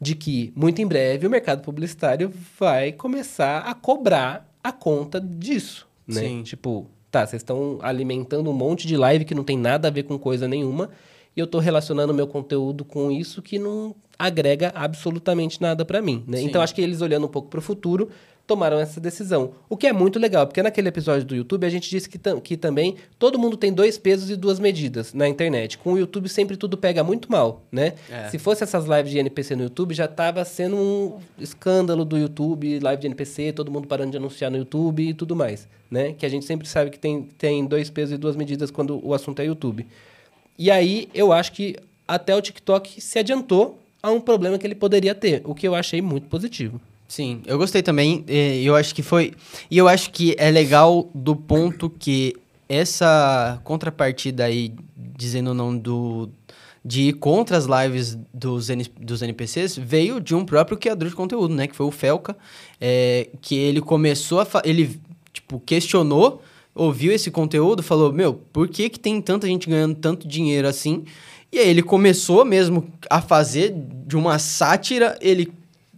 de 0.00 0.14
que, 0.14 0.52
muito 0.54 0.80
em 0.80 0.86
breve, 0.86 1.26
o 1.26 1.30
mercado 1.30 1.62
publicitário 1.62 2.32
vai 2.58 2.92
começar 2.92 3.60
a 3.60 3.74
cobrar 3.74 4.48
a 4.62 4.72
conta 4.72 5.20
disso, 5.20 5.88
né? 6.06 6.20
Sim. 6.20 6.42
Tipo, 6.42 6.86
tá, 7.10 7.26
vocês 7.26 7.40
estão 7.40 7.78
alimentando 7.82 8.50
um 8.50 8.54
monte 8.54 8.86
de 8.86 8.96
live 8.96 9.24
que 9.24 9.34
não 9.34 9.44
tem 9.44 9.58
nada 9.58 9.88
a 9.88 9.90
ver 9.90 10.04
com 10.04 10.18
coisa 10.18 10.46
nenhuma, 10.46 10.90
e 11.36 11.40
eu 11.40 11.44
estou 11.44 11.60
relacionando 11.60 12.14
meu 12.14 12.26
conteúdo 12.26 12.84
com 12.84 13.10
isso 13.10 13.42
que 13.42 13.58
não 13.58 13.94
agrega 14.18 14.72
absolutamente 14.74 15.60
nada 15.62 15.84
para 15.84 16.02
mim, 16.02 16.24
né? 16.26 16.40
Então, 16.42 16.60
acho 16.60 16.74
que 16.74 16.80
eles 16.80 17.00
olhando 17.00 17.26
um 17.26 17.30
pouco 17.30 17.48
para 17.48 17.58
o 17.58 17.62
futuro, 17.62 18.08
tomaram 18.48 18.80
essa 18.80 18.98
decisão. 18.98 19.52
O 19.68 19.76
que 19.76 19.86
é 19.86 19.92
muito 19.92 20.18
legal, 20.18 20.46
porque 20.46 20.62
naquele 20.62 20.88
episódio 20.88 21.26
do 21.26 21.36
YouTube 21.36 21.66
a 21.66 21.68
gente 21.68 21.88
disse 21.90 22.08
que, 22.08 22.18
que 22.40 22.56
também 22.56 22.96
todo 23.18 23.38
mundo 23.38 23.58
tem 23.58 23.70
dois 23.70 23.98
pesos 23.98 24.30
e 24.30 24.36
duas 24.36 24.58
medidas 24.58 25.12
na 25.12 25.28
internet. 25.28 25.76
Com 25.76 25.92
o 25.92 25.98
YouTube 25.98 26.30
sempre 26.30 26.56
tudo 26.56 26.78
pega 26.78 27.04
muito 27.04 27.30
mal, 27.30 27.62
né? 27.70 27.92
É. 28.10 28.30
Se 28.30 28.38
fosse 28.38 28.64
essas 28.64 28.86
lives 28.86 29.12
de 29.12 29.18
NPC 29.18 29.54
no 29.54 29.64
YouTube, 29.64 29.94
já 29.94 30.06
estava 30.06 30.42
sendo 30.46 30.76
um 30.76 31.18
escândalo 31.38 32.06
do 32.06 32.16
YouTube, 32.16 32.80
live 32.80 33.02
de 33.02 33.06
NPC, 33.06 33.52
todo 33.52 33.70
mundo 33.70 33.86
parando 33.86 34.12
de 34.12 34.16
anunciar 34.16 34.50
no 34.50 34.56
YouTube 34.56 35.10
e 35.10 35.12
tudo 35.12 35.36
mais, 35.36 35.68
né? 35.90 36.14
Que 36.14 36.24
a 36.24 36.28
gente 36.30 36.46
sempre 36.46 36.66
sabe 36.66 36.90
que 36.90 36.98
tem, 36.98 37.24
tem 37.36 37.66
dois 37.66 37.90
pesos 37.90 38.14
e 38.14 38.16
duas 38.16 38.34
medidas 38.34 38.70
quando 38.70 38.98
o 39.06 39.12
assunto 39.12 39.42
é 39.42 39.44
YouTube. 39.44 39.86
E 40.58 40.70
aí 40.70 41.10
eu 41.12 41.34
acho 41.34 41.52
que 41.52 41.76
até 42.06 42.34
o 42.34 42.40
TikTok 42.40 42.98
se 42.98 43.18
adiantou 43.18 43.78
a 44.02 44.10
um 44.10 44.22
problema 44.22 44.56
que 44.56 44.66
ele 44.66 44.74
poderia 44.74 45.14
ter, 45.14 45.42
o 45.44 45.54
que 45.54 45.68
eu 45.68 45.74
achei 45.74 46.00
muito 46.00 46.28
positivo. 46.28 46.80
Sim, 47.08 47.40
eu 47.46 47.56
gostei 47.56 47.82
também. 47.82 48.22
Eu 48.62 48.76
acho 48.76 48.94
que 48.94 49.02
foi. 49.02 49.32
E 49.70 49.78
eu 49.78 49.88
acho 49.88 50.10
que 50.10 50.36
é 50.38 50.50
legal 50.50 51.10
do 51.14 51.34
ponto 51.34 51.88
que 51.88 52.34
essa 52.68 53.58
contrapartida 53.64 54.44
aí, 54.44 54.74
dizendo 54.94 55.54
não 55.54 55.76
do. 55.76 56.28
De 56.84 57.08
ir 57.08 57.14
contra 57.14 57.56
as 57.56 57.64
lives 57.66 58.16
dos, 58.32 58.70
N, 58.70 58.86
dos 59.00 59.20
NPCs 59.20 59.76
veio 59.76 60.20
de 60.20 60.34
um 60.34 60.44
próprio 60.44 60.78
criador 60.78 61.08
de 61.08 61.14
conteúdo, 61.14 61.54
né? 61.54 61.66
Que 61.66 61.74
foi 61.74 61.86
o 61.86 61.90
Felca. 61.90 62.36
É, 62.80 63.28
que 63.40 63.56
ele 63.56 63.80
começou 63.80 64.40
a. 64.40 64.46
Ele, 64.64 65.00
tipo, 65.32 65.58
questionou, 65.60 66.42
ouviu 66.74 67.10
esse 67.10 67.30
conteúdo, 67.30 67.82
falou: 67.82 68.12
Meu, 68.12 68.34
por 68.34 68.68
que, 68.68 68.88
que 68.90 69.00
tem 69.00 69.20
tanta 69.20 69.46
gente 69.46 69.68
ganhando 69.68 69.96
tanto 69.96 70.28
dinheiro 70.28 70.68
assim? 70.68 71.04
E 71.50 71.58
aí 71.58 71.68
ele 71.68 71.82
começou 71.82 72.44
mesmo 72.44 72.86
a 73.08 73.22
fazer 73.22 73.74
de 74.06 74.16
uma 74.16 74.38
sátira, 74.38 75.18
ele 75.20 75.50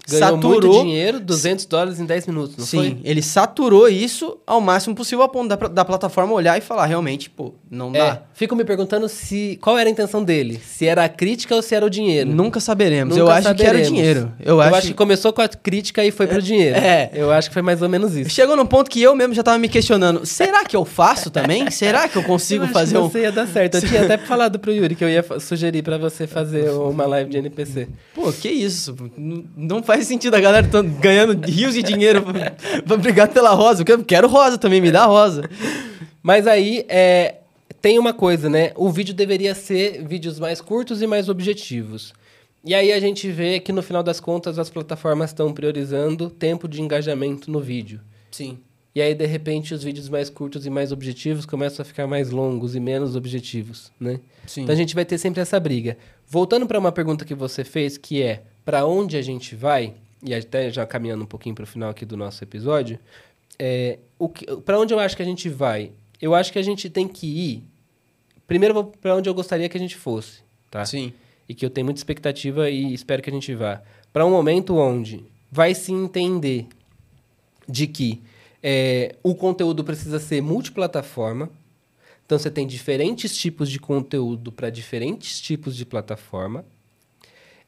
Ganhou 0.09 0.29
saturou, 0.29 0.73
muito 0.73 0.83
dinheiro, 0.83 1.21
200 1.21 1.67
dólares 1.67 2.01
em 2.01 2.05
10 2.05 2.27
minutos, 2.27 2.57
não 2.57 2.67
sim, 2.67 2.77
foi? 2.77 2.99
ele 3.05 3.23
saturou 3.23 3.89
isso 3.89 4.39
ao 4.47 4.61
máximo 4.61 4.95
possível 4.95 5.25
a 5.25 5.29
ponto 5.29 5.49
da, 5.49 5.57
da 5.57 5.85
plataforma 5.85 6.33
olhar 6.33 6.57
e 6.59 6.61
falar, 6.61 6.87
realmente, 6.87 7.31
pô, 7.31 7.55
não 7.71 7.93
dá. 7.93 7.99
É, 7.99 8.23
fico 8.35 8.55
me 8.57 8.65
perguntando 8.65 9.09
se 9.09 9.59
qual 9.61 9.79
era 9.79 9.89
a 9.89 9.93
intenção 9.93 10.23
dele, 10.23 10.61
se 10.65 10.87
era 10.87 11.05
a 11.05 11.09
crítica 11.09 11.55
ou 11.55 11.63
se 11.63 11.75
era 11.75 11.85
o 11.85 11.91
dinheiro. 11.91 12.31
Nunca 12.31 12.61
saberemos, 12.61 13.17
Nunca 13.17 13.31
eu 13.31 13.35
acho 13.35 13.49
saberemos. 13.49 13.73
que 13.73 13.79
era 13.79 13.89
o 13.89 13.93
dinheiro. 13.93 14.33
Eu, 14.41 14.55
eu 14.55 14.61
acho... 14.61 14.77
acho... 14.77 14.87
que 14.89 14.95
começou 14.95 15.33
com 15.33 15.43
a 15.43 15.49
crítica 15.49 16.05
e 16.05 16.11
foi 16.11 16.27
é, 16.27 16.29
pro 16.29 16.43
dinheiro. 16.43 16.79
É. 16.79 17.11
Eu 17.13 17.31
acho 17.31 17.49
que 17.49 17.55
foi 17.55 17.63
mais 17.63 17.83
ou 17.83 17.89
menos 17.89 18.17
isso. 18.17 18.31
Chegou 18.31 18.57
num 18.57 18.67
ponto 18.67 18.91
que 18.91 19.01
eu 19.01 19.15
mesmo 19.15 19.35
já 19.35 19.43
tava 19.43 19.59
me 19.59 19.69
questionando, 19.69 20.25
será 20.25 20.65
que 20.65 20.77
eu 20.77 20.85
faço 20.85 21.31
também? 21.31 21.71
será 21.71 22.09
que 22.09 22.17
eu 22.17 22.23
consigo 22.23 22.65
eu 22.67 22.69
fazer 22.69 22.99
um... 22.99 23.09
você 23.09 23.23
ia 23.23 23.33
dar 23.33 23.47
certo. 23.47 23.77
Eu 23.77 23.83
tinha 23.83 24.03
até 24.05 24.19
falado 24.19 24.59
pro 24.59 24.73
Yuri 24.73 24.95
que 24.95 25.05
eu 25.05 25.09
ia 25.09 25.25
sugerir 25.39 25.83
para 25.83 25.99
você 25.99 26.27
fazer 26.27 26.71
uma 26.71 27.07
live 27.07 27.31
de 27.31 27.39
NPC. 27.39 27.89
Pô, 28.15 28.33
que 28.33 28.49
isso? 28.49 28.95
Não 29.57 29.83
faz 29.91 30.07
sentido 30.07 30.35
a 30.37 30.41
galera 30.41 30.69
ganhando 31.01 31.45
rios 31.45 31.75
de 31.75 31.83
dinheiro 31.83 32.23
pra, 32.87 32.97
brigar 32.97 33.27
pela 33.29 33.51
rosa. 33.51 33.85
Eu 33.87 34.05
quero 34.05 34.29
rosa 34.29 34.57
também, 34.57 34.81
me 34.81 34.93
dá 34.93 35.05
rosa. 35.05 35.51
Mas 36.23 36.47
aí, 36.47 36.85
é, 36.89 37.39
tem 37.83 37.99
uma 37.99 38.13
coisa, 38.13 38.49
né? 38.49 38.71
O 38.77 38.89
vídeo 38.91 39.13
deveria 39.13 39.53
ser 39.53 40.05
vídeos 40.07 40.39
mais 40.39 40.61
curtos 40.61 41.03
e 41.03 41.09
mais 41.09 41.29
objetivos. 41.29 42.13
E 42.65 42.73
aí 42.73 42.93
a 42.93 43.01
gente 43.01 43.29
vê 43.33 43.59
que 43.59 43.73
no 43.73 43.83
final 43.83 44.03
das 44.03 44.21
contas 44.21 44.61
as 44.61 44.71
plataformas 44.71 45.31
estão 45.31 45.53
priorizando 45.53 46.31
tempo 46.31 46.69
de 46.69 46.81
engajamento 46.81 47.51
no 47.51 47.59
vídeo. 47.59 48.01
Sim. 48.31 48.59
E 48.95 49.01
aí, 49.01 49.15
de 49.15 49.27
repente, 49.27 49.75
os 49.75 49.83
vídeos 49.83 50.09
mais 50.09 50.31
curtos 50.31 50.67
e 50.67 50.71
mais 50.71 50.93
objetivos 50.93 51.47
começam 51.47 51.83
a 51.83 51.87
ficar 51.87 52.07
mais 52.07 52.31
longos 52.31 52.77
e 52.77 52.81
menos 52.81 53.17
objetivos, 53.17 53.91
né? 53.99 54.21
Sim. 54.47 54.63
Então 54.63 54.73
a 54.73 54.77
gente 54.77 54.95
vai 54.95 55.05
ter 55.05 55.19
sempre 55.19 55.41
essa 55.41 55.59
briga. 55.59 55.97
Voltando 56.29 56.67
para 56.67 56.79
uma 56.79 56.93
pergunta 56.93 57.25
que 57.25 57.35
você 57.35 57.65
fez, 57.65 57.97
que 57.97 58.23
é 58.23 58.43
para 58.65 58.87
onde 58.87 59.17
a 59.17 59.23
gente 59.23 59.55
vai? 59.55 59.95
e 60.23 60.35
até 60.35 60.71
já 60.71 60.87
caminhando 60.87 61.25
um 61.25 61.27
pouquinho 61.27 61.55
para 61.55 61.65
o 61.65 61.67
final 61.67 61.91
aqui 61.91 62.05
do 62.05 62.17
nosso 62.17 62.43
episódio, 62.45 62.99
é, 63.59 63.99
para 64.65 64.79
onde 64.79 64.93
eu 64.93 64.99
acho 64.99 65.17
que 65.17 65.23
a 65.23 65.27
gente 65.27 65.49
vai? 65.49 65.93
Eu 66.21 66.35
acho 66.35 66.53
que 66.53 66.59
a 66.59 66.63
gente 66.63 66.91
tem 66.91 67.09
que 67.09 67.27
ir. 67.27 67.65
Primeiro, 68.47 68.85
para 68.85 69.17
onde 69.17 69.29
eu 69.29 69.35
gostaria 69.35 69.69
que 69.69 69.77
a 69.77 69.81
gente 69.81 69.97
fosse, 69.97 70.41
tá? 70.71 70.85
Sim. 70.85 71.13
E 71.49 71.55
que 71.55 71.65
eu 71.65 71.71
tenho 71.71 71.85
muita 71.85 71.99
expectativa 71.99 72.69
e 72.69 72.93
espero 72.93 73.23
que 73.23 73.31
a 73.31 73.33
gente 73.33 73.55
vá. 73.55 73.83
Para 74.13 74.27
um 74.27 74.31
momento 74.31 74.77
onde 74.77 75.25
vai 75.51 75.75
se 75.75 75.93
entender 75.93 76.67
de 77.69 77.87
que 77.87 78.21
é, 78.63 79.17
o 79.23 79.35
conteúdo 79.35 79.83
precisa 79.83 80.19
ser 80.19 80.43
multiplataforma. 80.43 81.49
Então, 82.27 82.39
você 82.39 82.51
tem 82.51 82.67
diferentes 82.67 83.37
tipos 83.37 83.71
de 83.71 83.81
conteúdo 83.81 84.53
para 84.53 84.71
diferentes 84.71 85.41
tipos 85.41 85.75
de 85.75 85.85
plataforma 85.85 86.65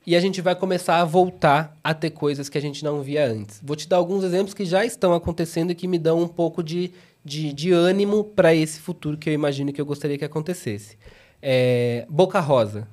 e 0.06 0.16
a 0.16 0.20
gente 0.20 0.40
vai 0.40 0.54
começar 0.54 1.00
a 1.00 1.04
voltar 1.04 1.76
a 1.82 1.94
ter 1.94 2.10
coisas 2.10 2.48
que 2.48 2.58
a 2.58 2.60
gente 2.60 2.84
não 2.84 3.02
via 3.02 3.26
antes. 3.26 3.60
Vou 3.62 3.76
te 3.76 3.88
dar 3.88 3.96
alguns 3.96 4.24
exemplos 4.24 4.54
que 4.54 4.64
já 4.64 4.84
estão 4.84 5.14
acontecendo 5.14 5.70
e 5.70 5.74
que 5.74 5.86
me 5.86 5.98
dão 5.98 6.20
um 6.20 6.28
pouco 6.28 6.62
de, 6.62 6.90
de, 7.24 7.52
de 7.52 7.72
ânimo 7.72 8.24
para 8.24 8.54
esse 8.54 8.80
futuro 8.80 9.16
que 9.16 9.30
eu 9.30 9.34
imagino 9.34 9.72
que 9.72 9.80
eu 9.80 9.86
gostaria 9.86 10.18
que 10.18 10.24
acontecesse. 10.24 10.96
É, 11.40 12.06
Boca 12.08 12.40
Rosa. 12.40 12.88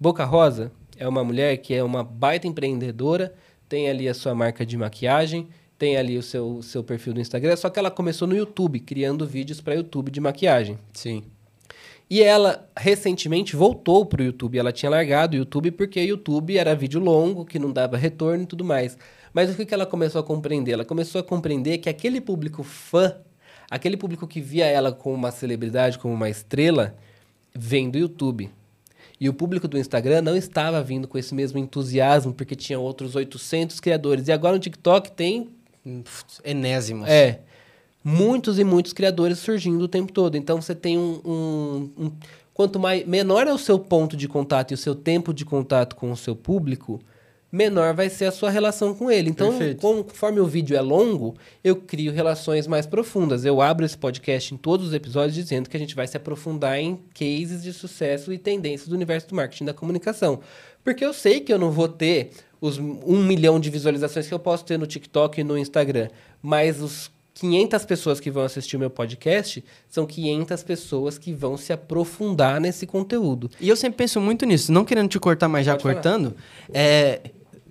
Boca 0.00 0.24
Rosa 0.24 0.72
é 0.98 1.06
uma 1.06 1.22
mulher 1.22 1.56
que 1.58 1.74
é 1.74 1.82
uma 1.82 2.02
baita 2.02 2.46
empreendedora, 2.46 3.34
tem 3.68 3.88
ali 3.88 4.08
a 4.08 4.14
sua 4.14 4.34
marca 4.34 4.64
de 4.64 4.76
maquiagem, 4.76 5.48
tem 5.78 5.96
ali 5.96 6.16
o 6.16 6.22
seu, 6.22 6.62
seu 6.62 6.82
perfil 6.82 7.14
no 7.14 7.20
Instagram, 7.20 7.54
só 7.56 7.68
que 7.68 7.78
ela 7.78 7.90
começou 7.90 8.26
no 8.26 8.36
YouTube, 8.36 8.80
criando 8.80 9.26
vídeos 9.26 9.60
para 9.60 9.74
YouTube 9.74 10.10
de 10.10 10.20
maquiagem. 10.20 10.78
Sim. 10.92 11.24
E 12.08 12.22
ela 12.22 12.68
recentemente 12.76 13.56
voltou 13.56 14.06
pro 14.06 14.22
YouTube. 14.22 14.58
Ela 14.58 14.72
tinha 14.72 14.88
largado 14.88 15.34
o 15.34 15.38
YouTube 15.38 15.72
porque 15.72 16.00
o 16.00 16.04
YouTube 16.04 16.56
era 16.56 16.74
vídeo 16.74 17.00
longo, 17.00 17.44
que 17.44 17.58
não 17.58 17.72
dava 17.72 17.96
retorno 17.96 18.44
e 18.44 18.46
tudo 18.46 18.64
mais. 18.64 18.96
Mas 19.32 19.50
o 19.50 19.54
que 19.54 19.66
que 19.66 19.74
ela 19.74 19.84
começou 19.84 20.20
a 20.20 20.24
compreender? 20.24 20.72
Ela 20.72 20.84
começou 20.84 21.20
a 21.20 21.24
compreender 21.24 21.78
que 21.78 21.88
aquele 21.88 22.20
público 22.20 22.62
fã, 22.62 23.16
aquele 23.68 23.96
público 23.96 24.26
que 24.26 24.40
via 24.40 24.66
ela 24.66 24.92
como 24.92 25.16
uma 25.16 25.32
celebridade, 25.32 25.98
como 25.98 26.14
uma 26.14 26.30
estrela, 26.30 26.94
vem 27.52 27.90
do 27.90 27.98
YouTube. 27.98 28.50
E 29.20 29.28
o 29.28 29.34
público 29.34 29.66
do 29.66 29.78
Instagram 29.78 30.22
não 30.22 30.36
estava 30.36 30.82
vindo 30.82 31.08
com 31.08 31.18
esse 31.18 31.34
mesmo 31.34 31.58
entusiasmo, 31.58 32.32
porque 32.32 32.54
tinha 32.54 32.78
outros 32.78 33.16
800 33.16 33.80
criadores. 33.80 34.28
E 34.28 34.32
agora 34.32 34.54
no 34.54 34.60
TikTok 34.60 35.10
tem 35.10 35.48
Enésimos. 36.44 37.08
é. 37.08 37.40
Muitos 38.08 38.56
e 38.58 38.62
muitos 38.62 38.92
criadores 38.92 39.38
surgindo 39.38 39.82
o 39.82 39.88
tempo 39.88 40.12
todo. 40.12 40.36
Então 40.36 40.62
você 40.62 40.76
tem 40.76 40.96
um. 40.96 41.20
um- 41.24 41.90
um- 42.04 42.12
quanto 42.54 42.78
mais 42.78 43.04
menor 43.04 43.48
é 43.48 43.52
o 43.52 43.58
seu 43.58 43.78
ponto 43.80 44.16
de 44.16 44.28
contato 44.28 44.70
e 44.70 44.74
o 44.74 44.78
seu 44.78 44.94
tempo 44.94 45.34
de 45.34 45.44
contato 45.44 45.96
com 45.96 46.12
o 46.12 46.16
seu 46.16 46.36
público, 46.36 47.00
menor 47.50 47.94
vai 47.94 48.08
ser 48.08 48.26
a 48.26 48.30
sua 48.30 48.48
relação 48.48 48.94
com 48.94 49.10
ele. 49.10 49.28
Então, 49.30 49.50
conforme 49.80 50.38
o 50.40 50.46
vídeo 50.46 50.76
é 50.76 50.80
longo, 50.80 51.34
eu 51.64 51.74
crio 51.74 52.12
relações 52.12 52.66
mais 52.68 52.86
profundas. 52.86 53.44
Eu 53.44 53.60
abro 53.60 53.84
esse 53.84 53.98
podcast 53.98 54.54
em 54.54 54.56
todos 54.56 54.86
os 54.86 54.94
episódios 54.94 55.34
dizendo 55.34 55.68
que 55.68 55.76
a 55.76 55.80
gente 55.80 55.94
vai 55.96 56.06
se 56.06 56.16
aprofundar 56.16 56.78
em 56.78 56.96
cases 57.12 57.62
de 57.62 57.72
sucesso 57.72 58.32
e 58.32 58.38
tendências 58.38 58.88
do 58.88 58.94
universo 58.94 59.28
do 59.28 59.34
marketing 59.34 59.64
da 59.64 59.74
comunicação. 59.74 60.38
Porque 60.84 61.04
eu 61.04 61.12
sei 61.12 61.40
que 61.40 61.52
eu 61.52 61.58
não 61.58 61.70
vou 61.72 61.88
ter 61.88 62.30
os 62.60 62.78
um 62.78 63.22
milhão 63.24 63.58
de 63.60 63.68
visualizações 63.68 64.26
que 64.28 64.32
eu 64.32 64.38
posso 64.38 64.64
ter 64.64 64.78
no 64.78 64.86
TikTok 64.86 65.40
e 65.40 65.44
no 65.44 65.58
Instagram, 65.58 66.08
mas 66.40 66.80
os 66.80 67.10
500 67.38 67.84
pessoas 67.84 68.18
que 68.18 68.30
vão 68.30 68.44
assistir 68.44 68.76
o 68.76 68.80
meu 68.80 68.88
podcast 68.88 69.62
são 69.90 70.06
500 70.06 70.62
pessoas 70.62 71.18
que 71.18 71.34
vão 71.34 71.56
se 71.58 71.70
aprofundar 71.70 72.58
nesse 72.58 72.86
conteúdo. 72.86 73.50
E 73.60 73.68
eu 73.68 73.76
sempre 73.76 73.98
penso 73.98 74.18
muito 74.22 74.46
nisso, 74.46 74.72
não 74.72 74.86
querendo 74.86 75.08
te 75.08 75.20
cortar, 75.20 75.46
mas 75.46 75.66
já 75.66 75.72
Pode 75.72 75.82
cortando. 75.82 76.34
É, 76.72 77.20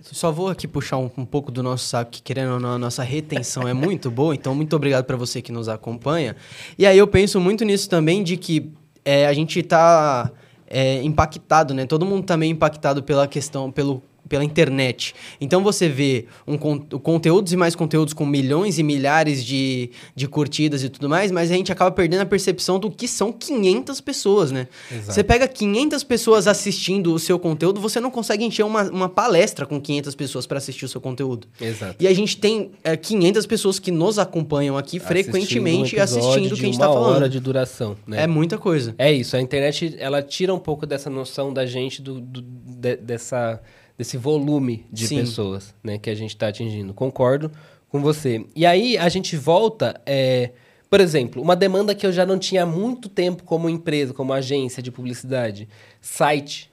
só 0.01 0.32
vou 0.32 0.49
aqui 0.49 0.68
puxar 0.68 0.97
um, 0.97 1.09
um 1.18 1.26
pouco 1.26 1.51
do 1.51 1.63
nosso 1.63 1.86
saco, 1.86 2.11
que 2.11 2.22
querendo 2.22 2.53
ou 2.53 2.59
não, 2.59 2.74
a 2.74 2.78
nossa 2.78 3.01
retenção 3.01 3.68
é 3.68 3.74
muito 3.74 4.11
boa, 4.11 4.36
então 4.36 4.53
muito 4.53 4.76
obrigado 4.76 5.03
para 5.03 5.18
você 5.18 5.41
que 5.41 5.51
nos 5.51 5.68
acompanha. 5.68 6.36
E 6.78 6.86
aí 6.86 6.97
eu 6.99 7.07
penso 7.07 7.39
muito 7.39 7.66
nisso 7.66 7.89
também, 7.89 8.24
de 8.24 8.38
que 8.38 8.72
é, 9.03 9.26
a 9.26 9.34
gente 9.34 9.63
tá 9.63 10.32
é, 10.68 11.01
impactado, 11.01 11.74
né? 11.74 11.88
Todo 11.88 12.05
mundo 12.05 12.24
também 12.24 12.51
impactado 12.51 13.01
pela 13.01 13.28
questão, 13.28 13.72
pelo 13.72 14.03
pela 14.28 14.43
internet. 14.43 15.13
Então 15.39 15.63
você 15.63 15.88
vê 15.88 16.26
um 16.47 16.57
con 16.57 16.80
conteúdos 16.80 17.53
e 17.53 17.57
mais 17.57 17.76
conteúdos 17.76 18.13
com 18.13 18.26
milhões 18.26 18.80
e 18.80 18.84
milhares 18.84 19.43
de, 19.45 19.91
de 20.15 20.28
curtidas 20.28 20.84
e 20.84 20.89
tudo 20.89 21.07
mais, 21.09 21.32
mas 21.32 21.51
a 21.51 21.53
gente 21.55 21.71
acaba 21.71 21.91
perdendo 21.91 22.21
a 22.21 22.26
percepção 22.26 22.80
do 22.80 22.89
que 22.89 23.07
são 23.07 23.32
500 23.32 24.01
pessoas, 24.01 24.51
né? 24.51 24.67
Exato. 24.91 25.13
Você 25.13 25.23
pega 25.23 25.47
500 25.47 26.03
pessoas 26.03 26.47
assistindo 26.47 27.13
o 27.13 27.19
seu 27.19 27.38
conteúdo, 27.38 27.80
você 27.80 27.99
não 27.99 28.09
consegue 28.11 28.43
encher 28.43 28.63
uma, 28.63 28.84
uma 28.89 29.09
palestra 29.09 29.65
com 29.65 29.80
500 29.80 30.15
pessoas 30.15 30.45
para 30.47 30.57
assistir 30.57 30.86
o 30.86 30.89
seu 30.89 30.99
conteúdo. 31.01 31.47
Exato. 31.61 31.95
E 31.99 32.07
a 32.07 32.13
gente 32.13 32.38
tem 32.38 32.71
é, 32.84 32.95
500 32.97 33.45
pessoas 33.45 33.80
que 33.80 33.91
nos 33.91 34.17
acompanham 34.17 34.78
aqui 34.78 34.99
frequentemente 34.99 35.99
Assistindo 35.99 36.23
um 36.26 36.30
assistindo 36.30 36.51
o 36.53 36.55
que 36.55 36.61
a 36.61 36.65
gente 36.65 36.73
de 36.73 36.80
tá 36.80 36.89
uma 36.89 36.93
falando. 36.99 37.15
hora 37.15 37.30
de 37.30 37.39
duração, 37.39 37.95
né? 38.07 38.23
É 38.23 38.28
muita 38.28 38.57
coisa. 38.57 38.95
É 38.97 39.11
isso, 39.11 39.36
a 39.36 39.41
internet 39.41 39.95
ela 39.99 40.21
tira 40.21 40.53
um 40.53 40.59
pouco 40.59 40.86
dessa 40.86 41.09
noção 41.09 41.53
da 41.53 41.65
gente, 41.65 42.01
do, 42.01 42.19
do- 42.19 42.41
de- 42.41 42.95
dessa, 42.97 43.61
desse 43.97 44.17
volume 44.17 44.85
de 44.91 45.07
Sim. 45.07 45.19
pessoas 45.19 45.73
né, 45.83 45.97
que 45.97 46.09
a 46.09 46.15
gente 46.15 46.31
está 46.31 46.47
atingindo. 46.47 46.93
Concordo 46.93 47.51
com 47.89 48.01
você. 48.01 48.45
E 48.55 48.65
aí 48.65 48.97
a 48.97 49.07
gente 49.09 49.37
volta, 49.37 49.99
é, 50.05 50.51
por 50.89 50.99
exemplo, 50.99 51.41
uma 51.41 51.55
demanda 51.55 51.95
que 51.95 52.05
eu 52.05 52.11
já 52.11 52.25
não 52.25 52.37
tinha 52.37 52.63
há 52.63 52.65
muito 52.65 53.07
tempo 53.07 53.43
como 53.43 53.69
empresa, 53.69 54.13
como 54.13 54.33
agência 54.33 54.83
de 54.83 54.91
publicidade, 54.91 55.67
site. 56.01 56.69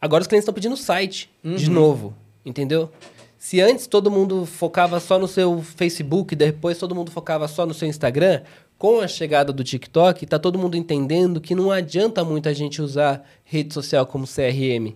Agora 0.00 0.22
os 0.22 0.26
clientes 0.26 0.44
estão 0.44 0.54
pedindo 0.54 0.76
site 0.76 1.30
de 1.44 1.70
novo, 1.70 2.14
entendeu? 2.44 2.90
Se 3.38 3.60
antes 3.60 3.86
todo 3.88 4.10
mundo 4.10 4.46
focava 4.46 5.00
só 5.00 5.18
no 5.18 5.26
seu 5.26 5.60
Facebook, 5.62 6.34
depois 6.36 6.78
todo 6.78 6.94
mundo 6.94 7.10
focava 7.10 7.48
só 7.48 7.66
no 7.66 7.74
seu 7.74 7.88
Instagram, 7.88 8.42
com 8.78 9.00
a 9.00 9.08
chegada 9.08 9.52
do 9.52 9.62
TikTok, 9.62 10.26
tá 10.26 10.38
todo 10.38 10.58
mundo 10.58 10.76
entendendo 10.76 11.40
que 11.40 11.54
não 11.54 11.70
adianta 11.70 12.24
muito 12.24 12.48
a 12.48 12.52
gente 12.52 12.80
usar 12.80 13.24
rede 13.44 13.74
social 13.74 14.06
como 14.06 14.26
CRM, 14.26 14.94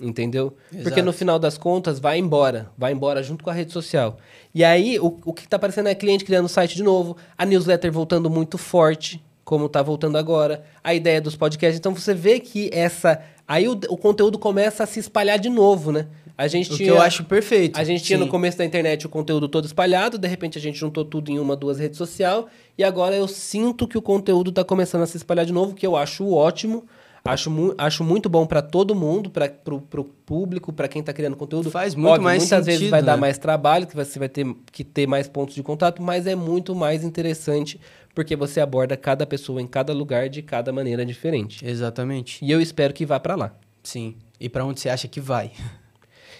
entendeu? 0.00 0.54
Porque 0.70 0.88
Exato. 0.88 1.02
no 1.02 1.12
final 1.12 1.38
das 1.38 1.56
contas 1.56 1.98
vai 1.98 2.18
embora, 2.18 2.70
vai 2.76 2.92
embora 2.92 3.22
junto 3.22 3.42
com 3.42 3.50
a 3.50 3.52
rede 3.52 3.72
social. 3.72 4.18
E 4.54 4.64
aí 4.64 4.98
o, 4.98 5.18
o 5.24 5.32
que 5.32 5.48
tá 5.48 5.56
aparecendo 5.56 5.88
é 5.88 5.94
cliente 5.94 6.24
criando 6.24 6.48
site 6.48 6.76
de 6.76 6.82
novo, 6.82 7.16
a 7.36 7.46
newsletter 7.46 7.90
voltando 7.90 8.28
muito 8.28 8.58
forte, 8.58 9.22
como 9.44 9.68
tá 9.68 9.82
voltando 9.82 10.18
agora, 10.18 10.64
a 10.82 10.92
ideia 10.92 11.20
dos 11.20 11.36
podcasts. 11.36 11.78
Então 11.78 11.94
você 11.94 12.12
vê 12.12 12.40
que 12.40 12.68
essa. 12.72 13.22
Aí 13.46 13.68
o, 13.68 13.78
o 13.88 13.96
conteúdo 13.96 14.38
começa 14.38 14.82
a 14.82 14.86
se 14.86 14.98
espalhar 14.98 15.38
de 15.38 15.48
novo, 15.48 15.92
né? 15.92 16.06
A 16.38 16.48
gente 16.48 16.66
O 16.66 16.70
que 16.72 16.78
tinha, 16.78 16.90
eu 16.90 17.00
acho 17.00 17.24
perfeito. 17.24 17.78
A 17.78 17.84
gente 17.84 18.02
tinha 18.02 18.18
no 18.18 18.26
Sim. 18.26 18.30
começo 18.30 18.58
da 18.58 18.64
internet 18.64 19.06
o 19.06 19.08
conteúdo 19.08 19.48
todo 19.48 19.64
espalhado, 19.64 20.18
de 20.18 20.28
repente 20.28 20.58
a 20.58 20.60
gente 20.60 20.76
juntou 20.76 21.04
tudo 21.04 21.30
em 21.30 21.38
uma, 21.38 21.56
duas 21.56 21.78
redes 21.78 21.96
sociais, 21.96 22.44
e 22.76 22.84
agora 22.84 23.16
eu 23.16 23.26
sinto 23.26 23.88
que 23.88 23.96
o 23.96 24.02
conteúdo 24.02 24.52
tá 24.52 24.62
começando 24.62 25.02
a 25.02 25.06
se 25.06 25.16
espalhar 25.16 25.46
de 25.46 25.52
novo, 25.52 25.74
que 25.74 25.86
eu 25.86 25.96
acho 25.96 26.28
ótimo. 26.30 26.84
Acho, 27.28 27.50
mu 27.50 27.74
acho 27.76 28.04
muito 28.04 28.28
bom 28.28 28.46
para 28.46 28.62
todo 28.62 28.94
mundo, 28.94 29.30
para 29.30 29.48
pro, 29.48 29.80
pro 29.80 30.04
público, 30.04 30.72
para 30.72 30.88
quem 30.88 31.02
tá 31.02 31.12
criando 31.12 31.36
conteúdo. 31.36 31.70
Faz 31.70 31.94
muito 31.94 32.22
mais 32.22 32.42
muitas 32.42 32.64
vezes 32.64 32.80
sentido, 32.80 32.90
vai 32.90 33.02
dar 33.02 33.14
né? 33.14 33.20
mais 33.20 33.38
trabalho, 33.38 33.86
que 33.86 33.94
você 33.94 34.18
vai 34.18 34.28
ter 34.28 34.46
que 34.72 34.84
ter 34.84 35.06
mais 35.06 35.28
pontos 35.28 35.54
de 35.54 35.62
contato, 35.62 36.02
mas 36.02 36.26
é 36.26 36.34
muito 36.34 36.74
mais 36.74 37.04
interessante 37.04 37.80
porque 38.14 38.34
você 38.34 38.60
aborda 38.60 38.96
cada 38.96 39.26
pessoa 39.26 39.60
em 39.60 39.66
cada 39.66 39.92
lugar 39.92 40.28
de 40.28 40.40
cada 40.40 40.72
maneira 40.72 41.04
diferente. 41.04 41.66
Exatamente. 41.66 42.42
E 42.44 42.50
eu 42.50 42.60
espero 42.60 42.94
que 42.94 43.04
vá 43.04 43.20
para 43.20 43.34
lá. 43.34 43.52
Sim. 43.82 44.14
E 44.40 44.48
pra 44.48 44.64
onde 44.64 44.80
você 44.80 44.88
acha 44.88 45.06
que 45.06 45.20
vai? 45.20 45.52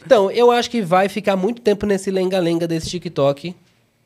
Então, 0.04 0.30
eu 0.30 0.52
acho 0.52 0.70
que 0.70 0.82
vai 0.82 1.08
ficar 1.08 1.34
muito 1.36 1.60
tempo 1.60 1.84
nesse 1.84 2.12
lenga-lenga 2.12 2.68
desse 2.68 2.88
TikTok. 2.88 3.56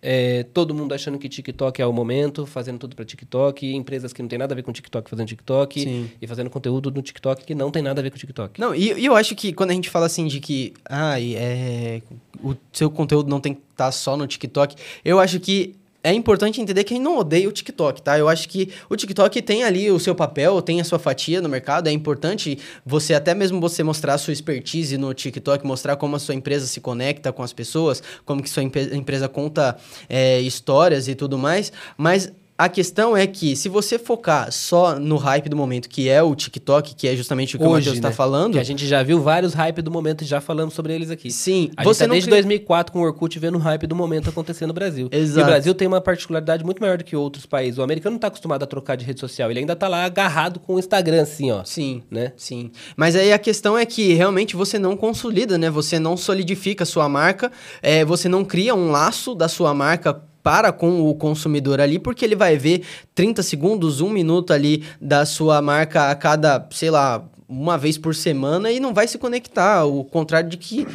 É, 0.03 0.45
todo 0.55 0.75
mundo 0.75 0.95
achando 0.95 1.19
que 1.19 1.29
TikTok 1.29 1.81
é 1.81 1.87
o 1.87 1.93
momento, 1.93 2.47
fazendo 2.47 2.79
tudo 2.79 2.97
para 2.97 3.05
TikTok, 3.05 3.75
empresas 3.75 4.13
que 4.13 4.23
não 4.23 4.29
tem 4.29 4.39
nada 4.39 4.55
a 4.55 4.57
ver 4.57 4.63
com 4.63 4.73
TikTok 4.73 5.11
fazendo 5.11 5.29
TikTok 5.29 5.81
Sim. 5.81 6.11
e 6.21 6.27
fazendo 6.27 6.49
conteúdo 6.49 6.91
no 6.91 7.03
TikTok 7.03 7.45
que 7.45 7.55
não 7.55 7.71
tem 7.71 7.83
nada 7.83 8.01
a 8.01 8.03
ver 8.03 8.11
com 8.11 8.17
TikTok. 8.17 8.59
Não, 8.61 8.75
e, 8.75 8.93
e 8.93 9.05
eu 9.05 9.15
acho 9.15 9.35
que 9.35 9.53
quando 9.53 9.71
a 9.71 9.75
gente 9.75 9.91
fala 9.91 10.07
assim 10.07 10.27
de 10.27 10.41
que 10.41 10.73
ai, 10.89 11.35
é, 11.37 12.03
o 12.43 12.55
seu 12.73 12.91
conteúdo 12.91 13.29
não 13.29 13.41
tem 13.41 13.55
que 13.55 13.61
estar 13.73 13.93
só 13.93 14.17
no 14.17 14.27
TikTok, 14.27 14.77
eu 15.05 15.19
acho 15.19 15.39
que 15.39 15.75
é 16.03 16.13
importante 16.13 16.61
entender 16.61 16.85
que 16.85 16.95
a 16.95 16.97
gente 16.97 17.05
não 17.05 17.19
odeia 17.19 17.49
o 17.49 17.53
TikTok, 17.53 18.01
tá? 18.03 18.19
Eu 18.19 18.29
acho 18.29 18.49
que 18.49 18.73
o 18.89 18.97
TikTok 18.97 19.43
tem 19.43 19.65
ali 19.65 19.91
o 19.91 19.99
seu 19.99 20.15
papel, 20.15 20.61
tem 20.63 20.81
a 20.81 20.85
sua 20.85 20.99
fatia 20.99 21.41
no 21.43 21.49
mercado, 21.49 21.89
é 21.89 21.93
importante 21.93 22.59
você, 22.85 23.15
até 23.15 23.35
mesmo 23.35 23.61
você 23.61 23.83
mostrar 23.83 24.15
a 24.15 24.19
sua 24.19 24.33
expertise 24.33 24.97
no 24.97 25.13
TikTok, 25.13 25.67
mostrar 25.67 25.97
como 25.97 26.17
a 26.17 26.19
sua 26.19 26.35
empresa 26.35 26.67
se 26.67 26.81
conecta 26.81 27.33
com 27.33 27.43
as 27.43 27.53
pessoas, 27.53 28.03
como 28.25 28.43
que 28.43 28.49
sua 28.49 28.63
empre- 28.63 28.95
empresa 28.97 29.29
conta 29.29 29.77
é, 30.09 30.41
histórias 30.41 31.07
e 31.09 31.15
tudo 31.15 31.37
mais, 31.39 31.73
mas 31.97 32.33
a 32.65 32.69
questão 32.69 33.17
é 33.17 33.27
que 33.27 33.57
se 33.57 33.69
você 33.69 33.99
focar 33.99 34.51
só 34.53 34.99
no 34.99 35.17
hype 35.17 35.49
do 35.49 35.57
momento, 35.57 35.89
que 35.89 36.09
é 36.09 36.23
o 36.23 36.35
TikTok, 36.35 36.95
que 36.95 37.09
é 37.09 37.17
justamente 37.17 37.57
o 37.57 37.59
que 37.59 37.65
o 37.65 37.71
Matheus 37.71 37.97
está 37.97 38.09
né? 38.11 38.15
falando, 38.15 38.53
Que 38.55 38.59
a 38.59 38.65
gente 38.65 38.87
já 38.87 39.03
viu 39.03 39.21
vários 39.21 39.55
hype 39.55 39.81
do 39.83 39.91
momento 39.91 40.23
e 40.23 40.27
já 40.27 40.41
falamos 40.41 40.75
sobre 40.75 40.95
eles 40.95 41.11
aqui. 41.11 41.31
sim, 41.31 41.71
A 41.77 41.83
você 41.85 41.91
gente 41.95 41.99
tá 42.01 42.07
não 42.07 42.13
desde 42.15 42.29
cria- 42.31 42.43
2004 42.43 42.93
com 42.93 43.01
o 43.01 43.03
Orkut 43.03 43.39
vendo 43.39 43.57
o 43.57 43.59
hype 43.59 43.87
do 43.87 43.97
momento 43.97 44.29
acontecer 44.31 44.67
no 44.67 44.73
Brasil. 44.73 45.09
E 45.13 45.17
Exato. 45.17 45.47
o 45.47 45.51
Brasil 45.51 45.75
tem 45.75 45.89
uma 45.89 46.01
particularidade 46.01 46.65
muito 46.65 46.81
maior 46.81 46.99
do 46.99 47.05
que 47.05 47.17
outros 47.17 47.47
países. 47.47 47.79
O 47.79 47.83
americano 47.83 48.15
não 48.15 48.21
tá 48.21 48.27
acostumado 48.29 48.63
a 48.63 48.67
trocar 48.67 48.97
de 48.97 49.05
rede 49.05 49.21
social. 49.21 49.51
Ele 49.51 49.61
ainda 49.61 49.75
tá 49.75 49.89
lá 49.89 50.05
agarrado 50.05 50.61
com 50.61 50.75
o 50.75 50.79
Instagram, 50.79 51.23
assim, 51.23 51.51
ó. 51.51 51.65
Sim, 51.65 52.03
Né? 52.11 52.33
sim. 52.37 52.71
Mas 52.97 53.17
aí 53.17 53.33
a 53.33 53.39
questão 53.39 53.77
é 53.77 53.87
que 53.87 54.13
realmente 54.13 54.55
você 54.55 54.79
não 54.79 54.97
consolida, 54.97 55.57
né? 55.57 55.71
Você 55.71 55.99
não 55.99 56.17
solidifica 56.17 56.85
a 56.85 56.87
sua 56.87 57.09
marca, 57.09 57.51
é, 57.83 58.05
você 58.05 58.29
não 58.29 58.45
cria 58.45 58.75
um 58.75 58.91
laço 58.91 59.35
da 59.35 59.49
sua 59.49 59.73
marca 59.75 60.23
para 60.43 60.73
com 60.73 61.09
o 61.09 61.15
consumidor 61.15 61.81
ali, 61.81 61.99
porque 61.99 62.25
ele 62.25 62.37
vai 62.37 62.57
ver 62.57 62.83
30 63.15 63.43
segundos, 63.43 64.01
um 64.01 64.11
minuto 64.11 64.53
ali 64.53 64.85
da 65.01 65.25
sua 65.27 65.61
marca 65.61 66.11
a 66.11 66.15
cada, 66.15 66.67
sei 66.71 66.91
lá, 66.91 67.25
uma 67.51 67.77
vez 67.77 67.99
por 67.99 68.15
semana 68.15 68.71
e 68.71 68.79
não 68.79 68.95
vai 68.95 69.09
se 69.09 69.19
conectar. 69.19 69.85
O 69.85 70.05
contrário 70.05 70.49
de 70.49 70.57
que 70.57 70.87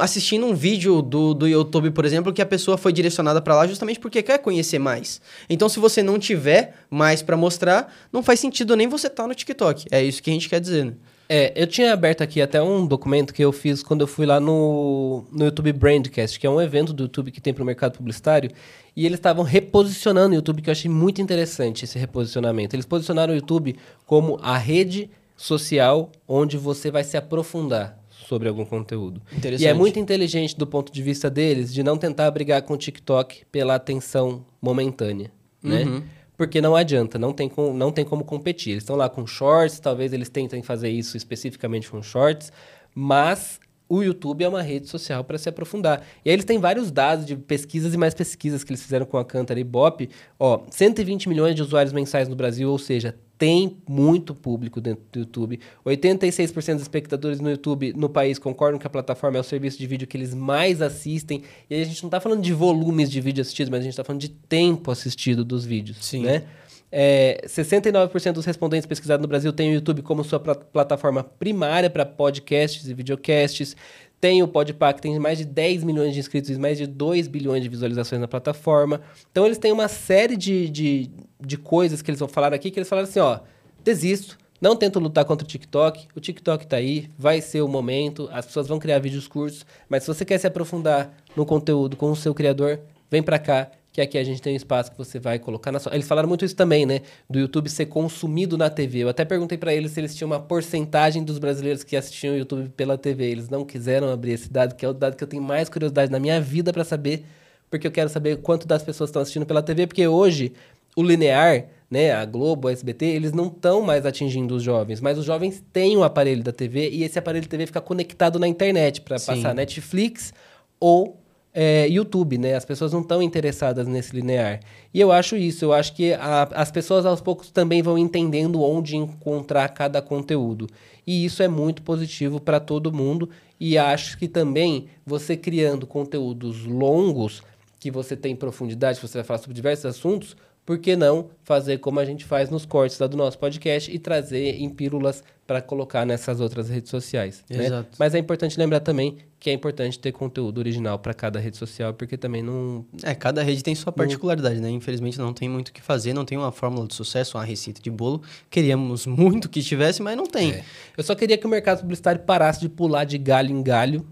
assistindo 0.00 0.44
um 0.44 0.54
vídeo 0.54 1.00
do, 1.00 1.32
do 1.32 1.46
YouTube, 1.46 1.92
por 1.92 2.04
exemplo, 2.04 2.32
que 2.32 2.42
a 2.42 2.46
pessoa 2.46 2.76
foi 2.76 2.92
direcionada 2.92 3.40
para 3.40 3.54
lá 3.54 3.66
justamente 3.68 4.00
porque 4.00 4.20
quer 4.20 4.38
conhecer 4.38 4.80
mais. 4.80 5.20
Então, 5.48 5.68
se 5.68 5.78
você 5.78 6.02
não 6.02 6.18
tiver 6.18 6.74
mais 6.90 7.22
para 7.22 7.36
mostrar, 7.36 7.94
não 8.12 8.22
faz 8.22 8.40
sentido 8.40 8.74
nem 8.74 8.88
você 8.88 9.06
estar 9.06 9.28
no 9.28 9.34
TikTok. 9.34 9.86
É 9.92 10.02
isso 10.02 10.20
que 10.20 10.28
a 10.28 10.32
gente 10.32 10.48
quer 10.48 10.60
dizer, 10.60 10.86
né? 10.86 10.92
É, 11.28 11.52
eu 11.60 11.66
tinha 11.66 11.92
aberto 11.92 12.22
aqui 12.22 12.40
até 12.40 12.62
um 12.62 12.86
documento 12.86 13.34
que 13.34 13.44
eu 13.44 13.52
fiz 13.52 13.82
quando 13.82 14.02
eu 14.02 14.06
fui 14.06 14.26
lá 14.26 14.38
no, 14.38 15.24
no 15.32 15.44
YouTube 15.44 15.72
Brandcast, 15.72 16.38
que 16.38 16.46
é 16.46 16.50
um 16.50 16.60
evento 16.60 16.92
do 16.92 17.04
YouTube 17.04 17.30
que 17.30 17.40
tem 17.40 17.52
para 17.52 17.62
o 17.62 17.66
mercado 17.66 17.96
publicitário, 17.96 18.50
e 18.94 19.04
eles 19.04 19.18
estavam 19.18 19.44
reposicionando 19.44 20.32
o 20.32 20.34
YouTube, 20.36 20.62
que 20.62 20.70
eu 20.70 20.72
achei 20.72 20.90
muito 20.90 21.20
interessante 21.20 21.84
esse 21.84 21.98
reposicionamento. 21.98 22.76
Eles 22.76 22.86
posicionaram 22.86 23.32
o 23.32 23.36
YouTube 23.36 23.76
como 24.06 24.38
a 24.40 24.56
rede 24.56 25.10
social 25.36 26.10
onde 26.26 26.56
você 26.56 26.90
vai 26.90 27.04
se 27.04 27.16
aprofundar. 27.16 27.98
sobre 28.26 28.48
algum 28.48 28.64
conteúdo. 28.64 29.22
Interessante. 29.32 29.64
E 29.64 29.68
é 29.68 29.74
muito 29.74 29.98
inteligente 30.00 30.56
do 30.56 30.66
ponto 30.66 30.92
de 30.92 31.00
vista 31.02 31.30
deles 31.30 31.72
de 31.72 31.82
não 31.82 31.96
tentar 31.96 32.28
brigar 32.30 32.60
com 32.62 32.74
o 32.74 32.76
TikTok 32.76 33.44
pela 33.52 33.76
atenção 33.76 34.44
momentânea, 34.60 35.30
né? 35.62 36.02
Porque 36.36 36.60
não 36.60 36.76
adianta, 36.76 37.18
não 37.18 37.32
tem, 37.32 37.48
com, 37.48 37.72
não 37.72 37.90
tem 37.90 38.04
como 38.04 38.24
competir. 38.24 38.72
Eles 38.72 38.82
estão 38.82 38.96
lá 38.96 39.08
com 39.08 39.26
shorts, 39.26 39.80
talvez 39.80 40.12
eles 40.12 40.28
tentem 40.28 40.62
fazer 40.62 40.90
isso 40.90 41.16
especificamente 41.16 41.90
com 41.90 42.02
shorts, 42.02 42.52
mas 42.94 43.58
o 43.88 44.02
YouTube 44.02 44.44
é 44.44 44.48
uma 44.48 44.62
rede 44.62 44.88
social 44.88 45.22
para 45.24 45.38
se 45.38 45.48
aprofundar. 45.48 46.02
E 46.24 46.30
aí 46.30 46.34
eles 46.34 46.44
têm 46.44 46.58
vários 46.58 46.90
dados 46.90 47.24
de 47.24 47.36
pesquisas 47.36 47.94
e 47.94 47.96
mais 47.96 48.14
pesquisas 48.14 48.64
que 48.64 48.72
eles 48.72 48.82
fizeram 48.82 49.06
com 49.06 49.16
a 49.16 49.24
Cantar 49.24 49.58
e 49.58 49.64
Bop. 49.64 50.08
Ó, 50.38 50.62
120 50.70 51.28
milhões 51.28 51.54
de 51.54 51.62
usuários 51.62 51.92
mensais 51.92 52.28
no 52.28 52.34
Brasil, 52.34 52.70
ou 52.70 52.78
seja, 52.78 53.14
tem 53.38 53.76
muito 53.88 54.34
público 54.34 54.80
dentro 54.80 55.04
do 55.12 55.18
YouTube. 55.20 55.60
86% 55.84 56.72
dos 56.72 56.82
espectadores 56.82 57.38
no 57.38 57.50
YouTube 57.50 57.92
no 57.94 58.08
país 58.08 58.38
concordam 58.38 58.78
que 58.78 58.86
a 58.86 58.90
plataforma 58.90 59.36
é 59.36 59.40
o 59.40 59.44
serviço 59.44 59.78
de 59.78 59.86
vídeo 59.86 60.06
que 60.06 60.16
eles 60.16 60.34
mais 60.34 60.80
assistem. 60.80 61.42
E 61.68 61.74
aí 61.74 61.82
a 61.82 61.84
gente 61.84 62.02
não 62.02 62.08
está 62.08 62.18
falando 62.18 62.42
de 62.42 62.52
volumes 62.52 63.10
de 63.10 63.20
vídeo 63.20 63.42
assistido, 63.42 63.70
mas 63.70 63.80
a 63.80 63.82
gente 63.82 63.92
está 63.92 64.04
falando 64.04 64.20
de 64.20 64.30
tempo 64.30 64.90
assistido 64.90 65.44
dos 65.44 65.64
vídeos. 65.64 65.98
Sim. 66.00 66.22
Né? 66.22 66.44
É, 66.90 67.42
69% 67.46 68.32
dos 68.32 68.44
respondentes 68.44 68.86
pesquisados 68.86 69.22
no 69.22 69.28
Brasil 69.28 69.52
têm 69.52 69.70
o 69.70 69.74
YouTube 69.74 70.02
como 70.02 70.22
sua 70.22 70.38
pla- 70.38 70.54
plataforma 70.54 71.24
primária 71.24 71.90
para 71.90 72.06
podcasts 72.06 72.88
e 72.88 72.94
videocasts. 72.94 73.76
Tem 74.20 74.42
o 74.42 74.48
Podpah, 74.48 74.94
que 74.94 75.02
tem 75.02 75.18
mais 75.18 75.36
de 75.36 75.44
10 75.44 75.84
milhões 75.84 76.14
de 76.14 76.20
inscritos 76.20 76.50
e 76.50 76.58
mais 76.58 76.78
de 76.78 76.86
2 76.86 77.28
bilhões 77.28 77.62
de 77.62 77.68
visualizações 77.68 78.20
na 78.20 78.26
plataforma. 78.26 79.02
Então, 79.30 79.44
eles 79.44 79.58
têm 79.58 79.72
uma 79.72 79.88
série 79.88 80.36
de, 80.36 80.70
de, 80.70 81.10
de 81.38 81.58
coisas 81.58 82.00
que 82.00 82.10
eles 82.10 82.18
vão 82.20 82.28
falar 82.28 82.54
aqui, 82.54 82.70
que 82.70 82.78
eles 82.78 82.88
falaram 82.88 83.06
assim, 83.08 83.20
ó, 83.20 83.40
desisto, 83.84 84.38
não 84.60 84.74
tento 84.74 84.98
lutar 84.98 85.24
contra 85.26 85.44
o 85.44 85.48
TikTok, 85.48 86.08
o 86.16 86.20
TikTok 86.20 86.66
tá 86.66 86.76
aí, 86.76 87.10
vai 87.18 87.42
ser 87.42 87.60
o 87.60 87.68
momento, 87.68 88.26
as 88.32 88.46
pessoas 88.46 88.66
vão 88.66 88.78
criar 88.78 88.98
vídeos 89.00 89.28
curtos, 89.28 89.66
mas 89.86 90.02
se 90.02 90.08
você 90.08 90.24
quer 90.24 90.38
se 90.38 90.46
aprofundar 90.46 91.12
no 91.36 91.44
conteúdo 91.44 91.94
com 91.94 92.10
o 92.10 92.16
seu 92.16 92.32
criador, 92.34 92.80
vem 93.10 93.22
pra 93.22 93.38
cá, 93.38 93.70
que 93.96 94.00
aqui 94.02 94.18
a 94.18 94.24
gente 94.24 94.42
tem 94.42 94.52
um 94.52 94.56
espaço 94.56 94.90
que 94.90 94.98
você 94.98 95.18
vai 95.18 95.38
colocar 95.38 95.72
na 95.72 95.78
sua... 95.78 95.94
Eles 95.94 96.06
falaram 96.06 96.28
muito 96.28 96.44
isso 96.44 96.54
também, 96.54 96.84
né? 96.84 97.00
Do 97.30 97.38
YouTube 97.38 97.70
ser 97.70 97.86
consumido 97.86 98.58
na 98.58 98.68
TV. 98.68 98.98
Eu 98.98 99.08
até 99.08 99.24
perguntei 99.24 99.56
pra 99.56 99.74
eles 99.74 99.92
se 99.92 100.00
eles 100.00 100.14
tinham 100.14 100.30
uma 100.30 100.38
porcentagem 100.38 101.24
dos 101.24 101.38
brasileiros 101.38 101.82
que 101.82 101.96
assistiam 101.96 102.34
o 102.34 102.36
YouTube 102.36 102.68
pela 102.76 102.98
TV. 102.98 103.24
Eles 103.24 103.48
não 103.48 103.64
quiseram 103.64 104.10
abrir 104.10 104.32
esse 104.32 104.52
dado, 104.52 104.74
que 104.74 104.84
é 104.84 104.88
o 104.90 104.92
dado 104.92 105.16
que 105.16 105.24
eu 105.24 105.26
tenho 105.26 105.42
mais 105.42 105.70
curiosidade 105.70 106.12
na 106.12 106.20
minha 106.20 106.38
vida 106.38 106.74
pra 106.74 106.84
saber, 106.84 107.24
porque 107.70 107.86
eu 107.86 107.90
quero 107.90 108.10
saber 108.10 108.36
quanto 108.42 108.66
das 108.66 108.82
pessoas 108.82 109.08
estão 109.08 109.22
assistindo 109.22 109.46
pela 109.46 109.62
TV, 109.62 109.86
porque 109.86 110.06
hoje 110.06 110.52
o 110.94 111.02
linear, 111.02 111.64
né, 111.90 112.12
a 112.12 112.22
Globo, 112.26 112.68
a 112.68 112.72
SBT, 112.72 113.06
eles 113.06 113.32
não 113.32 113.46
estão 113.46 113.80
mais 113.80 114.04
atingindo 114.04 114.56
os 114.56 114.62
jovens, 114.62 115.00
mas 115.00 115.16
os 115.16 115.24
jovens 115.24 115.64
têm 115.72 115.96
um 115.96 116.04
aparelho 116.04 116.42
da 116.42 116.52
TV 116.52 116.90
e 116.90 117.02
esse 117.02 117.18
aparelho 117.18 117.44
de 117.44 117.48
TV 117.48 117.64
fica 117.64 117.80
conectado 117.80 118.38
na 118.38 118.46
internet 118.46 119.00
para 119.00 119.16
passar 119.18 119.54
Netflix 119.54 120.34
ou 120.78 121.16
é, 121.58 121.88
YouTube, 121.88 122.36
né? 122.36 122.54
As 122.54 122.66
pessoas 122.66 122.92
não 122.92 123.00
estão 123.00 123.22
interessadas 123.22 123.86
nesse 123.88 124.14
linear. 124.14 124.60
E 124.92 125.00
eu 125.00 125.10
acho 125.10 125.36
isso, 125.38 125.64
eu 125.64 125.72
acho 125.72 125.94
que 125.94 126.12
a- 126.12 126.50
as 126.54 126.70
pessoas 126.70 127.06
aos 127.06 127.22
poucos 127.22 127.50
também 127.50 127.80
vão 127.80 127.96
entendendo 127.96 128.62
onde 128.62 128.94
encontrar 128.94 129.66
cada 129.70 130.02
conteúdo. 130.02 130.68
E 131.06 131.24
isso 131.24 131.42
é 131.42 131.48
muito 131.48 131.80
positivo 131.80 132.38
para 132.38 132.60
todo 132.60 132.92
mundo. 132.92 133.30
E 133.58 133.78
acho 133.78 134.18
que 134.18 134.28
também 134.28 134.88
você 135.06 135.34
criando 135.34 135.86
conteúdos 135.86 136.66
longos, 136.66 137.42
que 137.80 137.90
você 137.90 138.14
tem 138.14 138.36
profundidade, 138.36 139.00
você 139.00 139.16
vai 139.18 139.24
falar 139.24 139.38
sobre 139.38 139.54
diversos 139.54 139.86
assuntos, 139.86 140.36
por 140.66 140.78
que 140.78 140.96
não 140.96 141.30
fazer 141.44 141.78
como 141.78 142.00
a 142.00 142.04
gente 142.04 142.24
faz 142.24 142.50
nos 142.50 142.66
cortes 142.66 142.98
lá 142.98 143.06
do 143.06 143.16
nosso 143.16 143.38
podcast 143.38 143.90
e 143.90 144.00
trazer 144.00 144.60
em 144.60 144.68
pílulas 144.68 145.22
para 145.46 145.62
colocar 145.62 146.04
nessas 146.04 146.40
outras 146.40 146.68
redes 146.68 146.90
sociais. 146.90 147.44
né? 147.48 147.66
Exato. 147.66 147.90
Mas 147.96 148.16
é 148.16 148.18
importante 148.18 148.58
lembrar 148.58 148.80
também 148.80 149.16
que 149.38 149.48
é 149.48 149.52
importante 149.52 149.96
ter 149.96 150.10
conteúdo 150.10 150.58
original 150.58 150.98
para 150.98 151.14
cada 151.14 151.38
rede 151.38 151.56
social, 151.56 151.94
porque 151.94 152.16
também 152.16 152.42
não. 152.42 152.84
É, 153.04 153.14
cada 153.14 153.44
rede 153.44 153.62
tem 153.62 153.76
sua 153.76 153.92
particularidade, 153.92 154.60
né? 154.60 154.68
Infelizmente 154.68 155.18
não 155.18 155.32
tem 155.32 155.48
muito 155.48 155.68
o 155.68 155.72
que 155.72 155.80
fazer, 155.80 156.12
não 156.12 156.24
tem 156.24 156.36
uma 156.36 156.50
fórmula 156.50 156.88
de 156.88 156.94
sucesso, 156.94 157.38
uma 157.38 157.44
receita 157.44 157.80
de 157.80 157.90
bolo. 157.90 158.20
Queríamos 158.50 159.06
muito 159.06 159.48
que 159.48 159.60
estivesse, 159.60 160.02
mas 160.02 160.16
não 160.16 160.26
tem. 160.26 160.50
É. 160.50 160.64
Eu 160.96 161.04
só 161.04 161.14
queria 161.14 161.38
que 161.38 161.46
o 161.46 161.48
mercado 161.48 161.82
publicitário 161.82 162.22
parasse 162.22 162.58
de 162.58 162.68
pular 162.68 163.04
de 163.04 163.18
galho 163.18 163.52
em 163.52 163.62
galho, 163.62 164.04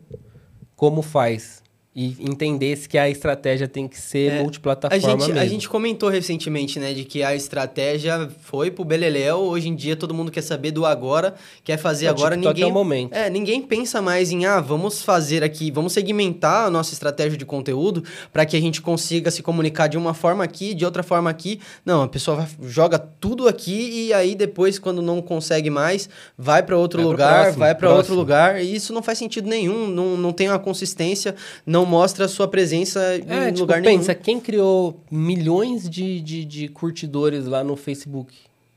como 0.76 1.02
faz. 1.02 1.63
E 1.96 2.16
entendesse 2.18 2.88
que 2.88 2.98
a 2.98 3.08
estratégia 3.08 3.68
tem 3.68 3.86
que 3.86 3.96
ser 4.00 4.32
É, 4.32 4.38
A 4.38 4.42
multiplataforma 4.42 5.00
gente, 5.20 5.30
a 5.30 5.34
mesmo. 5.34 5.48
gente 5.50 5.68
comentou 5.68 6.08
recentemente, 6.08 6.80
né, 6.80 6.92
de 6.92 7.04
que 7.04 7.22
a 7.22 7.36
estratégia 7.36 8.28
foi 8.42 8.68
pro 8.68 8.84
Beleléu. 8.84 9.38
Hoje 9.38 9.68
em 9.68 9.76
dia 9.76 9.94
todo 9.94 10.12
mundo 10.12 10.32
quer 10.32 10.42
saber 10.42 10.72
do 10.72 10.84
agora, 10.84 11.34
quer 11.62 11.76
fazer 11.76 12.06
O 12.06 12.10
agora. 12.10 12.34
TikTok 12.34 12.54
ninguém 12.54 12.64
é 12.68 12.72
o 12.72 12.74
momento. 12.74 13.12
É, 13.14 13.30
ninguém 13.30 13.62
pensa 13.62 14.02
mais 14.02 14.32
em, 14.32 14.44
ah, 14.44 14.60
vamos 14.60 15.02
fazer 15.02 15.44
aqui, 15.44 15.70
vamos 15.70 15.92
segmentar 15.92 16.66
a 16.66 16.70
nossa 16.70 16.92
estratégia 16.92 17.38
de 17.38 17.44
conteúdo 17.44 18.02
para 18.32 18.44
que 18.44 18.56
a 18.56 18.60
gente 18.60 18.82
consiga 18.82 19.30
se 19.30 19.40
comunicar 19.40 19.86
de 19.86 19.96
uma 19.96 20.14
forma 20.14 20.42
aqui, 20.42 20.74
de 20.74 20.84
outra 20.84 21.04
forma 21.04 21.30
aqui. 21.30 21.60
Não, 21.86 22.02
a 22.02 22.08
pessoa 22.08 22.38
vai- 22.38 22.48
joga 22.68 22.98
tudo 22.98 23.46
aqui 23.46 24.06
e 24.08 24.12
aí 24.12 24.34
depois, 24.34 24.80
quando 24.80 25.00
não 25.00 25.22
consegue 25.22 25.70
mais, 25.70 26.08
vai 26.36 26.60
para 26.60 26.76
outro 26.76 27.00
Vai 27.02 27.10
lugar, 27.12 27.40
próximo, 27.42 27.58
vai 27.60 27.74
para 27.76 27.94
outro 27.94 28.14
lugar. 28.16 28.60
E 28.60 28.74
isso 28.74 28.92
não 28.92 29.00
faz 29.02 29.16
sentido 29.16 29.48
nenhum, 29.48 29.86
não, 29.86 30.16
não 30.16 30.32
tem 30.32 30.48
uma 30.48 30.58
consistência, 30.58 31.36
não 31.64 31.83
mostra 31.86 32.24
a 32.24 32.28
sua 32.28 32.46
presença 32.48 33.00
É, 33.00 33.16
em 33.48 33.52
tipo, 33.52 33.60
lugar 33.60 33.82
pensa, 33.82 34.12
nenhum. 34.12 34.22
quem 34.22 34.40
criou 34.40 35.00
milhões 35.10 35.88
de, 35.88 36.20
de, 36.20 36.44
de 36.44 36.68
curtidores 36.68 37.46
lá 37.46 37.62
no 37.64 37.76
Facebook? 37.76 38.34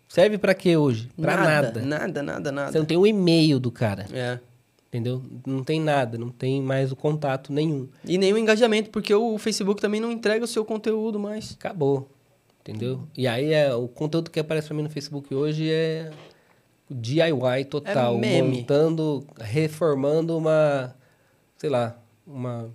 Serve 0.08 0.38
pra 0.38 0.54
quê 0.54 0.78
hoje? 0.78 1.10
Pra 1.20 1.36
nada. 1.38 1.82
Nada, 1.82 2.24
nada, 2.24 2.52
nada. 2.52 2.72
Você 2.72 2.80
não 2.80 2.86
tem 2.86 2.98
o 2.98 3.06
e-mail 3.06 3.60
do 3.60 3.70
cara, 3.72 4.06
É. 4.14 4.40
entendeu? 4.88 5.22
Não 5.46 5.64
tem 5.64 5.82
nada, 5.82 6.18
não 6.18 6.30
tem 6.30 6.62
mais 6.62 6.92
o 6.92 6.96
contato 6.96 7.52
nenhum. 7.52 7.88
E 8.06 8.18
nem 8.18 8.32
o 8.32 8.38
engajamento, 8.38 8.90
porque 8.90 9.14
o 9.14 9.38
Facebook 9.38 9.82
também 9.82 10.00
não 10.00 10.12
entrega 10.12 10.46
o 10.46 10.48
seu 10.48 10.64
conteúdo 10.64 11.20
mais. 11.20 11.52
Acabou, 11.60 12.10
entendeu? 12.62 13.02
E 13.18 13.28
aí 13.28 13.52
é, 13.52 13.74
o 13.76 13.88
conteúdo 13.90 14.32
que 14.32 14.40
aparece 14.40 14.68
pra 14.68 14.78
mim 14.78 14.84
no 14.84 14.90
Facebook 14.90 15.36
hoje 15.36 15.70
é 15.70 16.10
DIY 16.90 17.66
total, 17.70 18.16
É 18.16 18.18
meme. 18.18 18.60
montando, 18.60 19.26
reformando 19.40 20.38
uma, 20.38 20.96
sei 21.58 21.70
lá, 21.70 21.98
uma 22.26 22.70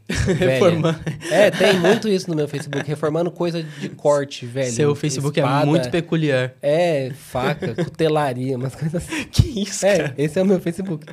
velha. 0.08 0.38
Reformando. 0.52 1.00
É, 1.30 1.50
tem 1.50 1.78
muito 1.80 2.08
isso 2.08 2.30
no 2.30 2.36
meu 2.36 2.46
Facebook, 2.46 2.86
reformando 2.86 3.30
coisa 3.30 3.62
de 3.62 3.88
corte, 3.88 4.46
velho. 4.46 4.72
Seu 4.72 4.94
Facebook 4.94 5.38
é 5.40 5.42
Espada, 5.42 5.66
muito 5.66 5.90
peculiar. 5.90 6.54
É, 6.62 7.10
faca, 7.16 7.74
cutelaria, 7.84 8.56
umas 8.56 8.74
coisas 8.74 8.94
assim. 8.94 9.24
Que 9.30 9.62
isso, 9.62 9.84
É, 9.84 9.96
cara? 9.98 10.14
esse 10.16 10.38
é 10.38 10.42
o 10.42 10.46
meu 10.46 10.60
Facebook. 10.60 11.06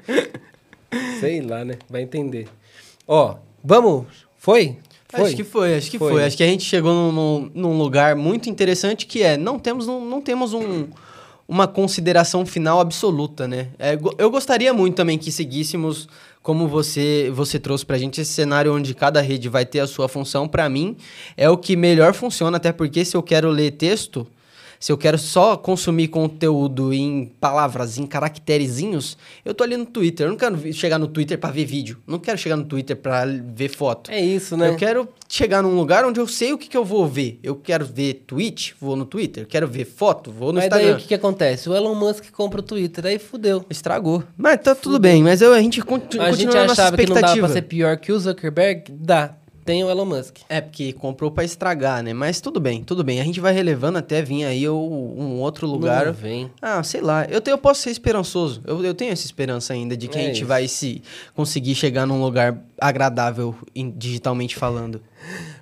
Sei 1.19 1.41
lá, 1.41 1.65
né? 1.65 1.75
Vai 1.89 2.01
entender. 2.03 2.47
Ó, 3.07 3.35
vamos? 3.63 4.05
Foi? 4.37 4.77
Foi? 5.09 5.25
Acho 5.27 5.35
que 5.35 5.43
foi, 5.43 5.75
acho 5.75 5.91
que 5.91 5.97
foi. 5.99 6.11
Foi. 6.13 6.23
Acho 6.25 6.37
que 6.37 6.43
a 6.43 6.47
gente 6.47 6.63
chegou 6.63 7.11
num, 7.11 7.51
num- 7.53 7.77
lugar 7.77 8.15
muito 8.15 8.49
interessante 8.49 9.05
que 9.05 9.21
é, 9.23 9.37
não 9.37 9.59
temos, 9.59 9.87
um, 9.87 10.03
não 10.03 10.21
temos 10.21 10.53
um, 10.53 10.87
uma 11.47 11.67
consideração 11.67 12.45
final 12.45 12.79
absoluta, 12.79 13.47
né? 13.47 13.67
É, 13.77 13.97
eu 14.17 14.29
gostaria 14.31 14.73
muito 14.73 14.95
também 14.95 15.17
que 15.17 15.31
seguíssemos 15.31 16.07
como 16.43 16.67
você, 16.67 17.31
você 17.33 17.57
trouxe 17.57 17.85
pra 17.85 17.97
gente 17.97 18.19
esse 18.19 18.33
cenário 18.33 18.75
onde 18.75 18.93
cada 18.93 19.21
rede 19.21 19.47
vai 19.47 19.65
ter 19.65 19.79
a 19.79 19.87
sua 19.87 20.09
função. 20.09 20.45
Pra 20.45 20.67
mim, 20.67 20.97
é 21.37 21.49
o 21.49 21.57
que 21.57 21.75
melhor 21.77 22.13
funciona, 22.13 22.57
até 22.57 22.73
porque 22.73 23.05
se 23.05 23.15
eu 23.15 23.23
quero 23.23 23.49
ler 23.49 23.71
texto, 23.71 24.27
se 24.83 24.91
eu 24.91 24.97
quero 24.97 25.17
só 25.17 25.55
consumir 25.55 26.09
conteúdo 26.09 26.93
em 26.93 27.31
palavras, 27.39 27.97
em 27.97 28.05
caracterezinhos, 28.05 29.17
eu 29.45 29.53
tô 29.53 29.63
ali 29.63 29.77
no 29.77 29.85
Twitter. 29.85 30.25
Eu 30.27 30.31
não 30.31 30.37
quero 30.37 30.73
chegar 30.73 30.99
no 30.99 31.07
Twitter 31.07 31.37
pra 31.37 31.51
ver 31.51 31.63
vídeo. 31.63 31.99
Não 32.05 32.19
quero 32.19 32.37
chegar 32.37 32.57
no 32.57 32.65
Twitter 32.65 32.97
pra 32.97 33.23
ver 33.25 33.69
foto. 33.69 34.11
É 34.11 34.19
isso, 34.19 34.57
né? 34.57 34.67
Eu 34.67 34.75
quero 34.75 35.07
chegar 35.29 35.63
num 35.63 35.73
lugar 35.73 36.03
onde 36.03 36.19
eu 36.19 36.27
sei 36.27 36.51
o 36.51 36.57
que, 36.57 36.67
que 36.67 36.75
eu 36.75 36.83
vou 36.83 37.07
ver. 37.07 37.39
Eu 37.41 37.55
quero 37.55 37.85
ver 37.85 38.25
tweet, 38.27 38.75
vou 38.77 38.97
no 38.97 39.05
Twitter. 39.05 39.43
Eu 39.43 39.47
quero 39.47 39.69
ver 39.69 39.85
foto, 39.85 40.29
vou 40.33 40.51
no 40.51 40.59
Mas 40.59 40.69
daí 40.69 40.79
Instagram. 40.81 40.97
o 40.97 41.01
que, 41.01 41.07
que 41.07 41.13
acontece? 41.15 41.69
O 41.69 41.73
Elon 41.73 41.95
Musk 41.95 42.29
compra 42.33 42.59
o 42.59 42.63
Twitter, 42.63 43.05
aí 43.05 43.17
fudeu. 43.17 43.65
Estragou. 43.69 44.21
Mas 44.37 44.59
tá 44.61 44.75
tudo 44.75 44.99
bem, 44.99 45.23
mas 45.23 45.41
eu, 45.41 45.53
a 45.53 45.61
gente 45.61 45.81
conti- 45.81 46.19
A 46.19 46.25
gente 46.31 46.47
continua 46.47 46.55
na 46.55 46.67
nossa 46.67 46.81
achava 46.81 46.97
que 46.97 47.03
não 47.07 47.13
dava 47.15 47.19
expectativa. 47.27 47.47
pra 47.47 47.53
ser 47.53 47.61
pior 47.61 47.95
que 47.95 48.11
o 48.11 48.19
Zuckerberg? 48.19 48.83
Dá. 48.91 49.35
Tem 49.65 49.83
o 49.83 49.89
Elon 49.89 50.05
Musk. 50.05 50.37
É, 50.49 50.59
porque 50.59 50.91
comprou 50.93 51.31
pra 51.31 51.43
estragar, 51.43 52.03
né? 52.03 52.13
Mas 52.13 52.41
tudo 52.41 52.59
bem, 52.59 52.83
tudo 52.83 53.03
bem. 53.03 53.21
A 53.21 53.23
gente 53.23 53.39
vai 53.39 53.53
relevando 53.53 53.97
até 53.97 54.21
vir 54.21 54.43
aí 54.45 54.67
o- 54.67 54.75
um 54.75 55.39
outro 55.39 55.65
lugar. 55.67 56.05
Não 56.07 56.13
vem. 56.13 56.51
Ah, 56.61 56.83
sei 56.83 56.99
lá. 57.01 57.25
Eu, 57.25 57.39
tenho, 57.39 57.53
eu 57.53 57.57
posso 57.57 57.81
ser 57.81 57.89
esperançoso. 57.91 58.61
Eu, 58.65 58.83
eu 58.83 58.93
tenho 58.93 59.11
essa 59.13 59.25
esperança 59.25 59.73
ainda 59.73 59.95
de 59.95 60.07
que 60.07 60.17
É 60.17 60.21
a 60.21 60.23
gente 60.25 60.37
isso. 60.37 60.45
vai 60.45 60.67
se 60.67 61.01
conseguir 61.35 61.75
chegar 61.75 62.05
num 62.05 62.21
lugar 62.21 62.57
agradável 62.79 63.55
em- 63.75 63.89
digitalmente 63.91 64.55
falando. 64.55 65.01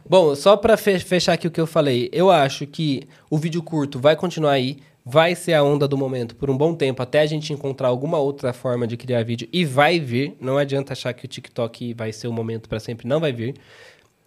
Bom, 0.09 0.35
só 0.35 0.57
pra 0.57 0.75
fe- 0.75 0.99
fechar 0.99 1.33
aqui 1.33 1.47
o 1.47 1.51
que 1.51 1.61
eu 1.61 1.67
falei, 1.67 2.09
eu 2.11 2.29
acho 2.31 2.65
que 2.67 3.03
o 3.29 3.37
vídeo 3.37 3.61
curto 3.61 3.99
vai 3.99 4.15
continuar 4.15 4.51
aí, 4.53 4.77
vai 5.03 5.35
ser 5.35 5.53
a 5.53 5.63
onda 5.63 5.87
do 5.87 5.97
momento 5.97 6.35
por 6.35 6.49
um 6.49 6.57
bom 6.57 6.73
tempo, 6.73 7.01
até 7.01 7.21
a 7.21 7.25
gente 7.25 7.51
encontrar 7.51 7.87
alguma 7.87 8.19
outra 8.19 8.53
forma 8.53 8.85
de 8.85 8.97
criar 8.97 9.23
vídeo, 9.23 9.47
e 9.51 9.65
vai 9.65 9.99
vir. 9.99 10.35
Não 10.39 10.57
adianta 10.57 10.93
achar 10.93 11.13
que 11.13 11.25
o 11.25 11.27
TikTok 11.27 11.93
vai 11.93 12.11
ser 12.13 12.27
o 12.27 12.33
momento 12.33 12.69
pra 12.69 12.79
sempre, 12.79 13.07
não 13.07 13.19
vai 13.19 13.33
vir. 13.33 13.55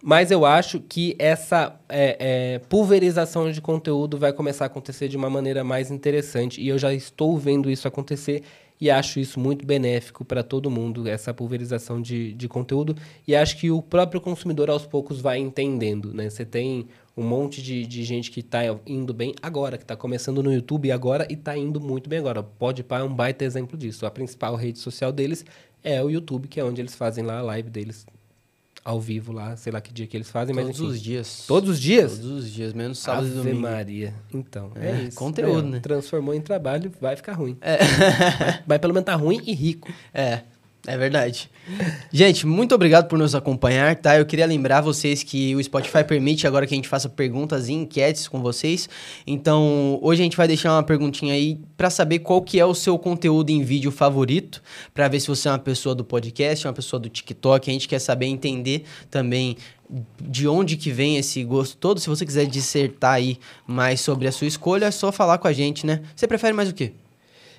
Mas 0.03 0.29
eu 0.29 0.45
acho 0.45 0.79
que 0.81 1.15
essa 1.17 1.79
é, 1.89 2.17
é, 2.19 2.59
pulverização 2.69 3.51
de 3.51 3.59
conteúdo 3.59 4.19
vai 4.19 4.31
começar 4.31 4.65
a 4.65 4.67
acontecer 4.67 5.07
de 5.07 5.17
uma 5.17 5.31
maneira 5.31 5.63
mais 5.63 5.89
interessante. 5.89 6.61
E 6.61 6.67
eu 6.67 6.77
já 6.77 6.93
estou 6.93 7.37
vendo 7.39 7.71
isso 7.71 7.87
acontecer 7.87 8.43
e 8.79 8.91
acho 8.91 9.19
isso 9.19 9.39
muito 9.39 9.65
benéfico 9.65 10.23
para 10.23 10.43
todo 10.43 10.69
mundo, 10.69 11.07
essa 11.07 11.33
pulverização 11.33 12.01
de, 12.01 12.33
de 12.33 12.47
conteúdo. 12.47 12.95
E 13.27 13.35
acho 13.35 13.57
que 13.57 13.71
o 13.71 13.81
próprio 13.81 14.21
consumidor 14.21 14.69
aos 14.69 14.85
poucos 14.85 15.21
vai 15.21 15.39
entendendo. 15.39 16.13
Né? 16.13 16.29
Você 16.29 16.45
tem 16.45 16.87
um 17.17 17.23
monte 17.23 17.61
de, 17.61 17.85
de 17.85 18.03
gente 18.03 18.29
que 18.29 18.41
está 18.41 18.61
indo 18.85 19.13
bem 19.13 19.33
agora, 19.41 19.77
que 19.77 19.83
está 19.83 19.95
começando 19.95 20.43
no 20.43 20.53
YouTube 20.53 20.91
agora 20.91 21.25
e 21.29 21.33
está 21.33 21.57
indo 21.57 21.79
muito 21.79 22.09
bem 22.09 22.19
agora. 22.19 22.43
Pode 22.43 22.85
é 22.89 23.03
um 23.03 23.13
baita 23.13 23.45
exemplo 23.45 23.77
disso. 23.77 24.05
A 24.05 24.11
principal 24.11 24.55
rede 24.55 24.79
social 24.79 25.11
deles 25.11 25.45
é 25.83 26.03
o 26.03 26.09
YouTube, 26.09 26.47
que 26.47 26.59
é 26.59 26.63
onde 26.63 26.81
eles 26.81 26.95
fazem 26.95 27.23
lá 27.23 27.39
a 27.39 27.41
live 27.41 27.69
deles 27.69 28.05
ao 28.83 29.01
vivo 29.01 29.31
lá, 29.31 29.55
sei 29.55 29.73
lá 29.73 29.81
que 29.81 29.91
dia 29.91 30.05
que 30.05 30.15
eles 30.15 30.29
fazem, 30.29 30.53
mas 30.53 30.65
Todos 30.65 30.79
enfim. 30.79 30.89
os 30.91 31.01
dias. 31.01 31.43
Todos 31.47 31.69
os 31.71 31.79
dias? 31.79 32.19
Todos 32.19 32.43
os 32.43 32.51
dias, 32.51 32.71
menos 32.71 32.99
sábado 32.99 33.25
e 33.25 33.31
Ave 33.31 33.37
domingo. 33.39 33.61
Maria. 33.61 34.13
Então, 34.31 34.71
é, 34.75 34.89
É, 34.89 35.01
isso. 35.05 35.17
conteúdo, 35.17 35.67
ó, 35.67 35.71
né? 35.71 35.79
Transformou 35.79 36.35
em 36.35 36.41
trabalho, 36.41 36.91
vai 37.01 37.15
ficar 37.15 37.33
ruim. 37.33 37.57
É. 37.61 37.77
Vai, 37.77 38.63
vai 38.67 38.79
pelo 38.79 38.93
menos 38.93 39.05
tá 39.05 39.15
ruim 39.15 39.41
e 39.43 39.55
rico. 39.55 39.91
É, 40.13 40.41
é 40.87 40.97
verdade. 40.97 41.49
Gente, 42.11 42.45
muito 42.45 42.75
obrigado 42.75 43.07
por 43.07 43.17
nos 43.17 43.33
acompanhar, 43.33 43.95
tá? 43.95 44.17
Eu 44.17 44.25
queria 44.25 44.45
lembrar 44.45 44.81
vocês 44.81 45.23
que 45.23 45.55
o 45.55 45.63
Spotify 45.63 46.03
permite 46.03 46.45
agora 46.45 46.67
que 46.67 46.73
a 46.73 46.77
gente 46.77 46.87
faça 46.87 47.09
perguntas 47.09 47.67
e 47.67 47.73
enquetes 47.73 48.27
com 48.27 48.39
vocês. 48.41 48.87
Então, 49.25 49.97
hoje 50.01 50.21
a 50.21 50.23
gente 50.23 50.37
vai 50.37 50.47
deixar 50.47 50.73
uma 50.73 50.83
perguntinha 50.83 51.33
aí 51.33 51.59
pra 51.75 51.89
saber 51.89 52.19
qual 52.19 52.41
que 52.41 52.59
é 52.59 52.65
o 52.65 52.75
seu 52.75 52.99
conteúdo 52.99 53.49
em 53.49 53.63
vídeo 53.63 53.91
favorito, 53.91 54.61
Pra 54.93 55.07
ver 55.07 55.19
se 55.19 55.27
você 55.27 55.47
é 55.47 55.51
uma 55.51 55.59
pessoa 55.59 55.95
do 55.95 56.03
podcast, 56.03 56.67
uma 56.67 56.73
pessoa 56.73 56.99
do 56.99 57.09
TikTok. 57.09 57.69
A 57.69 57.73
gente 57.73 57.87
quer 57.87 57.99
saber 57.99 58.27
entender 58.27 58.83
também 59.09 59.57
de 60.21 60.47
onde 60.47 60.77
que 60.77 60.91
vem 60.91 61.17
esse 61.17 61.43
gosto 61.43 61.77
todo. 61.77 61.99
Se 61.99 62.09
você 62.09 62.25
quiser 62.25 62.45
dissertar 62.45 63.13
aí 63.13 63.37
mais 63.67 64.01
sobre 64.01 64.27
a 64.27 64.31
sua 64.31 64.47
escolha, 64.47 64.85
é 64.85 64.91
só 64.91 65.11
falar 65.11 65.37
com 65.37 65.47
a 65.47 65.53
gente, 65.53 65.85
né? 65.85 66.01
Você 66.15 66.27
prefere 66.27 66.53
mais 66.53 66.69
o 66.69 66.73
quê? 66.73 66.93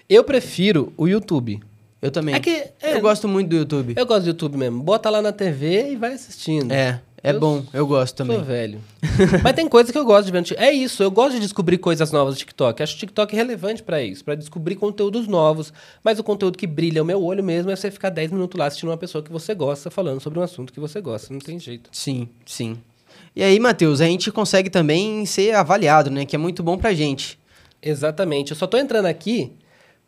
Eu 0.08 0.22
prefiro 0.22 0.92
o 0.96 1.06
YouTube. 1.08 1.60
Eu 2.02 2.10
também. 2.10 2.34
É 2.34 2.40
que 2.40 2.50
é, 2.50 2.94
Eu 2.96 3.00
gosto 3.00 3.26
muito 3.26 3.48
do 3.48 3.56
YouTube. 3.56 3.94
eu 3.96 4.06
gosto 4.06 4.22
do 4.24 4.28
YouTube 4.28 4.56
mesmo. 4.58 4.82
Bota 4.82 5.08
lá 5.10 5.22
na 5.22 5.32
TV 5.32 5.92
e 5.92 5.96
vai 5.96 6.12
assistindo. 6.12 6.70
É, 6.70 7.00
é 7.22 7.30
Eu 7.32 7.40
bom, 7.40 7.64
eu 7.72 7.86
gosto 7.86 8.14
também. 8.14 8.36
Sou 8.36 8.44
velho. 8.44 8.80
Mas 9.42 9.54
tem 9.54 9.66
coisa 9.66 9.90
que 9.90 9.96
eu 9.98 10.04
gosto 10.04 10.26
de 10.26 10.32
ver. 10.32 10.38
no 10.40 10.44
Tik- 10.44 10.60
É 10.60 10.70
isso, 10.70 11.02
eu 11.02 11.10
gosto 11.10 11.32
de 11.34 11.40
descobrir 11.40 11.78
coisas 11.78 12.12
novas 12.12 12.34
no 12.34 12.38
TikTok. 12.38 12.82
Acho 12.82 12.94
o 12.94 12.98
TikTok 12.98 13.34
relevante 13.34 13.82
pra 13.82 14.02
isso, 14.02 14.22
pra 14.22 14.34
descobrir 14.34 14.76
conteúdos 14.76 15.26
novos. 15.26 15.72
Mas 16.04 16.18
o 16.18 16.22
conteúdo 16.22 16.58
que 16.58 16.66
brilha 16.66 17.02
o 17.02 17.06
meu 17.06 17.22
olho 17.24 17.42
mesmo 17.42 17.70
é 17.70 17.76
você 17.76 17.90
ficar 17.90 18.10
10 18.10 18.30
minutos 18.30 18.58
lá 18.58 18.66
assistindo 18.66 18.90
uma 18.90 18.96
pessoa 18.98 19.24
que 19.24 19.32
você 19.32 19.54
gosta, 19.54 19.90
falando 19.90 20.20
sobre 20.20 20.38
um 20.38 20.42
assunto 20.42 20.72
que 20.72 20.78
você 20.80 21.00
gosta. 21.00 21.32
Não 21.32 21.40
tem 21.40 21.58
jeito. 21.58 21.88
Sim, 21.92 22.28
sim. 22.44 22.76
E 23.34 23.42
aí, 23.42 23.58
Matheus, 23.58 24.00
a 24.02 24.04
gente 24.04 24.30
consegue 24.30 24.68
também 24.68 25.24
ser 25.24 25.54
avaliado, 25.54 26.10
né? 26.10 26.24
Que 26.26 26.36
é 26.36 26.38
muito 26.38 26.62
bom 26.62 26.76
pra 26.76 26.92
gente. 26.92 27.38
Exatamente. 27.82 28.50
Eu 28.52 28.56
só 28.56 28.66
tô 28.66 28.76
entrando 28.76 29.06
aqui 29.06 29.52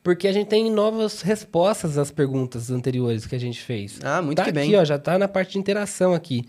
porque 0.02 0.26
a 0.28 0.32
gente 0.32 0.48
tem 0.48 0.70
novas 0.70 1.22
respostas 1.22 1.98
às 1.98 2.10
perguntas 2.10 2.70
anteriores 2.70 3.26
que 3.26 3.34
a 3.34 3.40
gente 3.40 3.60
fez. 3.60 3.98
Ah, 4.02 4.22
muito 4.22 4.38
tá 4.38 4.44
que 4.44 4.52
bem. 4.52 4.68
aqui, 4.68 4.76
ó, 4.76 4.84
já 4.84 4.98
tá 4.98 5.18
na 5.18 5.28
parte 5.28 5.52
de 5.52 5.58
interação 5.58 6.14
aqui. 6.14 6.44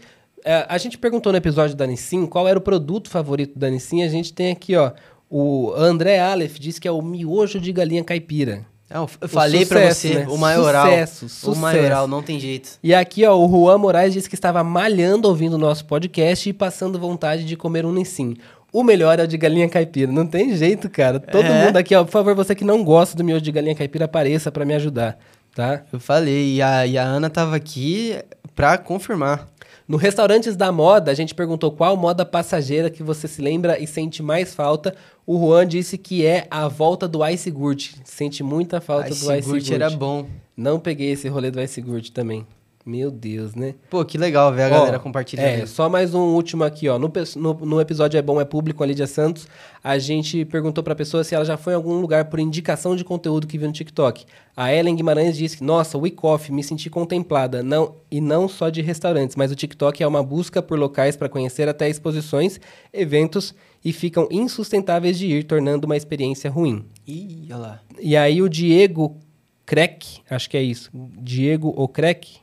É, 0.45 0.66
a 0.70 0.78
gente 0.78 0.97
perguntou 0.97 1.32
no 1.32 1.38
episódio 1.38 1.76
da 1.76 1.86
Nissin 1.86 2.26
qual 2.26 2.47
era 2.47 2.58
o 2.58 2.62
produto 2.62 3.10
favorito 3.10 3.60
da 3.60 3.70
Nissin. 3.70 4.04
A 4.04 4.08
gente 4.08 4.32
tem 4.34 4.52
aqui, 4.52 4.76
ó, 4.76 4.91
o 5.30 5.74
André 5.76 6.20
Aleph 6.20 6.58
disse 6.58 6.80
que 6.80 6.88
é 6.88 6.91
o 6.91 7.02
miojo 7.02 7.60
de 7.60 7.72
galinha 7.74 8.04
caipira. 8.04 8.66
Ah, 8.91 9.06
eu 9.22 9.28
falei 9.28 9.66
sucesso, 9.66 10.00
você, 10.02 10.14
né? 10.16 10.28
o 10.28 10.36
maioral. 10.38 10.86
Sucesso, 10.88 11.26
O 11.26 11.30
sucesso. 11.30 11.60
maioral, 11.60 12.08
não 12.08 12.24
tem 12.24 12.39
jeito. 12.39 12.72
E 12.82 12.91
aqui, 12.91 13.24
ó, 13.24 13.38
o 13.38 13.47
Juan 13.47 13.78
Moraes 13.78 14.14
disse 14.14 14.28
que 14.28 14.34
estava 14.34 14.64
malhando 14.64 15.28
ouvindo 15.28 15.54
o 15.54 15.60
nosso 15.60 15.86
podcast 15.86 16.50
e 16.50 16.54
passando 16.54 16.97
vontade 16.97 17.45
de 17.45 17.56
comer 17.56 17.86
um 17.86 17.91
Nissin. 17.93 18.36
O 18.72 18.84
melhor 18.84 19.20
é 19.20 19.24
o 19.24 19.28
de 19.28 19.38
galinha 19.38 19.67
caipira. 19.67 20.11
Não 20.11 20.26
tem 20.28 20.55
jeito, 20.55 20.89
cara. 20.89 21.20
Todo 21.20 21.45
É? 21.45 21.65
mundo 21.65 21.78
aqui, 21.78 21.95
ó, 21.95 22.03
por 22.03 22.11
favor, 22.11 22.36
você 22.36 22.53
que 22.53 22.63
não 22.63 22.84
gosta 22.84 23.15
do 23.17 23.24
miojo 23.24 23.41
de 23.41 23.51
galinha 23.51 23.76
caipira, 23.76 24.05
apareça 24.05 24.51
pra 24.51 24.63
me 24.65 24.74
ajudar, 24.76 25.17
tá? 25.55 25.84
Eu 25.91 25.99
falei, 25.99 26.55
e 26.55 26.61
a, 26.61 26.86
e 26.86 26.97
a 26.97 27.03
Ana 27.03 27.30
tava 27.30 27.55
aqui 27.55 28.15
pra 28.55 28.78
confirmar. 28.78 29.47
No 29.88 29.97
Restaurantes 29.97 30.55
da 30.55 30.72
Moda, 30.72 31.09
a 31.09 31.15
gente 31.15 31.34
perguntou 31.34 31.72
qual 31.72 31.97
moda 31.97 32.24
passageira 32.24 32.91
que 32.91 33.01
você 33.01 33.28
se 33.28 33.41
lembra 33.41 33.80
e 33.80 33.88
sente 33.88 34.22
mais 34.22 34.53
falta. 34.53 34.93
O 35.26 35.39
Juan 35.39 35.65
disse 35.65 35.97
que 35.97 36.24
é 36.24 36.45
a 36.51 36.67
volta 36.67 37.07
do 37.07 37.26
Ice 37.28 37.49
Gurt. 37.49 37.93
Sente 38.03 38.43
muita 38.43 38.80
falta 38.80 39.09
Ice 39.09 39.26
do 39.26 39.34
Ice 39.34 39.49
Gurt 39.49 39.63
Gurt. 39.63 39.72
era 39.72 39.89
bom. 39.89 40.28
Não 40.55 40.80
peguei 40.80 41.11
esse 41.13 41.28
rolê 41.28 41.49
do 41.49 41.59
Ice 41.59 41.82
Gurt 41.82 42.09
também. 42.11 42.45
Meu 42.90 43.12
Deus, 43.12 43.54
né? 43.54 43.76
Pô, 43.88 44.04
que 44.04 44.18
legal 44.18 44.52
ver 44.52 44.64
a 44.64 44.68
Ó, 44.68 44.80
galera 44.80 44.98
compartilhando. 44.98 45.46
É, 45.62 45.66
só 45.68 45.88
mais 45.88 46.16
um 46.16 46.34
último 46.34 46.64
aqui, 46.64 46.90
ó. 46.90 46.98
No, 46.98 47.14
no, 47.36 47.54
no 47.54 47.80
episódio 47.80 48.18
É 48.18 48.22
Bom, 48.22 48.42
É 48.42 48.46
Público, 48.46 48.84
a 48.84 48.88
Lídia 48.88 49.06
Santos, 49.06 49.48
a 49.84 50.00
gente 50.00 50.44
perguntou 50.44 50.84
pra 50.84 50.96
pessoa 50.96 51.24
se 51.24 51.36
ela 51.36 51.46
já 51.46 51.56
foi 51.56 51.74
em 51.74 51.76
algum 51.76 52.02
lugar 52.02 52.26
por 52.26 52.40
indicação 52.40 52.96
de 52.96 53.04
conteúdo 53.04 53.46
que 53.46 53.60
viu 53.60 53.68
no 53.68 53.74
TikTok. 53.74 54.26
A 54.58 54.74
Ellen 54.74 54.96
Guimarães 54.96 55.38
disse 55.38 55.58
que, 55.58 55.64
nossa, 55.64 56.00
Week 56.00 56.18
Off, 56.24 56.52
me 56.52 56.64
senti 56.64 56.90
contemplada. 56.90 57.62
Não, 57.62 57.94
e 58.10 58.20
não 58.20 58.48
só 58.48 58.72
de 58.72 58.82
restaurantes, 58.82 59.36
mas 59.36 59.52
o 59.52 59.56
TikTok 59.56 60.02
é 60.02 60.08
uma 60.08 60.24
busca 60.24 60.60
por 60.60 60.80
locais 60.80 61.16
para 61.16 61.30
conhecer 61.30 61.70
até 61.70 61.88
exposições, 61.88 62.60
eventos 62.92 63.54
e 63.86 63.94
ficam 63.94 64.28
insustentáveis 64.32 65.20
de 65.20 65.28
ir, 65.28 65.44
tornando 65.44 65.86
uma 65.86 65.96
experiência 65.96 66.50
ruim. 66.50 66.84
Ih, 67.08 67.50
olha 67.52 67.58
lá. 67.58 67.80
E 68.00 68.18
aí 68.18 68.42
o 68.42 68.50
Diego 68.50 69.16
Crack, 69.64 70.22
acho 70.28 70.50
que 70.50 70.58
é 70.58 70.64
isso, 70.64 70.90
Diego 71.22 71.72
O 71.78 71.88
Crack, 71.88 72.40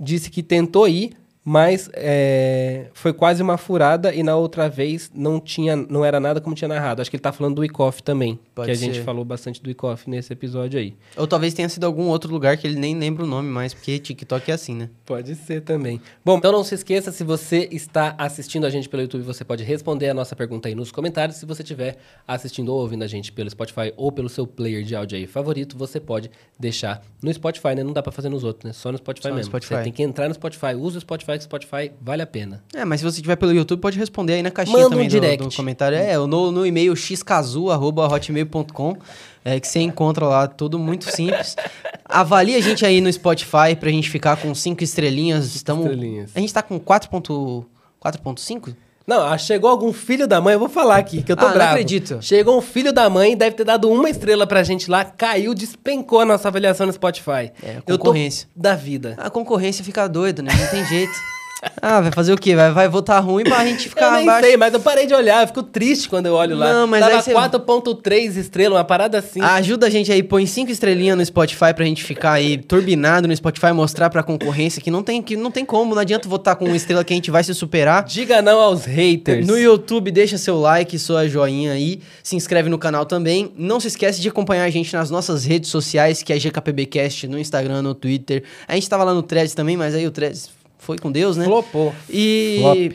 disse 0.00 0.30
que 0.30 0.42
tentou 0.42 0.88
ir, 0.88 1.12
mas 1.50 1.90
é, 1.94 2.86
foi 2.94 3.12
quase 3.12 3.42
uma 3.42 3.58
furada 3.58 4.14
e 4.14 4.22
na 4.22 4.36
outra 4.36 4.68
vez 4.68 5.10
não 5.12 5.40
tinha, 5.40 5.74
não 5.74 6.04
era 6.04 6.20
nada 6.20 6.40
como 6.40 6.54
tinha 6.54 6.68
narrado. 6.68 7.02
Acho 7.02 7.10
que 7.10 7.16
ele 7.16 7.22
tá 7.22 7.32
falando 7.32 7.56
do 7.56 7.64
Icoff 7.64 8.04
também, 8.04 8.38
Pode 8.54 8.66
que 8.66 8.70
a 8.70 8.74
gente 8.76 9.00
falou 9.00 9.24
bastante 9.24 9.60
do 9.60 9.68
Icoff 9.68 10.08
nesse 10.08 10.32
episódio 10.32 10.78
aí. 10.78 10.94
Ou 11.16 11.26
talvez 11.26 11.52
tenha 11.52 11.68
sido 11.68 11.82
algum 11.82 12.06
outro 12.06 12.32
lugar 12.32 12.56
que 12.56 12.68
ele 12.68 12.78
nem 12.78 12.96
lembra 12.96 13.24
o 13.24 13.26
nome 13.26 13.48
mais, 13.48 13.74
porque 13.74 13.98
TikTok 13.98 14.48
é 14.48 14.54
assim, 14.54 14.76
né? 14.76 14.90
Pode 15.04 15.34
ser 15.34 15.62
também. 15.62 16.00
Bom, 16.24 16.38
então 16.38 16.52
não 16.52 16.62
se 16.62 16.76
esqueça, 16.76 17.10
se 17.10 17.24
você 17.24 17.68
está 17.72 18.14
assistindo 18.16 18.64
a 18.64 18.70
gente 18.70 18.88
pelo 18.88 19.02
YouTube, 19.02 19.24
você 19.24 19.44
pode 19.44 19.64
responder 19.64 20.08
a 20.08 20.14
nossa 20.14 20.36
pergunta 20.36 20.68
aí 20.68 20.74
nos 20.76 20.92
comentários. 20.92 21.38
Se 21.38 21.46
você 21.46 21.64
estiver 21.64 21.96
assistindo 22.28 22.68
ou 22.68 22.80
ouvindo 22.80 23.02
a 23.02 23.08
gente 23.08 23.32
pelo 23.32 23.50
Spotify 23.50 23.92
ou 23.96 24.12
pelo 24.12 24.28
seu 24.28 24.46
player 24.46 24.84
de 24.84 24.94
áudio 24.94 25.18
aí 25.18 25.26
favorito, 25.26 25.76
você 25.76 25.98
pode 25.98 26.30
deixar 26.56 27.02
no 27.20 27.34
Spotify, 27.34 27.74
né? 27.74 27.82
Não 27.82 27.92
dá 27.92 28.04
pra 28.04 28.12
fazer 28.12 28.28
nos 28.28 28.44
outros, 28.44 28.66
né? 28.66 28.72
Só 28.72 28.92
no 28.92 28.98
Spotify 28.98 29.24
Só 29.24 29.28
no 29.30 29.34
mesmo. 29.34 29.50
Spotify. 29.50 29.74
Você 29.74 29.82
tem 29.82 29.92
que 29.92 30.04
entrar 30.04 30.28
no 30.28 30.34
Spotify, 30.34 30.76
usa 30.76 30.98
o 30.98 31.00
Spotify, 31.00 31.39
que 31.40 31.46
o 31.54 31.58
Spotify 31.58 31.90
vale 32.00 32.22
a 32.22 32.26
pena. 32.26 32.62
É, 32.74 32.84
mas 32.84 33.00
se 33.00 33.04
você 33.04 33.20
tiver 33.20 33.34
pelo 33.36 33.52
YouTube, 33.52 33.80
pode 33.80 33.98
responder 33.98 34.34
aí 34.34 34.42
na 34.42 34.50
caixinha 34.50 34.76
Manda 34.76 34.88
um 34.88 34.90
também 34.90 35.08
do- 35.08 35.12
direct. 35.12 35.42
do, 35.44 35.50
comentário. 35.54 35.96
É, 35.98 36.16
no, 36.16 36.52
no 36.52 36.64
e-mail 36.66 36.94
xcazu.hotmail.com, 36.94 38.96
é, 39.44 39.58
que 39.58 39.66
você 39.66 39.80
encontra 39.80 40.24
lá, 40.26 40.46
tudo 40.46 40.78
muito 40.78 41.10
simples. 41.10 41.56
Avalie 42.04 42.54
a 42.56 42.60
gente 42.60 42.84
aí 42.86 43.00
no 43.00 43.10
Spotify 43.12 43.74
pra 43.78 43.90
gente 43.90 44.08
ficar 44.10 44.36
com 44.36 44.54
cinco 44.54 44.84
estrelinhas. 44.84 45.54
Estamos, 45.56 45.86
estrelinhas. 45.86 46.30
A 46.34 46.40
gente 46.40 46.52
tá 46.52 46.62
com 46.62 46.78
4.5? 46.78 48.76
4.5? 49.06 49.06
Não, 49.06 49.22
ah, 49.26 49.36
chegou 49.38 49.70
algum 49.70 49.92
filho 49.92 50.26
da 50.26 50.40
mãe, 50.40 50.52
eu 50.54 50.58
vou 50.58 50.68
falar 50.68 50.96
aqui, 50.96 51.22
que 51.22 51.32
eu 51.32 51.36
tô 51.36 51.44
Ah, 51.44 51.48
não 51.48 51.54
bravo. 51.54 51.70
acredito. 51.72 52.18
Chegou 52.20 52.56
um 52.56 52.60
filho 52.60 52.92
da 52.92 53.08
mãe, 53.10 53.36
deve 53.36 53.56
ter 53.56 53.64
dado 53.64 53.90
uma 53.90 54.08
estrela 54.08 54.46
pra 54.46 54.62
gente 54.62 54.90
lá, 54.90 55.04
caiu, 55.04 55.54
despencou 55.54 56.20
a 56.20 56.24
nossa 56.24 56.48
avaliação 56.48 56.86
no 56.86 56.92
Spotify. 56.92 57.50
É, 57.62 57.76
eu 57.78 57.82
tô 57.82 57.98
concorrência. 57.98 58.48
da 58.54 58.74
vida. 58.74 59.14
A 59.18 59.28
concorrência 59.30 59.84
fica 59.84 60.06
doida, 60.08 60.42
né? 60.42 60.50
Não 60.54 60.66
tem 60.68 60.84
jeito. 60.86 61.12
Ah, 61.82 62.00
vai 62.02 62.10
fazer 62.12 62.32
o 62.32 62.36
quê? 62.36 62.54
Vai, 62.54 62.70
vai 62.72 62.88
votar 62.88 63.24
ruim 63.24 63.42
pra 63.42 63.64
gente 63.64 63.84
Eu 63.86 63.90
ficar 63.90 64.12
nem 64.12 64.28
abaixo. 64.28 64.46
sei, 64.46 64.56
mas 64.56 64.72
eu 64.74 64.80
parei 64.80 65.06
de 65.06 65.14
olhar, 65.14 65.42
eu 65.42 65.46
fico 65.46 65.62
triste 65.62 66.08
quando 66.10 66.26
eu 66.26 66.34
olho 66.34 66.54
lá. 66.54 66.70
Não, 66.72 66.86
mas 66.86 67.00
Tava 67.00 67.22
você- 67.22 67.32
4.3 67.32 68.36
estrelas, 68.36 68.76
uma 68.78 68.84
parada 68.84 69.18
assim. 69.18 69.40
Ajuda 69.40 69.86
a 69.86 69.90
gente 69.90 70.12
aí, 70.12 70.22
põe 70.22 70.46
cinco 70.46 70.70
estrelinhas 70.70 71.16
no 71.16 71.24
Spotify 71.24 71.72
pra 71.74 71.84
gente 71.84 72.04
ficar 72.04 72.32
aí 72.32 72.58
turbinado 72.58 73.26
no 73.26 73.34
Spotify, 73.34 73.72
mostrar 73.72 74.10
pra 74.10 74.22
concorrência 74.22 74.80
que 74.82 74.90
não 74.90 75.02
tem, 75.02 75.22
que 75.22 75.36
não 75.36 75.50
tem 75.50 75.64
como, 75.64 75.94
não 75.94 76.02
adianta 76.02 76.28
votar 76.28 76.54
com 76.56 76.66
uma 76.66 76.76
estrela 76.76 77.02
que 77.02 77.12
a 77.14 77.16
gente 77.16 77.30
vai 77.30 77.42
se 77.42 77.54
superar. 77.54 78.04
Diga 78.04 78.42
não 78.42 78.60
aos 78.60 78.84
haters. 78.84 79.46
No 79.46 79.58
YouTube, 79.58 80.10
deixa 80.10 80.36
seu 80.36 80.58
like, 80.60 80.98
sua 80.98 81.26
joinha 81.28 81.72
aí, 81.72 82.00
se 82.22 82.36
inscreve 82.36 82.68
no 82.68 82.78
canal 82.78 83.06
também. 83.06 83.52
Não 83.56 83.80
se 83.80 83.88
esquece 83.88 84.20
de 84.20 84.28
acompanhar 84.28 84.64
a 84.64 84.70
gente 84.70 84.92
nas 84.94 85.10
nossas 85.10 85.44
redes 85.44 85.70
sociais, 85.70 86.22
que 86.22 86.32
é 86.32 86.38
GKPBcast, 86.38 87.26
no 87.26 87.38
Instagram, 87.38 87.80
no 87.82 87.94
Twitter. 87.94 88.42
A 88.68 88.74
gente 88.74 88.88
tava 88.88 89.04
lá 89.04 89.14
no 89.14 89.22
Threads 89.22 89.54
também, 89.54 89.76
mas 89.76 89.94
aí 89.94 90.06
o 90.06 90.10
Threads 90.10 90.50
foi 90.80 90.98
com 90.98 91.12
Deus, 91.12 91.36
né? 91.36 91.44
Flopou. 91.44 91.94
E 92.08 92.58
Flop. 92.60 92.92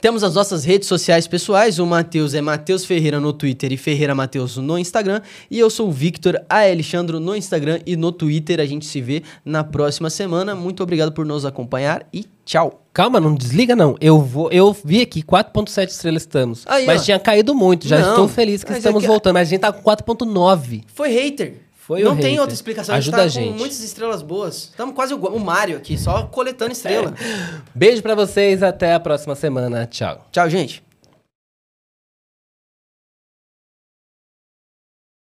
temos 0.00 0.24
as 0.24 0.34
nossas 0.34 0.64
redes 0.64 0.88
sociais 0.88 1.28
pessoais. 1.28 1.78
O 1.78 1.86
Matheus 1.86 2.34
é 2.34 2.40
Matheus 2.40 2.84
Ferreira 2.84 3.20
no 3.20 3.32
Twitter 3.32 3.72
e 3.72 3.76
Ferreira 3.76 4.14
Matheus 4.14 4.56
no 4.56 4.76
Instagram. 4.78 5.20
E 5.50 5.58
eu 5.58 5.70
sou 5.70 5.88
o 5.88 5.92
Victor 5.92 6.42
A. 6.48 6.62
Alexandro 6.62 7.20
no 7.20 7.36
Instagram 7.36 7.78
e 7.86 7.96
no 7.96 8.10
Twitter. 8.10 8.58
A 8.58 8.66
gente 8.66 8.84
se 8.86 9.00
vê 9.00 9.22
na 9.44 9.62
próxima 9.62 10.10
semana. 10.10 10.54
Muito 10.54 10.82
obrigado 10.82 11.12
por 11.12 11.24
nos 11.24 11.44
acompanhar 11.44 12.04
e 12.12 12.24
tchau. 12.44 12.80
Calma, 12.92 13.18
não 13.20 13.34
desliga 13.34 13.74
não. 13.76 13.96
Eu 14.00 14.20
vou, 14.20 14.50
eu 14.50 14.76
vi 14.84 15.00
aqui 15.00 15.22
4.7 15.22 15.88
estrelas 15.88 16.22
estamos. 16.24 16.64
Aí, 16.66 16.84
mas 16.84 17.00
ó. 17.02 17.04
tinha 17.04 17.18
caído 17.18 17.54
muito. 17.54 17.86
Já 17.88 18.00
Não, 18.00 18.08
estou 18.10 18.28
feliz 18.28 18.62
que 18.64 18.72
estamos 18.72 19.02
é 19.02 19.06
que- 19.06 19.10
voltando, 19.10 19.34
mas 19.34 19.48
a 19.48 19.50
gente 19.50 19.60
tá 19.60 19.72
com 19.72 19.82
4.9. 19.82 20.82
Foi 20.94 21.08
hater. 21.10 21.54
Foi 21.86 22.00
não 22.00 22.14
tem 22.14 22.30
hater. 22.30 22.40
outra 22.40 22.54
explicação. 22.54 22.94
Ajuda 22.94 23.16
a 23.16 23.20
a 23.24 23.26
gente 23.26 23.34
tá 23.34 23.40
gente. 23.40 23.52
com 23.54 23.58
muitas 23.58 23.80
estrelas 23.80 24.22
boas. 24.22 24.68
Estamos 24.70 24.94
quase 24.94 25.14
o 25.14 25.38
Mario 25.40 25.76
aqui, 25.76 25.98
só 25.98 26.22
coletando 26.26 26.70
estrela. 26.70 27.12
Beijo 27.74 28.00
pra 28.00 28.14
vocês, 28.14 28.62
até 28.62 28.94
a 28.94 29.00
próxima 29.00 29.34
semana. 29.34 29.84
Tchau. 29.86 30.24
Tchau, 30.30 30.48
gente. 30.48 30.91